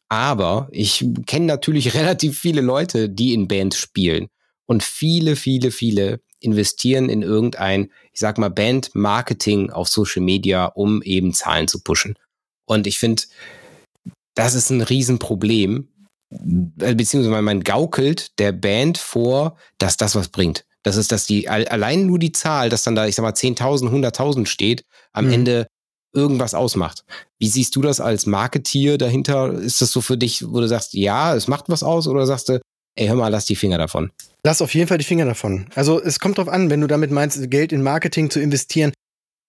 aber 0.09 0.67
ich 0.71 1.05
kenne 1.25 1.45
natürlich 1.45 1.93
relativ 1.93 2.37
viele 2.37 2.61
Leute, 2.61 3.09
die 3.09 3.33
in 3.33 3.47
Bands 3.47 3.77
spielen. 3.77 4.27
Und 4.67 4.83
viele, 4.83 5.35
viele, 5.35 5.71
viele 5.71 6.19
investieren 6.39 7.09
in 7.09 7.23
irgendein, 7.23 7.91
ich 8.13 8.19
sag 8.19 8.37
mal, 8.37 8.49
Band-Marketing 8.49 9.71
auf 9.71 9.87
Social 9.87 10.21
Media, 10.21 10.65
um 10.65 11.01
eben 11.01 11.33
Zahlen 11.33 11.67
zu 11.67 11.81
pushen. 11.81 12.15
Und 12.65 12.85
ich 12.85 12.99
finde, 12.99 13.23
das 14.35 14.53
ist 14.53 14.69
ein 14.69 14.81
Riesenproblem, 14.81 15.87
äh, 16.79 16.93
beziehungsweise 16.93 17.41
man 17.41 17.63
gaukelt 17.63 18.37
der 18.39 18.51
Band 18.51 18.97
vor, 18.97 19.57
dass 19.79 19.97
das 19.97 20.15
was 20.15 20.29
bringt. 20.29 20.65
Das 20.83 20.95
ist, 20.95 21.11
dass 21.11 21.25
die 21.25 21.49
allein 21.49 22.05
nur 22.05 22.19
die 22.19 22.31
Zahl, 22.31 22.69
dass 22.69 22.83
dann 22.83 22.95
da, 22.95 23.07
ich 23.07 23.15
sag 23.15 23.23
mal, 23.23 23.33
10.000, 23.33 23.89
100.000 23.89 24.45
steht, 24.45 24.85
am 25.11 25.25
mhm. 25.25 25.33
Ende 25.33 25.67
irgendwas 26.13 26.53
ausmacht. 26.53 27.03
Wie 27.39 27.47
siehst 27.47 27.75
du 27.75 27.81
das 27.81 27.99
als 27.99 28.25
Marketier 28.25 28.97
dahinter? 28.97 29.53
Ist 29.53 29.81
das 29.81 29.91
so 29.91 30.01
für 30.01 30.17
dich, 30.17 30.45
wo 30.47 30.59
du 30.59 30.67
sagst, 30.67 30.93
ja, 30.93 31.35
es 31.35 31.47
macht 31.47 31.65
was 31.67 31.83
aus 31.83 32.07
oder 32.07 32.25
sagst 32.25 32.49
du, 32.49 32.61
ey, 32.97 33.07
hör 33.07 33.15
mal, 33.15 33.29
lass 33.29 33.45
die 33.45 33.55
Finger 33.55 33.77
davon? 33.77 34.11
Lass 34.43 34.61
auf 34.61 34.73
jeden 34.73 34.87
Fall 34.87 34.97
die 34.97 35.05
Finger 35.05 35.25
davon. 35.25 35.67
Also 35.75 36.01
es 36.01 36.19
kommt 36.19 36.37
drauf 36.37 36.49
an, 36.49 36.69
wenn 36.69 36.81
du 36.81 36.87
damit 36.87 37.11
meinst, 37.11 37.49
Geld 37.49 37.71
in 37.71 37.81
Marketing 37.81 38.29
zu 38.29 38.39
investieren, 38.39 38.91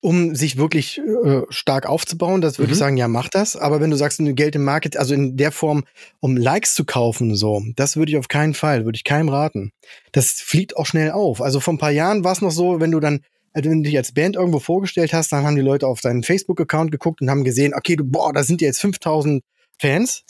um 0.01 0.35
sich 0.35 0.57
wirklich 0.57 0.99
äh, 0.99 1.43
stark 1.49 1.87
aufzubauen, 1.87 2.41
das 2.41 2.59
würde 2.59 2.69
mhm. 2.69 2.73
ich 2.73 2.79
sagen, 2.79 2.97
ja, 2.97 3.09
mach 3.09 3.29
das. 3.29 3.57
Aber 3.57 3.81
wenn 3.81 3.91
du 3.91 3.97
sagst, 3.97 4.21
Geld 4.21 4.55
im 4.55 4.65
Market, 4.65 4.97
also 4.97 5.15
in 5.15 5.37
der 5.37 5.51
Form, 5.51 5.85
um 6.21 6.37
Likes 6.37 6.75
zu 6.75 6.85
kaufen, 6.85 7.35
so, 7.35 7.63
das 7.75 7.97
würde 7.97 8.13
ich 8.13 8.19
auf 8.19 8.29
keinen 8.29 8.55
Fall, 8.55 8.85
würde 8.85 8.97
ich 8.97 9.05
keinem 9.05 9.29
raten. 9.29 9.73
Das 10.13 10.31
fliegt 10.33 10.77
auch 10.77 10.87
schnell 10.87 11.11
auf. 11.11 11.43
Also 11.43 11.59
vor 11.59 11.75
ein 11.75 11.79
paar 11.79 11.91
Jahren 11.91 12.23
war 12.23 12.33
es 12.33 12.43
noch 12.43 12.53
so, 12.53 12.81
wenn 12.81 12.93
du 12.93 13.01
dann, 13.01 13.21
also 13.53 13.71
wenn 13.71 13.83
du 13.83 13.89
dich 13.89 13.97
als 13.97 14.13
Band 14.13 14.37
irgendwo 14.37 14.61
vorgestellt 14.61 15.13
hast, 15.13 15.33
dann 15.33 15.45
haben 15.45 15.57
die 15.57 15.63
Leute 15.63 15.87
auf 15.89 16.01
deinen 16.01 16.23
Facebook-Account 16.23 16.93
geguckt 16.93 17.21
und 17.21 17.29
haben 17.29 17.43
gesehen, 17.43 17.75
okay, 17.75 17.97
du, 17.97 18.05
boah, 18.05 18.33
da 18.33 18.45
sind 18.45 18.61
jetzt 18.61 18.81
5000 18.81 19.43
Fans 19.81 20.25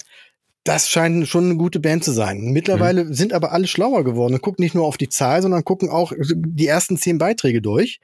das 0.68 0.90
scheint 0.90 1.26
schon 1.26 1.46
eine 1.46 1.56
gute 1.56 1.80
Band 1.80 2.04
zu 2.04 2.12
sein. 2.12 2.52
Mittlerweile 2.52 3.04
mhm. 3.04 3.14
sind 3.14 3.32
aber 3.32 3.52
alle 3.52 3.66
schlauer 3.66 4.04
geworden 4.04 4.34
und 4.34 4.42
gucken 4.42 4.62
nicht 4.62 4.74
nur 4.74 4.84
auf 4.84 4.98
die 4.98 5.08
Zahl, 5.08 5.40
sondern 5.40 5.64
gucken 5.64 5.88
auch 5.88 6.12
die 6.18 6.66
ersten 6.66 6.98
zehn 6.98 7.16
Beiträge 7.16 7.62
durch 7.62 8.00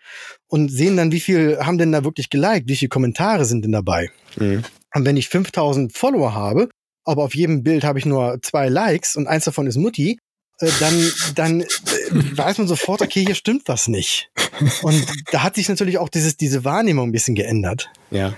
und 0.49 0.71
sehen 0.71 0.97
dann, 0.97 1.13
wie 1.13 1.21
viel 1.21 1.59
haben 1.61 1.77
denn 1.77 1.93
da 1.93 2.05
wirklich 2.05 2.31
geliked, 2.31 2.67
wie 2.69 2.77
viele 2.77 2.89
Kommentare 2.89 3.45
sind 3.45 3.67
denn 3.67 3.73
dabei. 3.73 4.11
Mhm. 4.37 4.63
Und 4.95 5.05
wenn 5.05 5.19
ich 5.19 5.29
5000 5.29 5.93
Follower 5.93 6.35
habe, 6.35 6.71
aber 7.05 7.25
auf 7.25 7.35
jedem 7.35 7.63
Bild 7.63 7.85
habe 7.85 7.99
ich 7.99 8.07
nur 8.07 8.39
zwei 8.41 8.71
Likes 8.71 9.15
und 9.15 9.27
eins 9.27 9.45
davon 9.45 9.67
ist 9.67 9.77
Mutti, 9.77 10.19
äh, 10.61 10.71
dann, 10.81 11.13
dann 11.35 11.61
äh, 11.61 11.67
weiß 12.11 12.57
man 12.57 12.67
sofort, 12.67 13.03
okay, 13.03 13.27
hier 13.27 13.35
stimmt 13.35 13.65
was 13.67 13.89
nicht. 13.89 14.31
Und 14.83 15.05
da 15.33 15.43
hat 15.43 15.57
sich 15.57 15.69
natürlich 15.69 15.99
auch 15.99 16.09
dieses, 16.09 16.39
diese 16.39 16.65
Wahrnehmung 16.65 17.09
ein 17.09 17.13
bisschen 17.13 17.35
geändert. 17.35 17.91
Ja. 18.11 18.33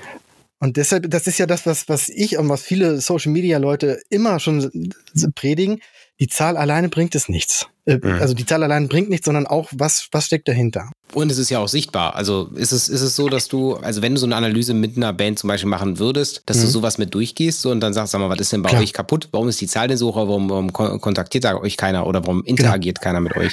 Und 0.58 0.76
deshalb, 0.76 1.10
das 1.10 1.26
ist 1.26 1.38
ja 1.38 1.46
das, 1.46 1.66
was, 1.66 1.88
was 1.88 2.08
ich 2.08 2.38
und 2.38 2.48
was 2.48 2.62
viele 2.62 3.00
Social 3.00 3.30
Media 3.30 3.58
Leute 3.58 4.00
immer 4.08 4.40
schon 4.40 4.92
predigen. 5.34 5.80
Die 6.18 6.28
Zahl 6.28 6.56
alleine 6.56 6.88
bringt 6.88 7.14
es 7.14 7.28
nichts. 7.28 7.66
Äh, 7.84 7.98
mhm. 8.02 8.20
Also 8.20 8.32
die 8.32 8.46
Zahl 8.46 8.62
alleine 8.62 8.88
bringt 8.88 9.10
nichts, 9.10 9.26
sondern 9.26 9.46
auch, 9.46 9.68
was, 9.72 10.08
was 10.12 10.26
steckt 10.26 10.48
dahinter. 10.48 10.90
Und 11.12 11.30
es 11.30 11.36
ist 11.36 11.50
ja 11.50 11.58
auch 11.58 11.68
sichtbar. 11.68 12.16
Also 12.16 12.50
ist 12.54 12.72
es, 12.72 12.88
ist 12.88 13.02
es 13.02 13.14
so, 13.16 13.28
dass 13.28 13.48
du, 13.48 13.74
also 13.76 14.00
wenn 14.00 14.14
du 14.14 14.18
so 14.18 14.26
eine 14.26 14.34
Analyse 14.34 14.72
mit 14.72 14.96
einer 14.96 15.12
Band 15.12 15.38
zum 15.38 15.48
Beispiel 15.48 15.68
machen 15.68 15.98
würdest, 15.98 16.42
dass 16.46 16.58
mhm. 16.58 16.62
du 16.62 16.66
sowas 16.68 16.96
mit 16.96 17.14
durchgehst 17.14 17.60
so, 17.60 17.70
und 17.70 17.80
dann 17.80 17.92
sagst, 17.92 18.12
sag 18.12 18.20
mal, 18.20 18.30
was 18.30 18.40
ist 18.40 18.52
denn 18.52 18.62
bei 18.62 18.70
Klar. 18.70 18.82
euch 18.82 18.94
kaputt? 18.94 19.28
Warum 19.32 19.48
ist 19.48 19.60
die 19.60 19.66
Zahl 19.66 19.88
denn 19.88 19.98
so 19.98 20.08
hoch? 20.08 20.16
Warum, 20.16 20.48
warum 20.48 20.72
kontaktiert 20.72 21.44
da 21.44 21.56
euch 21.56 21.76
keiner 21.76 22.06
oder 22.06 22.22
warum 22.22 22.42
genau. 22.42 22.50
interagiert 22.50 22.98
genau. 22.98 23.04
keiner 23.04 23.20
mit 23.20 23.36
euch? 23.36 23.52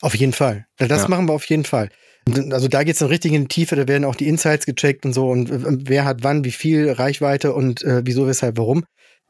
Auf 0.00 0.14
jeden 0.14 0.32
Fall. 0.32 0.66
Das 0.78 1.02
ja. 1.02 1.08
machen 1.08 1.26
wir 1.26 1.32
auf 1.32 1.46
jeden 1.46 1.64
Fall. 1.64 1.90
Also 2.50 2.68
da 2.68 2.84
geht 2.84 2.94
es 2.94 3.00
dann 3.00 3.08
richtig 3.08 3.32
in 3.32 3.42
die 3.42 3.48
Tiefe, 3.48 3.76
da 3.76 3.86
werden 3.86 4.04
auch 4.04 4.14
die 4.14 4.28
Insights 4.28 4.64
gecheckt 4.64 5.04
und 5.04 5.12
so 5.12 5.28
und 5.28 5.50
äh, 5.50 5.60
wer 5.62 6.04
hat 6.04 6.22
wann, 6.22 6.44
wie 6.44 6.52
viel 6.52 6.90
Reichweite 6.90 7.52
und 7.52 7.82
äh, 7.82 8.02
wieso, 8.04 8.26
weshalb, 8.26 8.56
warum. 8.56 8.84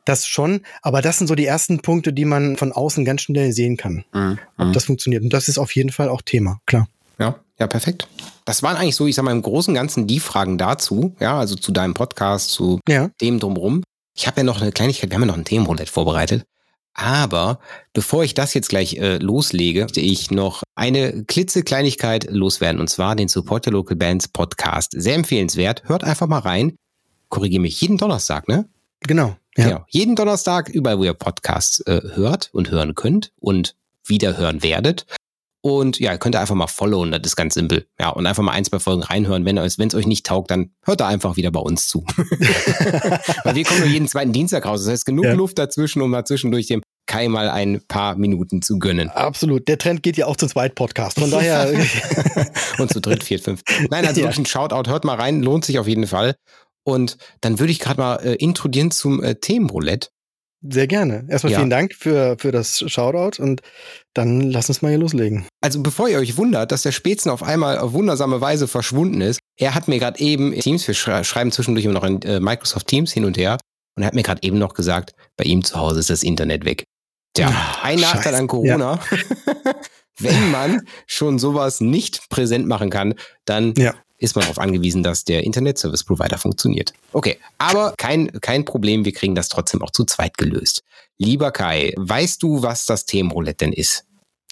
Das 0.05 0.27
schon, 0.27 0.61
aber 0.83 1.01
das 1.01 1.19
sind 1.19 1.29
so 1.29 1.35
die 1.35 1.47
ersten 1.47 1.81
Punkte, 1.81 2.13
die 2.13 2.27
man 2.27 2.57
von 2.57 2.73
außen 2.73 3.05
ganz 3.05 3.23
schnell 3.23 3.53
sehen 3.53 3.77
kann, 3.77 4.05
mhm. 4.13 4.39
ob 4.59 4.69
mhm. 4.69 4.73
das 4.73 4.85
funktioniert. 4.85 5.23
Und 5.23 5.33
das 5.33 5.49
ist 5.49 5.59
auf 5.59 5.75
jeden 5.75 5.91
Fall 5.91 6.09
auch 6.09 6.23
Thema, 6.23 6.61
klar. 6.67 6.87
Ja, 7.19 7.37
ja, 7.59 7.67
perfekt. 7.67 8.07
Das 8.45 8.63
waren 8.63 8.77
eigentlich 8.77 8.97
so, 8.97 9.07
ich 9.07 9.15
sag 9.15 9.25
mal, 9.25 9.33
im 9.33 9.43
Großen 9.43 9.73
und 9.73 9.77
Ganzen 9.77 10.07
die 10.07 10.21
Fragen 10.21 10.59
dazu, 10.59 11.15
ja, 11.21 11.39
also 11.39 11.55
zu 11.57 11.73
deinem 11.73 11.95
Podcast, 11.95 12.51
zu 12.51 12.81
ja. 12.87 13.11
dem 13.21 13.41
drumrum. 13.41 13.83
Ich 14.17 14.27
habe 14.27 14.41
ja 14.41 14.45
noch 14.45 14.61
eine 14.61 14.73
Kleinigkeit, 14.73 15.11
wir 15.11 15.15
haben 15.15 15.23
ja 15.23 15.29
noch 15.29 15.39
ein 15.39 15.45
Themenroulette 15.45 15.91
vorbereitet. 15.91 16.45
Aber 16.95 17.59
bevor 17.93 18.25
ich 18.25 18.35
das 18.35 18.55
jetzt 18.55 18.69
gleich 18.69 18.95
äh, 18.95 19.19
loslege, 19.19 19.83
möchte 19.83 20.01
ich 20.01 20.31
noch 20.31 20.63
eine 20.77 21.25
klitzekleinigkeit 21.25 22.31
loswerden 22.31 22.81
und 22.81 22.89
zwar 22.89 23.17
den 23.17 23.29
Support 23.29 23.67
Your 23.67 23.75
Local 23.75 23.97
Bands 23.97 24.29
Podcast. 24.29 24.93
Sehr 24.97 25.17
empfehlenswert. 25.17 25.83
Hört 25.87 26.05
einfach 26.05 26.29
mal 26.29 26.39
rein. 26.39 26.77
Korrigiere 27.29 27.63
mich 27.63 27.81
jeden 27.81 27.99
Donnerstag, 27.99 28.49
ne? 28.49 28.69
Genau. 29.01 29.37
Ja. 29.57 29.65
Genau. 29.65 29.85
Jeden 29.89 30.17
Donnerstag, 30.17 30.69
überall, 30.69 30.99
wo 30.99 31.05
ihr 31.05 31.15
Podcasts 31.15 31.81
äh, 31.81 32.01
hört 32.15 32.51
und 32.53 32.71
hören 32.71 32.95
könnt 32.95 33.33
und 33.41 33.75
wieder 34.05 34.37
hören 34.37 34.63
werdet. 34.63 35.07
Und 35.65 35.99
ja, 35.99 36.19
könnt 36.19 36.35
ihr 36.35 36.43
einfach 36.43 36.55
mal 36.55 36.67
followen, 36.67 37.11
das 37.11 37.23
ist 37.25 37.37
ganz 37.37 37.55
simpel. 37.55 37.87
Ja, 37.99 38.11
und 38.11 38.27
einfach 38.27 38.43
mal 38.43 38.53
ein, 38.53 38.67
zwei 38.67 38.79
Folgen 38.79 39.03
reinhören. 39.03 39.47
Wenn 39.47 39.57
es 39.57 39.95
euch 39.95 40.07
nicht 40.07 40.27
taugt, 40.27 40.51
dann 40.51 40.73
hört 40.85 41.01
da 41.01 41.09
einfach 41.09 41.37
wieder 41.37 41.51
bei 41.51 41.61
uns 41.61 41.89
zu. 41.89 42.05
Weil 43.45 43.55
wir 43.55 43.65
kommen 43.65 43.81
nur 43.81 43.89
jeden 43.89 44.07
zweiten 44.07 44.35
Dienstag 44.35 44.67
raus. 44.67 44.83
Das 44.83 44.93
heißt, 44.93 45.07
genug 45.07 45.25
ja. 45.25 45.33
Luft 45.33 45.59
dazwischen, 45.59 46.03
um 46.03 46.11
mal 46.11 46.27
zwischendurch 46.27 46.67
dem 46.67 46.83
Kai 47.07 47.29
mal 47.29 47.49
ein 47.49 47.81
paar 47.89 48.15
Minuten 48.17 48.61
zu 48.61 48.79
gönnen. 48.79 49.09
Absolut. 49.09 49.67
Der 49.67 49.79
Trend 49.79 50.03
geht 50.03 50.19
ja 50.19 50.27
auch 50.27 50.37
zum 50.37 50.51
Zweit-Podcast. 50.51 51.19
Von 51.19 51.31
daher. 51.31 51.73
und 52.79 52.93
zu 52.93 53.01
dritt, 53.01 53.25
viert, 53.25 53.41
fünf. 53.41 53.63
Nein, 53.89 54.05
also 54.05 54.21
ja. 54.21 54.27
wirklich 54.27 54.41
ein 54.41 54.47
Shoutout. 54.47 54.91
Hört 54.91 55.07
mal 55.07 55.17
rein. 55.17 55.43
Lohnt 55.43 55.65
sich 55.65 55.79
auf 55.79 55.89
jeden 55.89 56.07
Fall. 56.07 56.35
Und 56.87 57.17
dann 57.41 57.59
würde 57.59 57.73
ich 57.73 57.81
gerade 57.81 57.99
mal 57.99 58.17
äh, 58.17 58.35
introdieren 58.35 58.91
zum 58.91 59.23
äh, 59.23 59.37
Themenroulette. 59.37 60.09
Sehr 60.67 60.87
gerne. 60.87 61.27
Erstmal 61.29 61.53
ja. 61.53 61.59
vielen 61.59 61.71
Dank 61.71 61.95
für, 61.95 62.37
für 62.39 62.51
das 62.51 62.83
Shoutout 62.91 63.43
und 63.43 63.61
dann 64.15 64.41
lass 64.41 64.69
uns 64.69 64.81
mal 64.81 64.89
hier 64.89 64.99
loslegen. 64.99 65.47
Also 65.61 65.83
bevor 65.83 66.09
ihr 66.09 66.19
euch 66.19 66.39
wundert, 66.39 66.73
dass 66.73 66.83
der 66.83 66.93
Spätzen 66.93 67.31
auf 67.31 67.43
einmal 67.43 67.79
auf 67.79 67.93
wundersame 67.93 68.41
Weise 68.41 68.67
verschwunden 68.67 69.21
ist, 69.21 69.41
er 69.59 69.75
hat 69.75 69.89
mir 69.89 69.99
gerade 69.99 70.19
eben 70.21 70.59
Teams, 70.59 70.87
wir 70.89 70.95
schreiben 70.95 71.53
zwischendurch 71.53 71.85
immer 71.85 71.95
noch 71.95 72.05
in 72.05 72.23
äh, 72.23 72.41
Microsoft 72.41 72.87
Teams 72.87 73.13
hin 73.13 73.27
und 73.27 73.37
her 73.37 73.59
und 73.97 74.03
er 74.03 74.07
hat 74.07 74.15
mir 74.15 74.23
gerade 74.23 74.43
eben 74.43 74.59
noch 74.59 74.73
gesagt, 74.75 75.15
bei 75.37 75.45
ihm 75.45 75.63
zu 75.65 75.77
Hause 75.77 76.01
ist 76.01 76.11
das 76.11 76.23
Internet 76.23 76.65
weg. 76.65 76.85
Tja, 77.35 77.49
Ach, 77.53 77.85
ein 77.85 78.01
Nachteil 78.01 78.23
Scheiße. 78.23 78.37
an 78.37 78.47
Corona. 78.47 79.01
Ja. 79.11 79.75
Wenn 80.21 80.51
man 80.53 80.83
schon 81.07 81.41
sowas 81.41 81.81
nicht 81.81 82.31
präsent 82.31 82.69
machen 82.69 82.89
kann, 82.89 83.15
dann 83.45 83.75
ja 83.77 83.95
ist 84.25 84.35
man 84.35 84.43
darauf 84.43 84.59
angewiesen, 84.59 85.03
dass 85.03 85.25
der 85.25 85.45
Internet 85.45 85.79
Service 85.79 86.05
Provider 86.05 86.39
funktioniert. 86.39 86.93
Okay, 87.13 87.39
aber 87.59 87.95
kein, 87.97 88.33
kein 88.41 88.65
Problem, 88.65 89.05
wir 89.05 89.13
kriegen 89.13 89.35
das 89.35 89.49
trotzdem 89.49 89.83
auch 89.83 89.91
zu 89.91 90.05
zweit 90.05 90.37
gelöst. 90.39 90.83
Lieber 91.19 91.53
Kai, 91.53 91.93
weißt 91.97 92.43
du, 92.43 92.63
was 92.63 92.87
das 92.87 93.07
Themenroulette 93.07 93.65
denn 93.67 93.73
ist? 93.73 94.05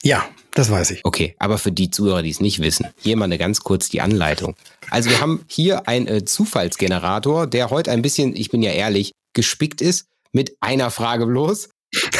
Ja, 0.02 0.28
das 0.54 0.70
weiß 0.70 0.90
ich. 0.90 1.00
Okay, 1.04 1.36
aber 1.38 1.58
für 1.58 1.72
die 1.72 1.90
Zuhörer, 1.90 2.22
die 2.22 2.30
es 2.30 2.40
nicht 2.40 2.60
wissen, 2.60 2.88
hier 3.00 3.16
mal 3.16 3.26
eine 3.26 3.38
ganz 3.38 3.60
kurz 3.60 3.88
die 3.88 4.00
Anleitung. 4.00 4.56
Also 4.90 5.10
wir 5.10 5.20
haben 5.20 5.44
hier 5.48 5.88
einen 5.88 6.06
äh, 6.08 6.24
Zufallsgenerator, 6.24 7.46
der 7.46 7.70
heute 7.70 7.90
ein 7.92 8.02
bisschen, 8.02 8.34
ich 8.36 8.50
bin 8.50 8.62
ja 8.62 8.72
ehrlich, 8.72 9.12
gespickt 9.32 9.80
ist 9.80 10.06
mit 10.32 10.56
einer 10.60 10.90
Frage 10.90 11.26
bloß 11.26 11.68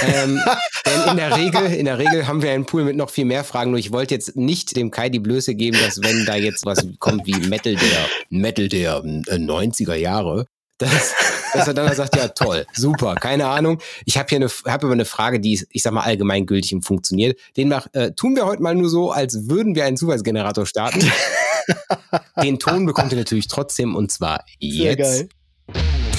ähm, 0.02 0.40
denn 0.87 1.11
in 1.11 1.16
der 1.16 1.37
Regel, 1.37 1.73
in 1.73 1.85
der 1.85 1.99
Regel 1.99 2.27
haben 2.27 2.42
wir 2.42 2.51
einen 2.51 2.66
Pool 2.66 2.85
mit 2.85 2.97
noch 2.97 3.11
viel 3.11 3.25
mehr 3.25 3.45
Fragen. 3.45 3.71
Nur 3.71 3.79
ich 3.79 3.92
wollte 3.92 4.14
jetzt 4.14 4.37
nicht 4.37 4.77
dem 4.77 4.90
Kai 4.90 5.09
die 5.09 5.21
Blöße 5.21 5.55
geben, 5.55 5.79
dass 5.85 6.03
wenn 6.03 6.27
da 6.27 6.35
jetzt 6.35 6.66
was 6.66 6.87
kommt 6.99 7.27
wie 7.27 7.37
Metal 7.49 7.75
der 7.75 8.07
Metal 8.31 8.68
der 8.68 8.97
äh, 8.97 9.37
90er 9.37 9.95
Jahre, 9.95 10.47
dass, 10.79 11.14
dass 11.55 11.68
er 11.68 11.75
dann 11.75 11.95
sagt, 11.95 12.16
ja 12.16 12.29
toll, 12.29 12.66
super, 12.73 13.14
keine 13.14 13.47
Ahnung. 13.47 13.81
Ich 14.05 14.18
habe 14.18 14.29
hier 14.29 14.37
eine, 14.37 14.49
habe 14.49 14.87
aber 14.87 14.92
eine 14.92 15.05
Frage, 15.05 15.40
die 15.40 15.64
ich 15.71 15.83
sag 15.83 15.92
mal 15.92 16.03
allgemeingültig 16.03 16.75
und 16.75 16.85
funktioniert. 16.85 17.38
Demnach 17.57 17.87
äh, 17.92 18.12
tun 18.12 18.35
wir 18.35 18.47
heute 18.47 18.62
mal 18.62 18.75
nur 18.75 18.88
so, 18.88 19.12
als 19.12 19.49
würden 19.49 19.75
wir 19.75 19.85
einen 19.85 19.97
Zufallsgenerator 19.97 20.66
starten. 20.66 21.01
Den 22.42 22.59
Ton 22.59 22.87
bekommt 22.87 23.12
ihr 23.12 23.18
natürlich 23.18 23.47
trotzdem 23.47 23.95
und 23.95 24.11
zwar 24.11 24.45
jetzt. 24.59 24.83
Sehr 24.83 24.97
geil. 24.97 26.12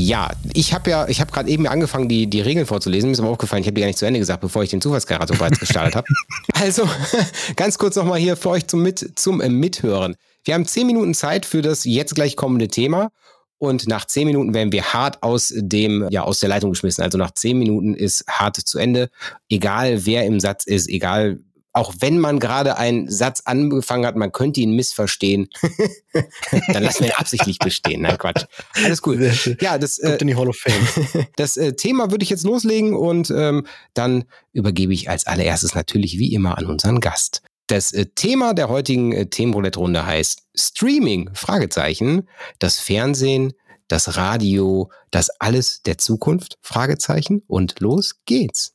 Ja, 0.00 0.30
ich 0.54 0.72
habe 0.72 0.90
ja, 0.90 1.08
ich 1.08 1.20
habe 1.20 1.32
gerade 1.32 1.50
eben 1.50 1.66
angefangen, 1.66 2.08
die, 2.08 2.28
die 2.28 2.40
Regeln 2.40 2.66
vorzulesen. 2.66 3.08
Mir 3.08 3.14
ist 3.14 3.18
aber 3.18 3.30
aufgefallen, 3.30 3.62
ich 3.62 3.66
habe 3.66 3.74
die 3.74 3.80
gar 3.80 3.88
nicht 3.88 3.98
zu 3.98 4.06
Ende 4.06 4.20
gesagt, 4.20 4.40
bevor 4.40 4.62
ich 4.62 4.70
den 4.70 4.80
Zufallsgenerator 4.80 5.36
bereits 5.36 5.58
gestartet 5.60 5.96
habe. 5.96 6.06
Also, 6.54 6.88
ganz 7.56 7.78
kurz 7.78 7.96
nochmal 7.96 8.20
hier 8.20 8.36
für 8.36 8.50
euch 8.50 8.68
zum, 8.68 8.84
Mit, 8.84 9.18
zum 9.18 9.40
äh, 9.40 9.48
Mithören. 9.48 10.14
Wir 10.44 10.54
haben 10.54 10.66
zehn 10.66 10.86
Minuten 10.86 11.14
Zeit 11.14 11.44
für 11.44 11.62
das 11.62 11.82
jetzt 11.84 12.14
gleich 12.14 12.36
kommende 12.36 12.68
Thema. 12.68 13.10
Und 13.58 13.88
nach 13.88 14.04
zehn 14.04 14.28
Minuten 14.28 14.54
werden 14.54 14.70
wir 14.70 14.84
hart 14.92 15.20
aus 15.24 15.52
dem, 15.56 16.06
ja, 16.10 16.22
aus 16.22 16.38
der 16.38 16.48
Leitung 16.48 16.70
geschmissen. 16.70 17.02
Also 17.02 17.18
nach 17.18 17.32
zehn 17.32 17.58
Minuten 17.58 17.94
ist 17.94 18.24
hart 18.28 18.54
zu 18.54 18.78
Ende. 18.78 19.10
Egal 19.50 20.06
wer 20.06 20.24
im 20.26 20.38
Satz 20.38 20.64
ist, 20.64 20.88
egal 20.88 21.40
auch 21.72 21.94
wenn 22.00 22.18
man 22.18 22.38
gerade 22.38 22.76
einen 22.76 23.10
Satz 23.10 23.42
angefangen 23.44 24.06
hat, 24.06 24.16
man 24.16 24.32
könnte 24.32 24.60
ihn 24.60 24.72
missverstehen, 24.72 25.48
dann 26.68 26.82
lassen 26.82 27.00
wir 27.00 27.08
ihn 27.08 27.16
absichtlich 27.16 27.58
bestehen. 27.58 28.02
Nein, 28.02 28.18
Quatsch. 28.18 28.44
Alles 28.84 29.06
cool. 29.06 29.30
Ja, 29.60 29.78
das, 29.78 29.98
äh, 29.98 30.16
in 30.16 30.26
die 30.26 30.36
Hall 30.36 30.48
of 30.48 30.56
Fame. 30.56 31.26
das 31.36 31.56
äh, 31.56 31.74
Thema 31.74 32.10
würde 32.10 32.22
ich 32.22 32.30
jetzt 32.30 32.44
loslegen 32.44 32.94
und 32.94 33.30
ähm, 33.30 33.66
dann 33.94 34.24
übergebe 34.52 34.92
ich 34.92 35.08
als 35.08 35.26
allererstes 35.26 35.74
natürlich 35.74 36.18
wie 36.18 36.32
immer 36.32 36.58
an 36.58 36.66
unseren 36.66 37.00
Gast. 37.00 37.42
Das 37.68 37.92
äh, 37.92 38.06
Thema 38.06 38.54
der 38.54 38.70
heutigen 38.70 39.12
äh, 39.12 39.26
Themenroulette-Runde 39.26 40.06
heißt 40.06 40.42
Streaming, 40.54 41.30
Fragezeichen, 41.34 42.28
das 42.58 42.78
Fernsehen, 42.78 43.52
das 43.88 44.16
Radio, 44.16 44.90
das 45.10 45.28
alles 45.38 45.82
der 45.82 45.98
Zukunft, 45.98 46.58
Fragezeichen 46.62 47.42
und 47.46 47.80
los 47.80 48.20
geht's. 48.24 48.74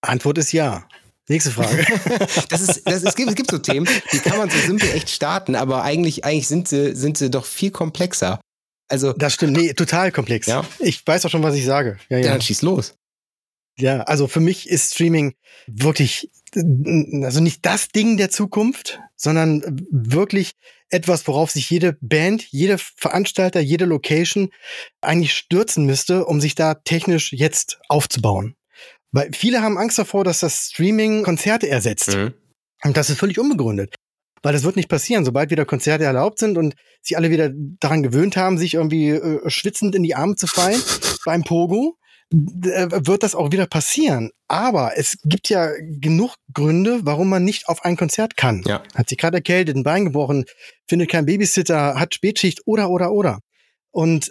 Antwort 0.00 0.38
ist 0.38 0.52
ja. 0.52 0.88
Nächste 1.28 1.50
Frage. 1.50 1.84
das 2.48 2.60
ist, 2.60 2.82
das, 2.86 3.02
es, 3.02 3.14
gibt, 3.16 3.30
es 3.30 3.34
gibt 3.34 3.50
so 3.50 3.58
Themen, 3.58 3.88
die 4.12 4.18
kann 4.18 4.38
man 4.38 4.48
so 4.48 4.58
simpel 4.58 4.88
echt 4.92 5.10
starten, 5.10 5.56
aber 5.56 5.82
eigentlich, 5.82 6.24
eigentlich 6.24 6.46
sind, 6.46 6.68
sie, 6.68 6.94
sind 6.94 7.18
sie 7.18 7.30
doch 7.30 7.44
viel 7.44 7.70
komplexer. 7.70 8.40
Also, 8.88 9.12
das 9.12 9.34
stimmt, 9.34 9.56
nee, 9.56 9.72
total 9.72 10.12
komplex. 10.12 10.46
Ja? 10.46 10.64
Ich 10.78 11.04
weiß 11.04 11.26
auch 11.26 11.30
schon, 11.30 11.42
was 11.42 11.56
ich 11.56 11.64
sage. 11.64 11.98
Ja, 12.08 12.18
ja. 12.18 12.26
ja 12.26 12.32
dann 12.32 12.42
schieß 12.42 12.62
los. 12.62 12.94
Ja, 13.78 14.02
also 14.02 14.26
für 14.28 14.40
mich 14.40 14.68
ist 14.68 14.94
Streaming 14.94 15.34
wirklich, 15.66 16.30
also 16.54 17.40
nicht 17.40 17.66
das 17.66 17.88
Ding 17.88 18.16
der 18.16 18.30
Zukunft, 18.30 19.00
sondern 19.16 19.62
wirklich 19.90 20.52
etwas, 20.88 21.26
worauf 21.26 21.50
sich 21.50 21.68
jede 21.68 21.98
Band, 22.00 22.46
jede 22.50 22.78
Veranstalter, 22.78 23.60
jede 23.60 23.84
Location 23.84 24.50
eigentlich 25.00 25.34
stürzen 25.34 25.84
müsste, 25.84 26.24
um 26.24 26.40
sich 26.40 26.54
da 26.54 26.74
technisch 26.74 27.32
jetzt 27.32 27.78
aufzubauen. 27.88 28.54
Weil 29.12 29.30
viele 29.32 29.62
haben 29.62 29.78
Angst 29.78 29.98
davor, 29.98 30.24
dass 30.24 30.40
das 30.40 30.70
Streaming 30.70 31.22
Konzerte 31.22 31.68
ersetzt. 31.68 32.14
Mhm. 32.14 32.34
Und 32.84 32.96
das 32.96 33.10
ist 33.10 33.18
völlig 33.18 33.38
unbegründet. 33.38 33.94
Weil 34.42 34.52
das 34.52 34.62
wird 34.62 34.76
nicht 34.76 34.88
passieren. 34.88 35.24
Sobald 35.24 35.50
wieder 35.50 35.64
Konzerte 35.64 36.04
erlaubt 36.04 36.38
sind 36.38 36.58
und 36.58 36.74
sich 37.02 37.16
alle 37.16 37.30
wieder 37.30 37.50
daran 37.52 38.02
gewöhnt 38.02 38.36
haben, 38.36 38.58
sich 38.58 38.74
irgendwie 38.74 39.10
äh, 39.10 39.48
schwitzend 39.48 39.94
in 39.94 40.02
die 40.02 40.14
Arme 40.14 40.36
zu 40.36 40.46
fallen 40.46 40.80
beim 41.24 41.42
Pogo, 41.42 41.96
äh, 42.32 42.88
wird 43.06 43.22
das 43.22 43.34
auch 43.34 43.52
wieder 43.52 43.66
passieren. 43.66 44.30
Aber 44.48 44.96
es 44.96 45.18
gibt 45.24 45.48
ja 45.48 45.70
genug 45.78 46.34
Gründe, 46.52 47.00
warum 47.02 47.28
man 47.28 47.44
nicht 47.44 47.68
auf 47.68 47.84
ein 47.84 47.96
Konzert 47.96 48.36
kann. 48.36 48.62
Ja. 48.66 48.82
Hat 48.94 49.08
sich 49.08 49.18
gerade 49.18 49.38
erkältet, 49.38 49.76
ein 49.76 49.84
Bein 49.84 50.04
gebrochen, 50.04 50.44
findet 50.88 51.10
keinen 51.10 51.26
Babysitter, 51.26 51.98
hat 51.98 52.14
Spätschicht 52.14 52.62
oder, 52.66 52.90
oder, 52.90 53.12
oder. 53.12 53.40
Und 53.96 54.30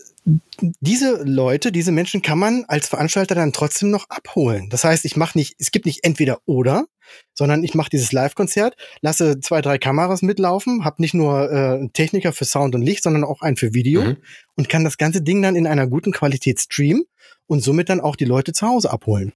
diese 0.79 1.23
Leute, 1.23 1.71
diese 1.71 1.91
Menschen 1.91 2.21
kann 2.21 2.37
man 2.37 2.65
als 2.67 2.87
Veranstalter 2.87 3.33
dann 3.33 3.51
trotzdem 3.51 3.89
noch 3.89 4.07
abholen. 4.09 4.69
Das 4.69 4.83
heißt, 4.83 5.05
ich 5.05 5.15
mache 5.15 5.35
nicht, 5.35 5.55
es 5.57 5.71
gibt 5.71 5.87
nicht 5.87 6.03
entweder 6.03 6.37
oder, 6.45 6.85
sondern 7.33 7.63
ich 7.63 7.73
mache 7.73 7.89
dieses 7.89 8.11
Live-Konzert, 8.11 8.75
lasse 9.01 9.39
zwei, 9.39 9.63
drei 9.63 9.79
Kameras 9.79 10.21
mitlaufen, 10.21 10.85
habe 10.85 11.01
nicht 11.01 11.15
nur 11.15 11.51
äh, 11.51 11.55
einen 11.77 11.93
Techniker 11.93 12.31
für 12.31 12.45
Sound 12.45 12.75
und 12.75 12.83
Licht, 12.83 13.01
sondern 13.01 13.23
auch 13.23 13.41
einen 13.41 13.57
für 13.57 13.73
Video 13.73 14.03
mhm. 14.03 14.17
und 14.55 14.69
kann 14.69 14.83
das 14.83 14.99
ganze 14.99 15.23
Ding 15.23 15.41
dann 15.41 15.55
in 15.55 15.65
einer 15.65 15.87
guten 15.87 16.11
Qualität 16.11 16.59
streamen 16.59 17.05
und 17.47 17.61
somit 17.61 17.89
dann 17.89 18.01
auch 18.01 18.15
die 18.15 18.25
Leute 18.25 18.53
zu 18.53 18.67
Hause 18.67 18.91
abholen. 18.91 19.33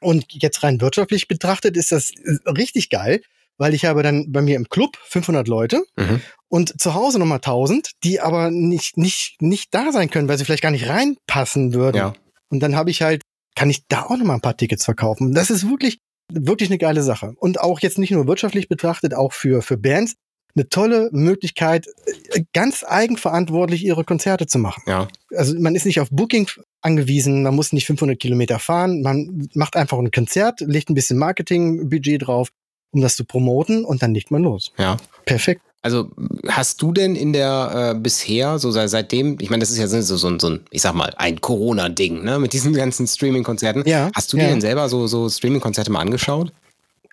Und 0.00 0.24
jetzt 0.30 0.62
rein 0.62 0.80
wirtschaftlich 0.80 1.28
betrachtet 1.28 1.76
ist 1.76 1.92
das 1.92 2.10
äh, 2.10 2.50
richtig 2.50 2.88
geil, 2.88 3.20
weil 3.58 3.74
ich 3.74 3.84
habe 3.84 4.02
dann 4.02 4.32
bei 4.32 4.42
mir 4.42 4.56
im 4.56 4.68
Club 4.68 4.96
500 5.08 5.48
Leute 5.48 5.84
mhm. 5.96 6.20
und 6.48 6.80
zu 6.80 6.94
Hause 6.94 7.18
nochmal 7.18 7.38
1000, 7.38 7.90
die 8.04 8.20
aber 8.20 8.50
nicht, 8.50 8.96
nicht, 8.96 9.40
nicht 9.40 9.74
da 9.74 9.92
sein 9.92 10.10
können, 10.10 10.28
weil 10.28 10.38
sie 10.38 10.44
vielleicht 10.44 10.62
gar 10.62 10.70
nicht 10.70 10.88
reinpassen 10.88 11.74
würden. 11.74 11.96
Ja. 11.96 12.14
Und 12.48 12.60
dann 12.60 12.76
habe 12.76 12.90
ich 12.90 13.02
halt, 13.02 13.22
kann 13.54 13.70
ich 13.70 13.86
da 13.88 14.02
auch 14.02 14.16
nochmal 14.16 14.36
ein 14.36 14.42
paar 14.42 14.56
Tickets 14.56 14.84
verkaufen. 14.84 15.32
Das 15.32 15.50
ist 15.50 15.68
wirklich, 15.68 15.98
wirklich 16.32 16.70
eine 16.70 16.78
geile 16.78 17.02
Sache. 17.02 17.34
Und 17.38 17.60
auch 17.60 17.80
jetzt 17.80 17.98
nicht 17.98 18.10
nur 18.10 18.26
wirtschaftlich 18.26 18.68
betrachtet, 18.68 19.14
auch 19.14 19.32
für, 19.32 19.62
für 19.62 19.76
Bands 19.76 20.14
eine 20.54 20.68
tolle 20.68 21.08
Möglichkeit, 21.12 21.86
ganz 22.52 22.84
eigenverantwortlich 22.86 23.84
ihre 23.84 24.04
Konzerte 24.04 24.46
zu 24.46 24.58
machen. 24.58 24.82
Ja. 24.86 25.08
Also 25.34 25.58
man 25.58 25.74
ist 25.74 25.86
nicht 25.86 26.00
auf 26.00 26.08
Booking 26.10 26.48
angewiesen, 26.82 27.42
man 27.42 27.54
muss 27.54 27.72
nicht 27.72 27.86
500 27.86 28.18
Kilometer 28.18 28.58
fahren, 28.58 29.00
man 29.00 29.48
macht 29.54 29.76
einfach 29.76 29.98
ein 29.98 30.10
Konzert, 30.10 30.60
legt 30.60 30.90
ein 30.90 30.94
bisschen 30.94 31.18
Marketingbudget 31.18 32.26
drauf 32.26 32.50
um 32.92 33.00
das 33.00 33.16
zu 33.16 33.24
promoten 33.24 33.84
und 33.84 34.02
dann 34.02 34.14
legt 34.14 34.30
man 34.30 34.42
los. 34.42 34.72
Ja. 34.78 34.96
Perfekt. 35.24 35.62
Also 35.84 36.10
hast 36.46 36.80
du 36.80 36.92
denn 36.92 37.16
in 37.16 37.32
der 37.32 37.94
äh, 37.96 37.98
bisher, 37.98 38.60
so 38.60 38.70
seit, 38.70 38.88
seitdem, 38.88 39.36
ich 39.40 39.50
meine, 39.50 39.60
das 39.60 39.70
ist 39.70 39.78
ja 39.78 39.88
so, 39.88 40.00
so, 40.00 40.38
so 40.38 40.48
ein, 40.48 40.60
ich 40.70 40.80
sag 40.80 40.94
mal, 40.94 41.12
ein 41.16 41.40
Corona-Ding, 41.40 42.22
ne, 42.22 42.38
mit 42.38 42.52
diesen 42.52 42.72
ganzen 42.72 43.08
Streaming-Konzerten. 43.08 43.82
Ja. 43.84 44.08
Hast 44.14 44.32
du 44.32 44.36
ja. 44.36 44.44
dir 44.44 44.50
denn 44.50 44.60
selber 44.60 44.88
so, 44.88 45.08
so 45.08 45.28
Streaming-Konzerte 45.28 45.90
mal 45.90 46.00
angeschaut? 46.00 46.52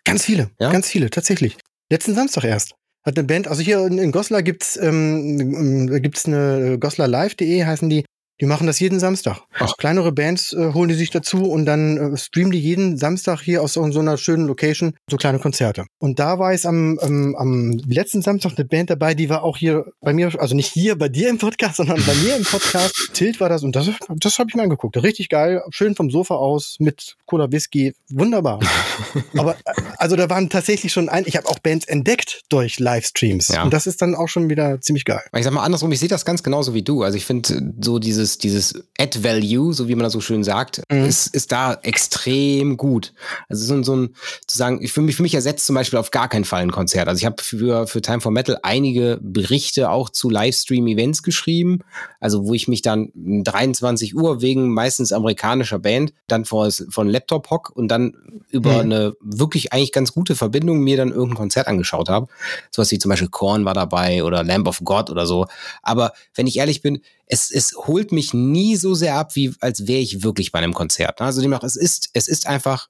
Ganz 0.03 0.23
viele, 0.23 0.51
ja? 0.59 0.71
ganz 0.71 0.87
viele, 0.87 1.09
tatsächlich. 1.09 1.57
Letzten 1.89 2.13
Samstag 2.13 2.43
erst. 2.43 2.75
Hat 3.03 3.17
eine 3.17 3.25
Band, 3.25 3.47
also 3.47 3.63
hier 3.63 3.85
in, 3.87 3.97
in 3.97 4.11
Goslar 4.11 4.43
gibt's, 4.43 4.77
ähm, 4.77 5.87
gibt's 6.01 6.25
eine 6.25 6.77
goslarlive.de 6.77 7.65
heißen 7.65 7.89
die. 7.89 8.05
Die 8.41 8.45
machen 8.45 8.67
das 8.67 8.79
jeden 8.79 8.99
Samstag. 8.99 9.41
Ach. 9.59 9.75
Kleinere 9.77 10.11
Bands 10.11 10.53
äh, 10.53 10.73
holen 10.73 10.87
die 10.87 10.95
sich 10.95 11.09
dazu 11.09 11.43
und 11.43 11.65
dann 11.65 12.13
äh, 12.13 12.17
streamen 12.17 12.51
die 12.51 12.59
jeden 12.59 12.97
Samstag 12.97 13.41
hier 13.41 13.61
aus 13.61 13.73
so, 13.73 13.91
so 13.91 13.99
einer 13.99 14.17
schönen 14.17 14.47
Location 14.47 14.93
so 15.09 15.17
kleine 15.17 15.39
Konzerte. 15.39 15.85
Und 15.99 16.19
da 16.19 16.39
war 16.39 16.53
es 16.53 16.65
am, 16.65 16.97
am, 16.99 17.35
am 17.35 17.71
letzten 17.87 18.21
Samstag 18.21 18.53
eine 18.55 18.65
Band 18.65 18.89
dabei, 18.89 19.13
die 19.13 19.29
war 19.29 19.43
auch 19.43 19.57
hier 19.57 19.85
bei 20.01 20.13
mir, 20.13 20.31
also 20.39 20.55
nicht 20.55 20.71
hier 20.71 20.97
bei 20.97 21.09
dir 21.09 21.29
im 21.29 21.37
Podcast, 21.37 21.77
sondern 21.77 22.01
bei 22.05 22.13
mir 22.15 22.35
im 22.37 22.43
Podcast. 22.43 22.95
Tilt 23.13 23.39
war 23.39 23.49
das 23.49 23.63
und 23.63 23.75
das, 23.75 23.89
das 24.17 24.39
habe 24.39 24.49
ich 24.49 24.55
mir 24.55 24.63
angeguckt. 24.63 24.95
Richtig 25.01 25.29
geil, 25.29 25.61
schön 25.69 25.95
vom 25.95 26.09
Sofa 26.09 26.35
aus 26.35 26.77
mit 26.79 27.17
Cola 27.25 27.51
Whisky, 27.51 27.93
wunderbar. 28.09 28.59
Aber 29.37 29.57
also 29.97 30.15
da 30.15 30.29
waren 30.29 30.49
tatsächlich 30.49 30.93
schon 30.93 31.09
ein, 31.09 31.23
ich 31.27 31.35
habe 31.35 31.47
auch 31.47 31.59
Bands 31.59 31.87
entdeckt 31.87 32.43
durch 32.49 32.79
Livestreams 32.79 33.49
Ja. 33.49 33.63
und 33.63 33.73
das 33.73 33.87
ist 33.87 34.01
dann 34.01 34.15
auch 34.15 34.27
schon 34.27 34.49
wieder 34.49 34.79
ziemlich 34.79 35.03
geil. 35.03 35.21
Ich 35.35 35.43
sag 35.43 35.51
mal 35.53 35.63
andersrum, 35.63 35.91
ich 35.91 35.99
sehe 35.99 36.09
das 36.09 36.23
ganz 36.25 36.43
genauso 36.43 36.73
wie 36.73 36.83
du. 36.83 37.03
Also 37.03 37.17
ich 37.17 37.25
finde 37.25 37.73
so 37.81 37.99
dieses, 37.99 38.28
dieses 38.37 38.73
Add-Value, 38.99 39.73
so 39.73 39.87
wie 39.87 39.95
man 39.95 40.03
das 40.03 40.13
so 40.13 40.21
schön 40.21 40.43
sagt, 40.43 40.81
Mhm. 40.91 41.05
ist, 41.05 41.27
ist 41.33 41.51
da 41.51 41.73
extrem 41.83 42.77
gut. 42.77 43.13
Also 43.47 43.65
so, 43.65 43.73
ein- 43.73 43.83
so 43.83 43.95
ein, 43.95 44.15
zu 44.47 44.57
sagen, 44.57 44.79
ich 44.81 44.91
für 44.93 45.01
mich, 45.01 45.15
für 45.15 45.23
mich 45.23 45.33
ersetzt 45.33 45.65
zum 45.65 45.75
Beispiel 45.75 45.97
auf 45.99 46.11
gar 46.11 46.27
keinen 46.29 46.45
Fall 46.45 46.61
ein 46.61 46.71
Konzert. 46.71 47.07
Also 47.07 47.19
ich 47.19 47.25
habe 47.25 47.41
für, 47.41 47.87
für 47.87 48.01
Time 48.01 48.21
for 48.21 48.31
Metal 48.31 48.57
einige 48.63 49.19
Berichte 49.21 49.89
auch 49.89 50.09
zu 50.09 50.29
Livestream-Events 50.29 51.23
geschrieben. 51.23 51.79
Also 52.19 52.45
wo 52.45 52.53
ich 52.53 52.67
mich 52.67 52.81
dann 52.81 53.11
23 53.15 54.15
Uhr 54.15 54.41
wegen 54.41 54.69
meistens 54.73 55.11
amerikanischer 55.11 55.79
Band 55.79 56.13
dann 56.27 56.45
vor, 56.45 56.69
von 56.89 57.07
Laptop 57.07 57.49
hock 57.49 57.71
und 57.75 57.87
dann 57.89 58.13
über 58.49 58.73
Mhm. 58.75 58.79
eine 58.91 59.13
wirklich 59.21 59.73
eigentlich 59.73 59.91
ganz 59.91 60.13
gute 60.13 60.35
Verbindung 60.35 60.79
mir 60.79 60.97
dann 60.97 61.09
irgendein 61.11 61.37
Konzert 61.37 61.67
angeschaut 61.67 62.09
habe. 62.09 62.27
Sowas 62.71 62.91
wie 62.91 62.99
zum 62.99 63.09
Beispiel 63.09 63.29
Korn 63.29 63.65
war 63.65 63.73
dabei 63.73 64.23
oder 64.23 64.43
Lamb 64.43 64.67
of 64.67 64.81
God 64.83 65.09
oder 65.09 65.25
so. 65.25 65.45
Aber 65.81 66.13
wenn 66.35 66.47
ich 66.47 66.57
ehrlich 66.57 66.81
bin, 66.81 67.01
es, 67.29 67.51
es 67.51 67.75
holt 67.75 68.11
mich 68.11 68.33
nie 68.33 68.75
so 68.75 68.95
sehr 68.95 69.15
ab, 69.15 69.35
wie 69.35 69.53
als 69.61 69.87
wäre 69.87 69.99
ich 69.99 70.23
wirklich 70.23 70.51
bei 70.51 70.59
einem 70.59 70.73
Konzert. 70.73 71.21
Also 71.21 71.41
demnach, 71.41 71.63
es 71.63 71.75
ist, 71.75 72.09
es 72.13 72.27
ist 72.27 72.47
einfach, 72.47 72.89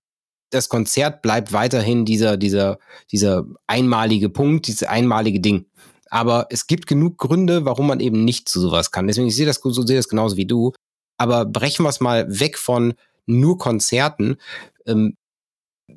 das 0.50 0.70
Konzert 0.70 1.22
bleibt 1.22 1.52
weiterhin 1.52 2.06
dieser, 2.06 2.38
dieser, 2.38 2.80
dieser 3.12 3.46
einmalige 3.68 4.30
Punkt, 4.30 4.68
dieses 4.68 4.84
einmalige 4.84 5.42
Ding. 5.42 5.66
Aber 6.10 6.48
es 6.50 6.68
gibt 6.68 6.88
genug 6.88 7.18
Gründe, 7.18 7.66
warum 7.66 7.88
man 7.88 8.00
eben 8.00 8.24
nicht 8.24 8.50
zu 8.50 8.62
sowas 8.62 8.92
kann. 8.92 9.08
Deswegen, 9.08 9.28
ich 9.28 9.36
sehe 9.36 9.46
das, 9.46 9.60
so 9.62 9.86
sehe 9.86 9.98
das 9.98 10.08
genauso 10.08 10.38
wie 10.38 10.48
du. 10.48 10.72
Aber 11.18 11.46
brechen 11.46 11.84
wir 11.84 11.90
es 11.90 12.00
mal 12.00 12.40
weg 12.40 12.58
von 12.58 12.94
nur 13.26 13.58
Konzerten. 13.58 14.38
Ähm, 14.88 15.18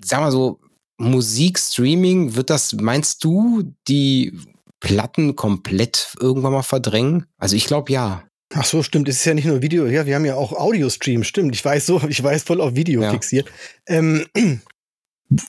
sag 0.04 0.20
mal 0.20 0.32
so, 0.32 0.60
Musikstreaming, 0.98 2.34
wird 2.34 2.50
das, 2.50 2.74
meinst 2.74 3.24
du, 3.24 3.72
die 3.88 4.38
Platten 4.80 5.36
komplett 5.36 6.14
irgendwann 6.20 6.52
mal 6.52 6.62
verdrängen? 6.62 7.26
Also 7.38 7.56
ich 7.56 7.66
glaube 7.66 7.92
ja. 7.92 8.24
Ach 8.54 8.64
so, 8.64 8.82
stimmt. 8.82 9.08
Es 9.08 9.16
ist 9.16 9.24
ja 9.24 9.34
nicht 9.34 9.44
nur 9.46 9.62
Video. 9.62 9.86
Ja, 9.86 10.04
wir 10.06 10.14
haben 10.14 10.24
ja 10.24 10.34
auch 10.36 10.52
Audio-Stream. 10.52 11.24
Stimmt. 11.24 11.54
Ich 11.54 11.64
weiß 11.64 11.86
so, 11.86 12.00
ich 12.08 12.22
weiß 12.22 12.42
voll 12.42 12.60
auf 12.60 12.74
Video 12.74 13.02
Ja. 13.02 13.10
fixiert. 13.10 13.48
Ähm, 13.86 14.26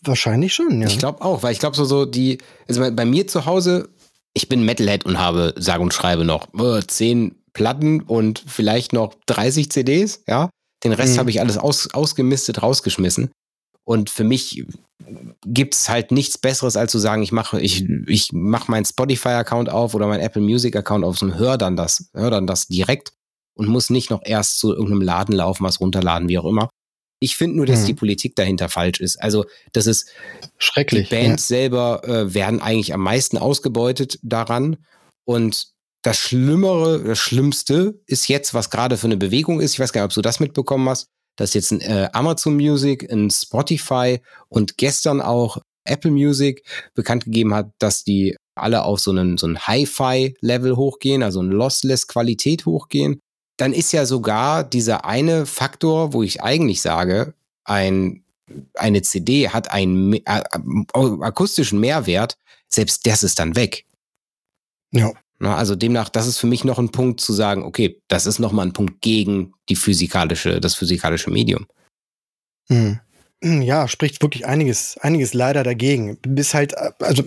wahrscheinlich 0.03 0.53
schon, 0.53 0.81
ja. 0.81 0.87
Ich 0.87 0.97
glaube 0.97 1.21
auch, 1.21 1.43
weil 1.43 1.51
ich 1.53 1.59
glaube 1.59 1.75
so, 1.75 1.85
so 1.85 2.05
die, 2.05 2.37
also 2.67 2.81
bei- 2.81 2.91
bei 2.91 3.05
mir 3.05 3.27
zu 3.27 3.45
Hause, 3.45 3.89
ich 4.33 4.47
bin 4.49 4.63
Metalhead 4.65 5.05
und 5.05 5.19
habe, 5.19 5.53
sage 5.57 5.81
und 5.83 5.93
schreibe 5.93 6.23
noch, 6.25 6.47
äh, 6.57 6.81
zehn 6.87 7.35
Platten 7.53 8.01
und 8.01 8.43
vielleicht 8.47 8.93
noch 8.93 9.13
30 9.27 9.69
CDs, 9.71 10.23
ja. 10.27 10.49
Den 10.83 10.93
Rest 10.93 11.15
Mhm. 11.15 11.19
habe 11.19 11.29
ich 11.29 11.39
alles 11.39 11.57
aus, 11.57 11.93
ausgemistet, 11.93 12.61
rausgeschmissen. 12.63 13.31
Und 13.85 14.09
für 14.09 14.23
mich 14.23 14.63
gibt 15.45 15.75
es 15.75 15.89
halt 15.89 16.11
nichts 16.11 16.37
Besseres, 16.37 16.75
als 16.77 16.91
zu 16.91 16.99
sagen, 16.99 17.23
ich 17.23 17.31
mache 17.31 17.59
ich, 17.61 17.85
ich 18.07 18.29
mach 18.33 18.67
meinen 18.67 18.85
Spotify-Account 18.85 19.69
auf 19.69 19.93
oder 19.95 20.07
meinen 20.07 20.21
Apple 20.21 20.41
Music-Account 20.41 21.03
auf 21.03 21.21
und 21.21 21.37
höre 21.37 21.57
dann 21.57 21.75
das, 21.75 22.09
höre 22.13 22.31
dann 22.31 22.47
das 22.47 22.67
direkt 22.67 23.13
und 23.55 23.67
muss 23.67 23.89
nicht 23.89 24.09
noch 24.09 24.21
erst 24.23 24.59
zu 24.59 24.71
irgendeinem 24.71 25.01
Laden 25.01 25.35
laufen, 25.35 25.63
was 25.63 25.79
runterladen, 25.79 26.27
wie 26.29 26.39
auch 26.39 26.45
immer. 26.45 26.69
Ich 27.19 27.37
finde 27.37 27.57
nur, 27.57 27.65
dass 27.65 27.81
Mhm. 27.83 27.85
die 27.85 27.93
Politik 27.93 28.35
dahinter 28.35 28.67
falsch 28.67 28.99
ist. 28.99 29.21
Also, 29.21 29.45
das 29.71 29.87
ist, 29.87 30.09
Schrecklich. 30.57 31.07
die 31.07 31.15
Bands 31.15 31.47
selber 31.47 32.01
äh, 32.03 32.33
werden 32.33 32.61
eigentlich 32.61 32.93
am 32.93 33.01
meisten 33.01 33.37
ausgebeutet 33.37 34.19
daran. 34.23 34.77
Und 35.25 35.69
das 36.01 36.17
Schlimmere, 36.17 37.01
das 37.01 37.19
Schlimmste 37.19 38.01
ist 38.07 38.27
jetzt, 38.27 38.53
was 38.53 38.69
gerade 38.69 38.97
für 38.97 39.07
eine 39.07 39.15
Bewegung 39.15 39.61
ist. 39.61 39.73
Ich 39.73 39.79
weiß 39.79 39.93
gar 39.93 40.01
nicht, 40.01 40.11
ob 40.11 40.15
du 40.15 40.21
das 40.21 40.41
mitbekommen 40.41 40.89
hast, 40.89 41.07
dass 41.35 41.53
jetzt 41.53 41.71
ein 41.71 41.81
äh, 41.81 42.09
Amazon 42.13 42.55
Music, 42.55 43.11
ein 43.11 43.29
Spotify 43.29 44.19
und 44.49 44.77
gestern 44.77 45.21
auch 45.21 45.57
Apple 45.85 46.11
Music 46.11 46.63
bekannt 46.93 47.25
gegeben 47.25 47.53
hat, 47.53 47.71
dass 47.79 48.03
die 48.03 48.35
alle 48.55 48.83
auf 48.83 48.99
so 48.99 49.11
einen, 49.11 49.37
so 49.37 49.47
ein 49.47 49.59
Hi-Fi-Level 49.59 50.75
hochgehen, 50.75 51.23
also 51.23 51.41
ein 51.41 51.49
Lossless-Qualität 51.49 52.65
hochgehen. 52.65 53.19
Dann 53.57 53.73
ist 53.73 53.91
ja 53.91 54.05
sogar 54.05 54.63
dieser 54.63 55.05
eine 55.05 55.45
Faktor, 55.45 56.13
wo 56.13 56.23
ich 56.23 56.41
eigentlich 56.41 56.81
sage, 56.81 57.33
ein 57.65 58.23
eine 58.75 59.01
CD 59.01 59.49
hat 59.49 59.71
einen 59.71 60.13
äh, 60.13 60.19
äh, 60.25 60.41
akustischen 60.93 61.79
Mehrwert, 61.79 62.37
selbst 62.67 63.05
das 63.05 63.23
ist 63.23 63.39
dann 63.39 63.55
weg. 63.55 63.85
Ja. 64.91 65.11
Na, 65.39 65.55
also 65.55 65.75
demnach, 65.75 66.09
das 66.09 66.27
ist 66.27 66.37
für 66.37 66.47
mich 66.47 66.63
noch 66.63 66.79
ein 66.79 66.91
Punkt 66.91 67.19
zu 67.19 67.33
sagen, 67.33 67.63
okay, 67.63 68.01
das 68.07 68.25
ist 68.25 68.39
nochmal 68.39 68.67
ein 68.67 68.73
Punkt 68.73 69.01
gegen 69.01 69.53
die 69.69 69.75
physikalische, 69.75 70.61
das 70.61 70.75
physikalische 70.75 71.31
Medium. 71.31 71.67
Hm. 72.69 72.99
Ja, 73.43 73.89
spricht 73.89 74.21
wirklich 74.21 74.45
einiges, 74.45 74.97
einiges 74.99 75.33
leider 75.33 75.63
dagegen. 75.63 76.17
Bis 76.21 76.53
halt, 76.53 76.77
also 76.77 77.23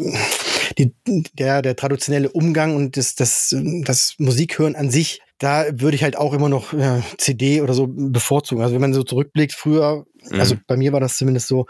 die, 0.79 0.95
der, 1.35 1.61
der 1.61 1.77
traditionelle 1.77 2.31
Umgang 2.31 2.75
und 2.75 2.97
das, 2.97 3.17
das, 3.17 3.55
das 3.85 4.15
Musikhören 4.19 4.77
an 4.77 4.91
sich, 4.91 5.21
da 5.39 5.66
würde 5.72 5.97
ich 5.97 6.03
halt 6.03 6.16
auch 6.16 6.32
immer 6.32 6.49
noch 6.49 6.72
äh, 6.72 7.01
CD 7.18 7.61
oder 7.61 7.74
so 7.74 7.87
bevorzugen. 7.89 8.62
Also 8.62 8.74
wenn 8.74 8.80
man 8.80 8.95
so 8.95 9.03
zurückblickt, 9.03 9.53
früher, 9.53 10.07
also 10.30 10.55
Mhm. 10.55 10.61
bei 10.66 10.76
mir 10.76 10.93
war 10.93 11.01
das 11.01 11.18
zumindest 11.18 11.49
so, 11.49 11.66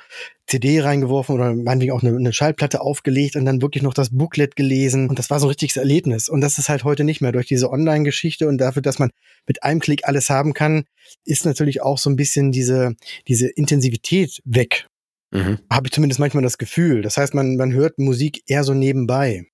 CD 0.47 0.81
reingeworfen 0.81 1.35
oder 1.35 1.53
meinetwegen 1.53 1.91
auch 1.91 2.03
eine, 2.05 2.17
eine 2.17 2.33
Schallplatte 2.33 2.81
aufgelegt 2.81 3.35
und 3.35 3.45
dann 3.45 3.61
wirklich 3.61 3.83
noch 3.83 3.95
das 3.95 4.11
Booklet 4.17 4.55
gelesen. 4.55 5.09
Und 5.09 5.19
das 5.19 5.29
war 5.29 5.41
so 5.41 5.47
ein 5.47 5.49
richtiges 5.49 5.77
Erlebnis. 5.77 6.29
Und 6.29 6.41
das 6.41 6.59
ist 6.59 6.69
halt 6.69 6.85
heute 6.85 7.03
nicht 7.03 7.21
mehr. 7.21 7.33
Durch 7.33 7.49
diese 7.49 7.69
Online-Geschichte 7.71 8.47
und 8.47 8.59
dafür, 8.59 8.83
dass 8.83 9.01
man 9.01 9.11
mit 9.49 9.65
einem 9.65 9.81
Klick 9.81 10.07
alles 10.07 10.31
haben 10.31 10.55
kann, 10.55 10.85
ist 11.25 11.45
natürlich 11.45 11.83
auch 11.83 11.99
so 11.99 12.09
ein 12.09 12.17
bisschen 12.17 12.53
diese, 12.53 12.95
diese 13.27 13.49
Intensivität 13.49 14.41
weg. 14.45 14.87
Mhm. 15.33 15.59
Habe 15.69 15.89
ich 15.89 15.93
zumindest 15.93 16.21
manchmal 16.21 16.45
das 16.45 16.59
Gefühl. 16.59 17.03
Das 17.03 17.17
heißt, 17.17 17.35
man, 17.35 17.57
man 17.57 17.73
hört 17.73 17.99
Musik 17.99 18.43
eher 18.47 18.63
so 18.63 18.73
nebenbei. 18.73 19.47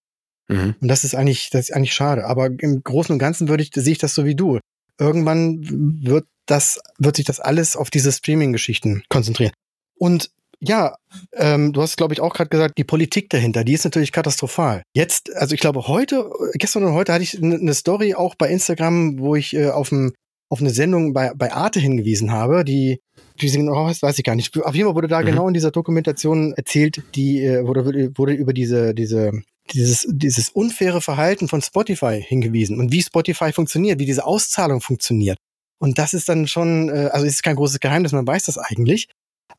Mhm. 0.52 0.74
Und 0.80 0.88
das 0.88 1.04
ist 1.04 1.14
eigentlich, 1.14 1.50
das 1.50 1.68
ist 1.68 1.74
eigentlich 1.74 1.94
schade. 1.94 2.26
Aber 2.26 2.46
im 2.46 2.82
Großen 2.82 3.12
und 3.12 3.18
Ganzen 3.18 3.48
würde 3.48 3.62
ich, 3.62 3.70
sehe 3.74 3.92
ich 3.92 3.98
das 3.98 4.14
so 4.14 4.24
wie 4.24 4.34
du. 4.34 4.58
Irgendwann 4.98 5.60
wird 6.02 6.26
das, 6.46 6.80
wird 6.98 7.16
sich 7.16 7.24
das 7.24 7.40
alles 7.40 7.76
auf 7.76 7.90
diese 7.90 8.12
Streaming-Geschichten 8.12 9.02
konzentrieren. 9.08 9.52
Und 9.98 10.30
ja, 10.60 10.94
ähm, 11.32 11.72
du 11.72 11.82
hast, 11.82 11.96
glaube 11.96 12.14
ich, 12.14 12.20
auch 12.20 12.34
gerade 12.34 12.50
gesagt, 12.50 12.78
die 12.78 12.84
Politik 12.84 13.30
dahinter, 13.30 13.64
die 13.64 13.72
ist 13.72 13.84
natürlich 13.84 14.12
katastrophal. 14.12 14.82
Jetzt, 14.94 15.34
also 15.34 15.54
ich 15.54 15.60
glaube, 15.60 15.88
heute, 15.88 16.30
gestern 16.54 16.84
und 16.84 16.92
heute 16.92 17.12
hatte 17.12 17.24
ich 17.24 17.36
eine 17.36 17.58
ne 17.58 17.74
Story 17.74 18.14
auch 18.14 18.36
bei 18.36 18.48
Instagram, 18.48 19.18
wo 19.18 19.34
ich 19.34 19.54
äh, 19.54 19.70
auf, 19.70 19.90
ein, 19.90 20.12
auf 20.48 20.60
eine 20.60 20.70
Sendung 20.70 21.14
bei, 21.14 21.32
bei 21.34 21.52
Arte 21.52 21.80
hingewiesen 21.80 22.30
habe, 22.30 22.64
die, 22.64 23.00
wie 23.38 23.48
sie 23.48 23.58
genau 23.58 23.86
heißt, 23.86 24.02
weiß 24.02 24.18
ich 24.18 24.24
gar 24.24 24.36
nicht. 24.36 24.56
Auf 24.62 24.74
jeden 24.76 24.86
Fall 24.86 24.94
wurde 24.94 25.08
da 25.08 25.20
Mhm. 25.20 25.26
genau 25.26 25.48
in 25.48 25.54
dieser 25.54 25.72
Dokumentation 25.72 26.52
erzählt, 26.52 27.02
die 27.16 27.42
äh, 27.44 27.66
wurde, 27.66 28.12
wurde 28.16 28.32
über 28.32 28.52
diese, 28.52 28.94
diese, 28.94 29.32
dieses, 29.70 30.06
dieses 30.10 30.48
unfaire 30.48 31.00
Verhalten 31.00 31.48
von 31.48 31.62
Spotify 31.62 32.22
hingewiesen 32.22 32.78
und 32.78 32.92
wie 32.92 33.02
Spotify 33.02 33.52
funktioniert, 33.52 33.98
wie 33.98 34.06
diese 34.06 34.26
Auszahlung 34.26 34.80
funktioniert. 34.80 35.38
Und 35.78 35.98
das 35.98 36.14
ist 36.14 36.28
dann 36.28 36.46
schon, 36.46 36.88
äh, 36.88 37.08
also 37.12 37.26
es 37.26 37.34
ist 37.34 37.42
kein 37.42 37.56
großes 37.56 37.80
Geheimnis, 37.80 38.12
man 38.12 38.26
weiß 38.26 38.44
das 38.44 38.58
eigentlich. 38.58 39.08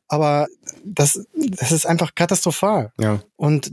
Aber 0.08 0.48
das, 0.84 1.24
das 1.34 1.72
ist 1.72 1.86
einfach 1.86 2.14
katastrophal. 2.14 2.92
Ja. 3.00 3.22
Und 3.36 3.70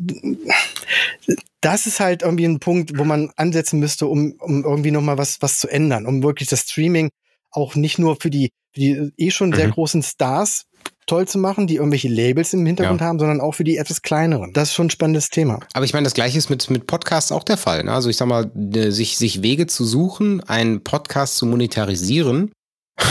das 1.62 1.86
ist 1.86 2.00
halt 2.00 2.22
irgendwie 2.22 2.46
ein 2.46 2.60
Punkt, 2.60 2.98
wo 2.98 3.04
man 3.04 3.32
ansetzen 3.36 3.80
müsste, 3.80 4.08
um, 4.08 4.34
um 4.40 4.64
irgendwie 4.64 4.92
nochmal 4.92 5.18
was, 5.18 5.42
was 5.42 5.60
zu 5.60 5.68
ändern, 5.68 6.06
um 6.06 6.24
wirklich 6.24 6.50
das 6.50 6.62
Streaming 6.62 7.10
auch 7.52 7.76
nicht 7.76 8.00
nur 8.00 8.18
für 8.20 8.30
die, 8.30 8.52
für 8.74 8.80
die 8.80 9.12
eh 9.18 9.32
schon 9.32 9.54
sehr 9.54 9.68
Mhm. 9.68 9.72
großen 9.72 10.04
Stars 10.04 10.66
toll 11.08 11.28
zu 11.28 11.38
machen, 11.38 11.68
die 11.68 11.76
irgendwelche 11.76 12.08
Labels 12.08 12.54
im 12.54 12.66
Hintergrund 12.66 13.02
Ja. 13.02 13.08
haben, 13.08 13.20
sondern 13.20 13.42
auch 13.42 13.54
für 13.54 13.64
die 13.64 13.78
etwas 13.78 14.02
kleineren. 14.02 14.54
Das 14.54 14.70
ist 14.70 14.76
schon 14.76 14.88
ein 14.88 14.92
spannendes 14.92 15.30
Thema. 15.30 15.60
Aber 15.74 15.86
ich 15.86 15.94
meine, 15.94 16.06
das 16.06 16.14
gleiche 16.14 16.38
ist 16.38 16.50
mit, 16.50 16.70
mit 16.70 16.88
Podcasts 16.88 17.32
auch 17.32 17.44
der 17.44 17.58
Fall. 17.58 17.84
Ne? 17.84 17.92
Also 17.94 18.10
ich 18.10 18.18
sag 18.18 18.28
mal, 18.28 18.52
äh, 18.74 18.92
sich, 18.92 19.18
sich 19.18 19.42
Wege 19.42 19.68
zu 19.68 19.86
suchen, 19.86 20.42
einen 20.42 20.84
Podcast 20.84 21.38
zu 21.38 21.46
monetarisieren. 21.46 22.52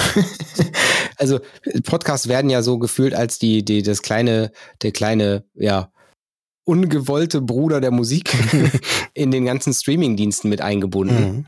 also 1.16 1.40
Podcasts 1.84 2.28
werden 2.28 2.50
ja 2.50 2.62
so 2.62 2.78
gefühlt 2.78 3.14
als 3.14 3.38
die, 3.38 3.64
die, 3.64 3.82
das 3.82 4.02
kleine, 4.02 4.52
der 4.82 4.92
kleine, 4.92 5.44
ja, 5.54 5.90
ungewollte 6.64 7.40
Bruder 7.40 7.80
der 7.80 7.90
Musik 7.90 8.32
in 9.14 9.30
den 9.30 9.44
ganzen 9.44 9.72
Streaming-Diensten 9.72 10.48
mit 10.48 10.60
eingebunden. 10.60 11.36
Mhm. 11.36 11.46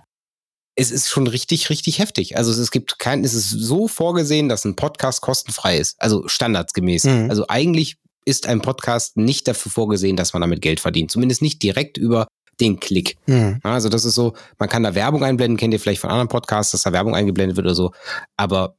Es 0.74 0.90
ist 0.90 1.08
schon 1.08 1.26
richtig, 1.26 1.70
richtig 1.70 1.98
heftig. 1.98 2.36
Also 2.36 2.50
es 2.52 2.70
gibt 2.70 2.98
kein, 2.98 3.24
es 3.24 3.34
ist 3.34 3.50
so 3.50 3.88
vorgesehen, 3.88 4.48
dass 4.48 4.64
ein 4.64 4.76
Podcast 4.76 5.20
kostenfrei 5.20 5.76
ist. 5.76 6.00
Also 6.00 6.26
standardsgemäß. 6.28 7.04
Mhm. 7.04 7.30
Also 7.30 7.44
eigentlich 7.48 7.96
ist 8.24 8.46
ein 8.46 8.60
Podcast 8.62 9.16
nicht 9.16 9.48
dafür 9.48 9.70
vorgesehen, 9.70 10.16
dass 10.16 10.32
man 10.32 10.42
damit 10.42 10.62
Geld 10.62 10.80
verdient. 10.80 11.10
Zumindest 11.10 11.42
nicht 11.42 11.62
direkt 11.62 11.98
über 11.98 12.26
den 12.60 12.80
Klick. 12.80 13.16
Mhm. 13.26 13.58
Also 13.62 13.88
das 13.88 14.04
ist 14.04 14.14
so, 14.14 14.34
man 14.58 14.68
kann 14.68 14.82
da 14.82 14.94
Werbung 14.94 15.24
einblenden, 15.24 15.56
kennt 15.56 15.74
ihr 15.74 15.80
vielleicht 15.80 16.00
von 16.00 16.10
anderen 16.10 16.28
Podcasts, 16.28 16.72
dass 16.72 16.82
da 16.82 16.92
Werbung 16.92 17.14
eingeblendet 17.14 17.56
wird 17.56 17.66
oder 17.66 17.74
so. 17.74 17.92
Aber 18.36 18.76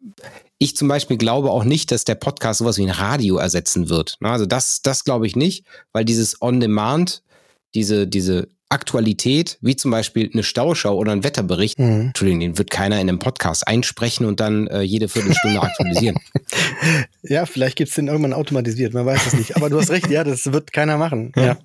ich 0.58 0.76
zum 0.78 0.88
Beispiel 0.88 1.18
glaube 1.18 1.52
auch 1.52 1.64
nicht, 1.64 1.92
dass 1.92 2.06
der 2.06 2.16
Podcast 2.16 2.60
sowas 2.60 2.78
wie 2.78 2.84
ein 2.84 2.90
Radio 2.90 3.38
ersetzen 3.38 3.90
wird. 3.90 4.16
Also 4.22 4.46
das, 4.46 4.82
das 4.82 5.04
glaube 5.04 5.28
ich 5.28 5.36
nicht, 5.36 5.66
weil 5.92 6.06
dieses 6.06 6.42
On-Demand, 6.42 7.24
diese, 7.76 8.08
diese 8.08 8.48
Aktualität, 8.74 9.58
wie 9.62 9.76
zum 9.76 9.92
Beispiel 9.92 10.30
eine 10.34 10.44
Stauschau 10.44 10.96
oder 10.98 11.12
ein 11.14 11.24
Wetterbericht, 11.24 11.80
Mhm. 11.80 12.08
Entschuldigung, 12.08 12.40
den 12.42 12.58
wird 12.58 12.70
keiner 12.70 13.00
in 13.00 13.08
einem 13.08 13.20
Podcast 13.20 13.68
einsprechen 13.68 14.26
und 14.26 14.40
dann 14.40 14.68
äh, 14.68 14.82
jede 14.82 15.08
Viertelstunde 15.08 15.62
aktualisieren. 15.62 16.18
Ja, 17.24 17.46
vielleicht 17.46 17.78
gibt's 17.78 17.96
den 17.96 18.08
irgendwann 18.10 18.34
automatisiert, 18.34 18.94
man 18.94 19.06
weiß 19.06 19.28
es 19.28 19.34
nicht. 19.34 19.56
Aber 19.56 19.70
du 19.70 19.80
hast 19.80 19.90
recht, 19.90 20.10
ja, 20.10 20.24
das 20.26 20.52
wird 20.52 20.74
keiner 20.74 20.98
machen. 20.98 21.32
Ja. 21.36 21.44
Ja, 21.44 21.58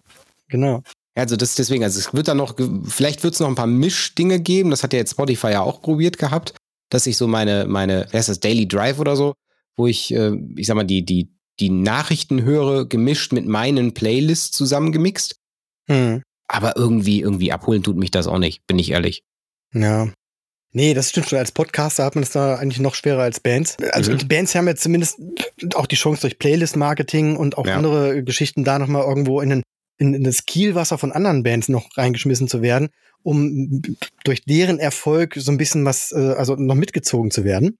genau. 0.48 0.82
Also 1.16 1.34
das 1.36 1.56
deswegen, 1.56 1.82
also 1.82 1.98
es 1.98 2.14
wird 2.14 2.28
dann 2.28 2.36
noch, 2.36 2.54
vielleicht 2.86 3.24
wird 3.24 3.34
es 3.34 3.40
noch 3.40 3.48
ein 3.48 3.56
paar 3.56 3.66
Mischdinge 3.66 4.38
geben. 4.38 4.70
Das 4.70 4.84
hat 4.84 4.92
ja 4.92 5.00
jetzt 5.00 5.10
Spotify 5.12 5.48
ja 5.48 5.62
auch 5.62 5.82
probiert 5.82 6.16
gehabt, 6.16 6.54
dass 6.90 7.06
ich 7.06 7.16
so 7.16 7.26
meine, 7.26 7.66
meine, 7.66 8.06
wer 8.12 8.20
ist 8.20 8.28
das, 8.28 8.38
Daily 8.38 8.68
Drive 8.68 9.00
oder 9.00 9.16
so, 9.16 9.34
wo 9.76 9.88
ich, 9.88 10.14
äh, 10.14 10.32
ich 10.56 10.68
sag 10.68 10.76
mal, 10.76 10.84
die, 10.84 11.04
die, 11.04 11.32
die 11.58 11.70
Nachrichten 11.70 12.42
höre, 12.42 12.86
gemischt 12.86 13.32
mit 13.32 13.46
meinen 13.46 13.94
Playlists 13.94 14.56
zusammengemixt. 14.56 15.34
Mhm. 15.88 16.22
Aber 16.48 16.76
irgendwie, 16.76 17.20
irgendwie 17.20 17.52
abholen 17.52 17.82
tut 17.82 17.96
mich 17.96 18.10
das 18.10 18.26
auch 18.26 18.38
nicht, 18.38 18.66
bin 18.66 18.78
ich 18.78 18.90
ehrlich. 18.90 19.22
Ja. 19.74 20.08
Nee, 20.72 20.92
das 20.94 21.10
stimmt 21.10 21.28
schon. 21.28 21.38
Als 21.38 21.52
Podcaster 21.52 22.04
hat 22.04 22.14
man 22.14 22.24
es 22.24 22.30
da 22.30 22.56
eigentlich 22.56 22.80
noch 22.80 22.94
schwerer 22.94 23.22
als 23.22 23.40
Bands. 23.40 23.76
Also 23.92 24.12
Mhm. 24.12 24.18
die 24.18 24.24
Bands 24.26 24.54
haben 24.54 24.66
ja 24.66 24.74
zumindest 24.76 25.18
auch 25.74 25.86
die 25.86 25.96
Chance 25.96 26.22
durch 26.22 26.38
Playlist-Marketing 26.38 27.36
und 27.36 27.56
auch 27.56 27.66
Ja. 27.66 27.76
andere 27.76 28.22
Geschichten 28.22 28.64
da 28.64 28.78
nochmal 28.78 29.04
irgendwo 29.04 29.40
in, 29.40 29.48
den, 29.50 29.62
in, 29.98 30.14
in 30.14 30.24
das 30.24 30.44
Kielwasser 30.44 30.98
von 30.98 31.12
anderen 31.12 31.42
Bands 31.42 31.68
noch 31.68 31.88
reingeschmissen 31.96 32.48
zu 32.48 32.60
werden, 32.62 32.88
um 33.22 33.80
durch 34.24 34.44
deren 34.44 34.78
Erfolg 34.78 35.34
so 35.36 35.50
ein 35.50 35.56
bisschen 35.58 35.84
was, 35.84 36.12
äh, 36.12 36.34
also 36.36 36.54
noch 36.56 36.74
mitgezogen 36.76 37.30
zu 37.30 37.44
werden. 37.44 37.76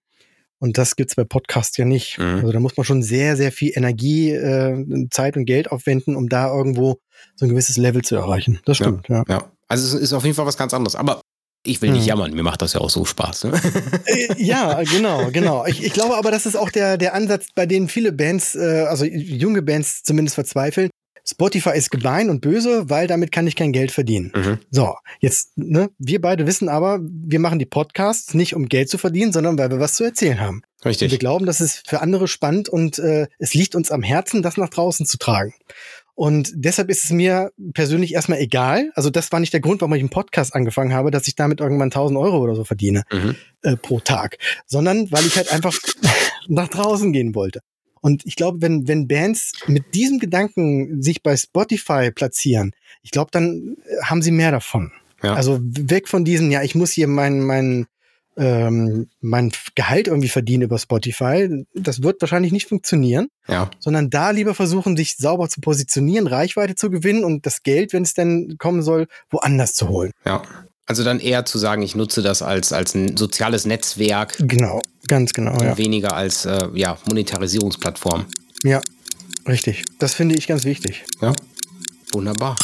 Und 0.61 0.76
das 0.78 0.96
gibt's 0.96 1.14
bei 1.14 1.24
Podcasts 1.24 1.76
ja 1.76 1.84
nicht. 1.84 2.18
Mhm. 2.18 2.40
Also 2.40 2.52
da 2.52 2.61
muss 2.61 2.76
man 2.76 2.84
schon 2.84 3.02
sehr, 3.02 3.36
sehr 3.36 3.52
viel 3.52 3.72
Energie, 3.74 4.30
äh, 4.32 5.06
Zeit 5.11 5.36
und 5.36 5.44
Geld 5.44 5.70
aufwenden, 5.70 6.16
um 6.16 6.28
da 6.28 6.48
irgendwo 6.54 6.98
so 7.36 7.46
ein 7.46 7.48
gewisses 7.50 7.76
Level 7.76 8.02
zu 8.02 8.16
erreichen. 8.16 8.59
Das 8.64 8.76
stimmt, 8.78 9.09
ja. 9.09 9.24
Ja. 9.28 9.50
Also 9.68 9.96
es 9.96 10.02
ist 10.02 10.12
auf 10.12 10.24
jeden 10.24 10.34
Fall 10.34 10.46
was 10.46 10.56
ganz 10.56 10.74
anderes. 10.74 10.96
Aber 10.96 11.20
ich 11.64 11.82
will 11.82 11.90
nicht 11.90 12.02
Mhm. 12.02 12.09
jammern, 12.09 12.32
mir 12.34 12.42
macht 12.42 12.62
das 12.62 12.72
ja 12.72 12.80
auch 12.80 12.90
so 12.90 13.04
Spaß. 13.04 13.44
Ne? 13.44 13.61
Äh, 14.06 14.42
ja, 14.42 14.82
genau, 14.84 15.30
genau. 15.30 15.66
Ich, 15.66 15.84
ich 15.84 15.92
glaube 15.92 16.16
aber, 16.16 16.30
das 16.30 16.46
ist 16.46 16.56
auch 16.56 16.70
der, 16.70 16.96
der 16.96 17.14
Ansatz, 17.14 17.48
bei 17.54 17.66
dem 17.66 17.88
viele 17.88 18.12
Bands, 18.12 18.54
äh, 18.54 18.86
also 18.88 19.04
junge 19.04 19.62
Bands 19.62 20.02
zumindest 20.02 20.36
verzweifeln. 20.36 20.90
Spotify 21.31 21.70
ist 21.76 21.91
gemein 21.91 22.31
und 22.31 22.41
böse, 22.41 22.89
weil 22.89 23.07
damit 23.07 23.33
kann 23.33 23.47
ich 23.47 23.55
kein 23.55 23.72
Geld 23.72 23.91
verdienen. 23.93 24.33
Mhm. 24.35 24.59
So, 24.70 24.95
jetzt, 25.20 25.59
ne, 25.59 25.91
wir 25.99 26.20
beide 26.20 26.47
wissen 26.47 26.68
aber, 26.68 27.01
wir 27.03 27.39
machen 27.39 27.59
die 27.59 27.66
Podcasts 27.66 28.33
nicht, 28.35 28.55
um 28.55 28.66
Geld 28.66 28.89
zu 28.89 28.97
verdienen, 28.97 29.33
sondern 29.33 29.59
weil 29.59 29.70
wir 29.70 29.79
was 29.81 29.95
zu 29.95 30.05
erzählen 30.05 30.41
haben. 30.41 30.62
Und 30.79 30.85
wir 30.85 30.91
Richtig. 30.91 31.18
glauben, 31.18 31.45
das 31.45 31.61
ist 31.61 31.89
für 31.89 32.01
andere 32.01 32.29
spannend 32.29 32.68
und 32.68 32.99
äh, 32.99 33.26
es 33.39 33.53
liegt 33.53 33.74
uns 33.74 33.91
am 33.91 34.03
Herzen, 34.03 34.43
das 34.43 34.57
nach 34.57 34.70
draußen 34.70 35.05
zu 35.07 35.18
tragen. 35.18 35.53
Und 36.14 36.51
deshalb 36.55 36.89
ist 36.89 37.05
es 37.05 37.11
mir 37.11 37.53
persönlich 37.74 38.12
erstmal 38.14 38.39
egal. 38.41 38.91
Also 38.95 39.09
das 39.11 39.31
war 39.31 39.39
nicht 39.39 39.53
der 39.53 39.61
Grund, 39.61 39.81
warum 39.83 39.95
ich 39.95 40.01
einen 40.01 40.09
Podcast 40.11 40.55
angefangen 40.55 40.93
habe, 40.93 41.11
dass 41.12 41.29
ich 41.29 41.37
damit 41.37 41.61
irgendwann 41.61 41.89
1000 41.93 42.18
Euro 42.18 42.39
oder 42.39 42.57
so 42.57 42.64
verdiene 42.64 43.03
Mhm. 43.12 43.37
äh, 43.62 43.76
pro 43.76 44.01
Tag, 44.01 44.39
sondern 44.66 45.12
weil 45.12 45.24
ich 45.26 45.37
halt 45.37 45.53
einfach 45.53 45.79
nach 46.49 46.68
draußen 46.68 47.12
gehen 47.12 47.35
wollte. 47.35 47.61
Und 48.01 48.24
ich 48.26 48.36
glaube, 48.36 48.61
wenn, 48.62 48.88
wenn 48.88 49.09
Bands 49.09 49.53
mit 49.66 49.94
diesem 49.94 50.18
Gedanken 50.18 51.03
sich 51.03 51.22
bei 51.22 51.36
Spotify 51.36 52.11
platzieren, 52.11 52.72
ich 53.03 53.11
glaube, 53.11 53.30
dann 53.32 53.76
äh, 53.86 54.03
haben 54.05 54.22
sie 54.22 54.30
mehr 54.30 54.51
davon. 54.51 54.92
Ja. 55.22 55.34
Also 55.34 55.59
weg 55.62 56.09
von 56.09 56.24
diesen, 56.24 56.51
ja, 56.51 56.62
ich 56.62 56.74
muss 56.74 56.92
hier 56.92 57.09
mein, 57.09 57.40
mein, 57.40 57.86
ähm, 58.36 59.09
mein 59.20 59.51
Gehalt 59.74 60.07
irgendwie 60.07 60.28
verdienen 60.28 60.62
über 60.62 60.78
Spotify. 60.78 61.64
Das 61.74 62.03
wird 62.03 62.20
wahrscheinlich 62.20 62.53
nicht 62.53 62.68
funktionieren, 62.68 63.28
Ja. 63.49 63.68
sondern 63.80 64.11
da 64.11 64.30
lieber 64.30 64.55
versuchen, 64.55 64.96
sich 64.96 65.16
sauber 65.16 65.49
zu 65.49 65.61
positionieren, 65.61 66.28
Reichweite 66.28 66.76
zu 66.76 66.88
gewinnen 66.88 67.24
und 67.24 67.46
das 67.46 67.64
Geld, 67.64 67.92
wenn 67.92 68.05
es 68.05 68.14
denn 68.14 68.57
kommen 68.59 68.82
soll, 68.82 69.09
woanders 69.30 69.74
zu 69.74 69.88
holen. 69.88 70.12
Ja. 70.24 70.42
Also 70.89 71.05
dann 71.05 71.20
eher 71.20 71.45
zu 71.45 71.59
sagen, 71.59 71.82
ich 71.82 71.95
nutze 71.95 72.22
das 72.22 72.41
als, 72.41 72.72
als 72.72 72.95
ein 72.95 73.16
soziales 73.18 73.66
Netzwerk 73.66 74.34
Genau, 74.39 74.80
ganz 75.07 75.34
genau, 75.34 75.62
ja. 75.62 75.76
weniger 75.76 76.14
als 76.14 76.47
äh, 76.47 76.68
ja, 76.72 76.97
Monetarisierungsplattform. 77.07 78.24
Ja, 78.64 78.80
richtig. 79.47 79.84
Das 79.99 80.14
finde 80.14 80.34
ich 80.36 80.47
ganz 80.47 80.64
wichtig. 80.64 81.05
Ja. 81.20 81.34
Wunderbar. 82.14 82.57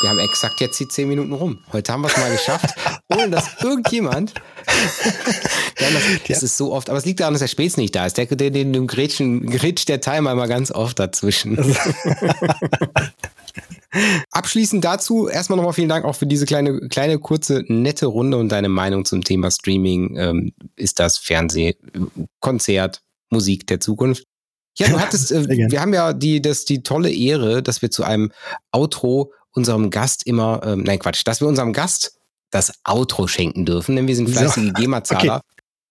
Wir 0.00 0.10
haben 0.10 0.20
exakt 0.20 0.60
jetzt 0.60 0.78
die 0.78 0.86
zehn 0.86 1.08
Minuten 1.08 1.32
rum. 1.32 1.58
Heute 1.72 1.92
haben 1.92 2.02
wir 2.02 2.08
es 2.08 2.16
mal 2.16 2.30
geschafft, 2.30 2.70
ohne 3.08 3.30
dass 3.30 3.62
irgendjemand. 3.62 4.34
Das, 5.74 5.92
das 6.28 6.42
ist 6.44 6.56
so 6.56 6.72
oft, 6.72 6.88
aber 6.88 6.98
es 6.98 7.04
liegt 7.04 7.18
daran, 7.18 7.34
dass 7.34 7.40
der 7.40 7.48
Spätz 7.48 7.76
nicht 7.76 7.94
da 7.94 8.06
ist. 8.06 8.16
Der, 8.16 8.26
der, 8.26 8.50
den, 8.50 8.72
dem 8.72 8.86
Gretchen, 8.86 9.50
grätscht 9.50 9.88
der 9.88 10.00
Timer 10.00 10.30
immer 10.30 10.46
ganz 10.46 10.70
oft 10.70 10.98
dazwischen. 10.98 11.56
Abschließend 14.30 14.84
dazu 14.84 15.28
erstmal 15.28 15.56
nochmal 15.56 15.74
vielen 15.74 15.88
Dank 15.88 16.04
auch 16.04 16.14
für 16.14 16.26
diese 16.26 16.46
kleine, 16.46 16.88
kleine, 16.88 17.18
kurze, 17.18 17.64
nette 17.68 18.06
Runde 18.06 18.38
und 18.38 18.50
deine 18.50 18.68
Meinung 18.68 19.04
zum 19.04 19.22
Thema 19.22 19.50
Streaming. 19.50 20.16
Ähm, 20.16 20.52
ist 20.76 20.98
das 20.98 21.18
Fernseh, 21.18 21.76
Konzert, 22.40 23.02
Musik 23.30 23.66
der 23.66 23.80
Zukunft? 23.80 24.24
Ja, 24.78 24.88
du 24.88 24.98
hattest, 24.98 25.32
äh, 25.32 25.46
wir 25.70 25.80
haben 25.80 25.92
ja 25.92 26.12
die, 26.12 26.40
das, 26.40 26.64
die 26.64 26.82
tolle 26.82 27.12
Ehre, 27.12 27.62
dass 27.62 27.82
wir 27.82 27.90
zu 27.90 28.04
einem 28.04 28.32
Outro 28.70 29.32
unserem 29.52 29.90
Gast 29.90 30.26
immer, 30.26 30.62
ähm, 30.64 30.82
nein 30.82 30.98
Quatsch, 30.98 31.22
dass 31.24 31.40
wir 31.40 31.48
unserem 31.48 31.74
Gast 31.74 32.18
das 32.50 32.72
Outro 32.84 33.26
schenken 33.26 33.66
dürfen, 33.66 33.96
denn 33.96 34.06
wir 34.06 34.16
sind 34.16 34.28
So. 34.28 34.34
fleißige 34.34 34.72
GEMA-Zahler. 34.74 35.42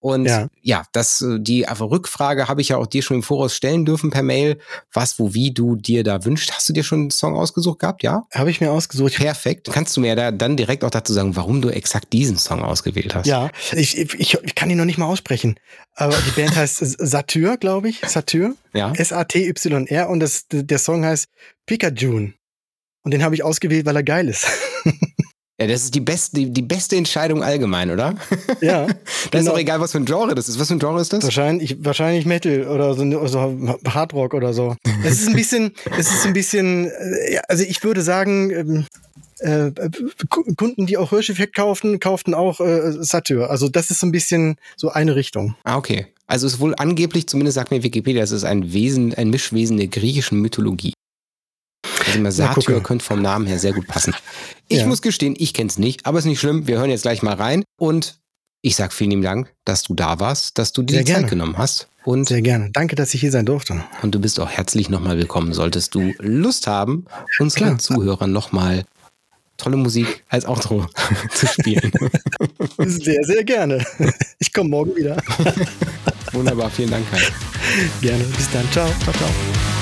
Und 0.02 0.26
ja, 0.26 0.47
Ja. 0.64 0.84
das, 0.93 1.22
äh, 1.22 1.38
die 1.39 1.68
einfach 1.68 1.89
Rückfrage 1.91 2.47
habe 2.47 2.60
ich 2.62 2.70
ja 2.70 2.78
auch 2.78 2.88
dir 2.88 3.04
schon 3.04 3.18
im 3.18 3.24
Voraus 3.24 3.56
stellen 3.56 3.86
dürfen 3.86 4.10
per 4.10 4.24
Mail, 4.24 4.58
was, 4.91 5.20
wo, 5.20 5.36
wie 5.36 5.54
du 5.54 5.76
dir 5.76 6.04
da 6.04 6.26
wünschst. 6.26 6.52
Hast 6.54 6.68
du 6.68 6.74
dir 6.74 6.84
schon 6.84 7.02
einen 7.02 7.12
Song 7.12 7.36
ausgesucht 7.36 7.78
gehabt, 7.80 8.02
ja? 8.02 8.24
Habe 8.34 8.49
ich 8.49 8.60
mir 8.62 8.72
ausgesucht. 8.72 9.14
Perfekt. 9.14 9.70
Kannst 9.72 9.95
du 9.95 10.02
mir 10.02 10.16
da 10.16 10.32
dann 10.32 10.58
direkt 10.58 10.84
auch 10.84 10.89
dazu 10.89 11.14
sagen, 11.14 11.36
warum 11.36 11.62
du 11.62 11.70
exakt 11.70 12.12
diesen 12.14 12.38
Song 12.39 12.64
ausgewählt 12.64 13.14
hast? 13.14 13.28
Ja, 13.28 13.52
ich, 13.74 13.95
ich, 13.97 14.34
ich 14.43 14.56
kann 14.56 14.72
ihn 14.72 14.78
noch 14.78 14.86
nicht 14.86 14.97
mal 14.97 15.06
aussprechen. 15.06 15.56
Aber 15.93 16.16
die 16.26 16.32
Band 16.41 16.56
heißt 16.56 16.78
Satyr, 16.97 17.58
glaube 17.58 17.89
ich. 17.89 18.02
Satyr. 18.08 18.56
Ja. 18.74 18.91
S-A-T-Y-R. 18.93 20.10
Und 20.10 20.20
das, 20.20 20.45
der 20.52 20.80
Song 20.80 21.06
heißt 21.06 21.28
Pikachu. 21.68 22.30
Und 23.04 23.12
den 23.14 23.24
habe 23.24 23.36
ich 23.36 23.43
ausgewählt, 23.43 23.86
weil 23.86 23.95
er 23.95 24.04
geil 24.04 24.28
ist. 24.30 24.47
Ja, 25.62 25.68
das 25.68 25.84
ist 25.84 25.93
die 25.93 25.99
beste, 26.01 26.36
die, 26.36 26.49
die 26.51 26.62
beste 26.64 26.95
Entscheidung 26.95 27.43
allgemein, 27.43 27.91
oder? 27.91 28.16
ja. 28.62 28.88
Das 29.32 29.41
ist 29.41 29.45
Genau. 29.45 29.51
auch 29.51 29.59
egal, 29.59 29.80
was 29.80 29.91
für 29.91 29.99
ein 29.99 30.05
Genre 30.05 30.34
das 30.34 30.49
ist. 30.49 30.59
Was 30.59 30.68
für 30.70 30.74
ein 30.74 30.80
Genre 30.80 30.99
ist 30.99 31.14
das? 31.14 31.24
Wahrscheinlich, 31.24 31.78
wahrscheinlich 31.86 32.26
Metal 32.26 32.68
oder 32.68 32.95
so, 32.95 33.03
oder 33.03 33.28
so 33.28 33.78
Hardrock 33.88 34.34
oder 34.34 34.53
so. 34.53 34.76
Es 35.05 35.22
ist 35.22 35.28
ein 35.30 35.36
bisschen, 35.36 35.72
es 35.97 36.12
ist 36.12 36.26
ein 36.26 36.34
bisschen, 36.34 36.88
äh, 36.88 37.39
also 37.47 37.64
ich 37.64 37.84
würde 37.84 38.01
sagen, 38.01 38.49
ähm, 38.51 38.86
äh, 39.39 39.72
Ku- 40.30 40.43
Kunden, 40.55 40.88
die 40.88 40.97
auch 40.97 41.12
Hirscheffekt 41.12 41.55
kauften, 41.55 41.99
kauften 41.99 42.34
auch 42.34 42.59
äh, 42.59 42.91
Satyr. 43.03 43.49
Also 43.51 43.70
das 43.70 43.91
ist 43.91 43.99
so 43.99 44.07
ein 44.07 44.12
bisschen 44.12 44.55
so 44.76 44.89
eine 44.89 45.16
Richtung. 45.16 45.55
Ah, 45.64 45.78
okay. 45.78 46.07
Also 46.28 46.47
es 46.47 46.53
ist 46.53 46.59
wohl 46.59 46.74
angeblich, 46.78 47.28
zumindest 47.28 47.55
sagt 47.55 47.72
mir 47.72 47.84
Wikipedia, 47.84 48.24
es 48.24 48.32
ist 48.32 48.43
ein 48.45 48.74
Wesen, 48.74 49.14
ein 49.14 49.30
Mischwesen 49.30 49.78
der 49.78 49.88
griechischen 49.88 50.39
Mythologie. 50.41 50.93
Also 52.12 52.24
mal 52.24 52.32
Satyr 52.32 52.82
könnte 52.82 53.03
vom 53.05 53.22
Namen 53.22 53.45
her 53.47 53.59
sehr 53.59 53.74
gut 53.74 53.88
passen. 53.88 54.14
Ich 54.68 54.80
Ja. 54.80 54.88
muss 54.88 55.01
gestehen, 55.01 55.36
ich 55.38 55.53
kenn's 55.53 55.78
nicht, 55.78 56.05
aber 56.05 56.20
ist 56.20 56.26
nicht 56.26 56.39
schlimm. 56.39 56.68
Wir 56.68 56.78
hören 56.80 56.89
jetzt 56.89 57.01
gleich 57.03 57.22
mal 57.24 57.36
rein 57.36 57.64
und 57.80 58.20
ich 58.62 58.76
sag 58.76 58.93
vielen 58.93 59.09
lieben 59.12 59.22
Dank, 59.24 59.51
dass 59.66 59.84
du 59.84 59.93
da 59.95 60.20
warst, 60.20 60.57
dass 60.57 60.72
du 60.72 60.84
dir 60.84 61.03
die 61.03 61.12
Zeit 61.14 61.28
genommen 61.30 61.57
hast 61.57 61.88
und, 62.03 62.28
Sehr 62.28 62.41
gerne. 62.41 62.70
Danke, 62.74 62.95
dass 62.95 63.14
ich 63.14 63.22
hier 63.22 63.32
sein 63.32 63.45
durfte. 63.45 63.84
und 64.01 64.14
du 64.14 64.20
bist 64.20 64.39
auch 64.39 64.49
herzlich 64.49 64.89
nochmal 64.89 65.18
willkommen. 65.18 65.53
Solltest 65.53 65.95
du 65.95 66.14
Lust 66.20 66.68
haben, 66.68 67.05
unseren 67.39 67.78
Klar. 67.78 67.80
Zuhörern 67.80 68.32
nochmal 68.32 68.84
tolle 69.57 69.78
Musik 69.78 70.24
als 70.30 70.45
Outro 70.45 70.88
zu 71.34 71.45
spielen. 71.47 71.91
Sehr, 72.80 73.24
sehr 73.24 73.43
gerne. 73.43 73.86
Ich 74.39 74.51
komme 74.53 74.70
morgen 74.70 74.95
wieder. 74.95 75.18
Wunderbar, 76.32 76.70
vielen 76.72 76.89
Dank. 76.91 77.05
Kai. 77.12 77.20
Gerne. 78.01 78.24
Bis 78.24 78.49
dann. 78.51 78.68
Ciao. 78.72 78.88
Ciao, 79.03 79.14
ciao. 79.14 79.81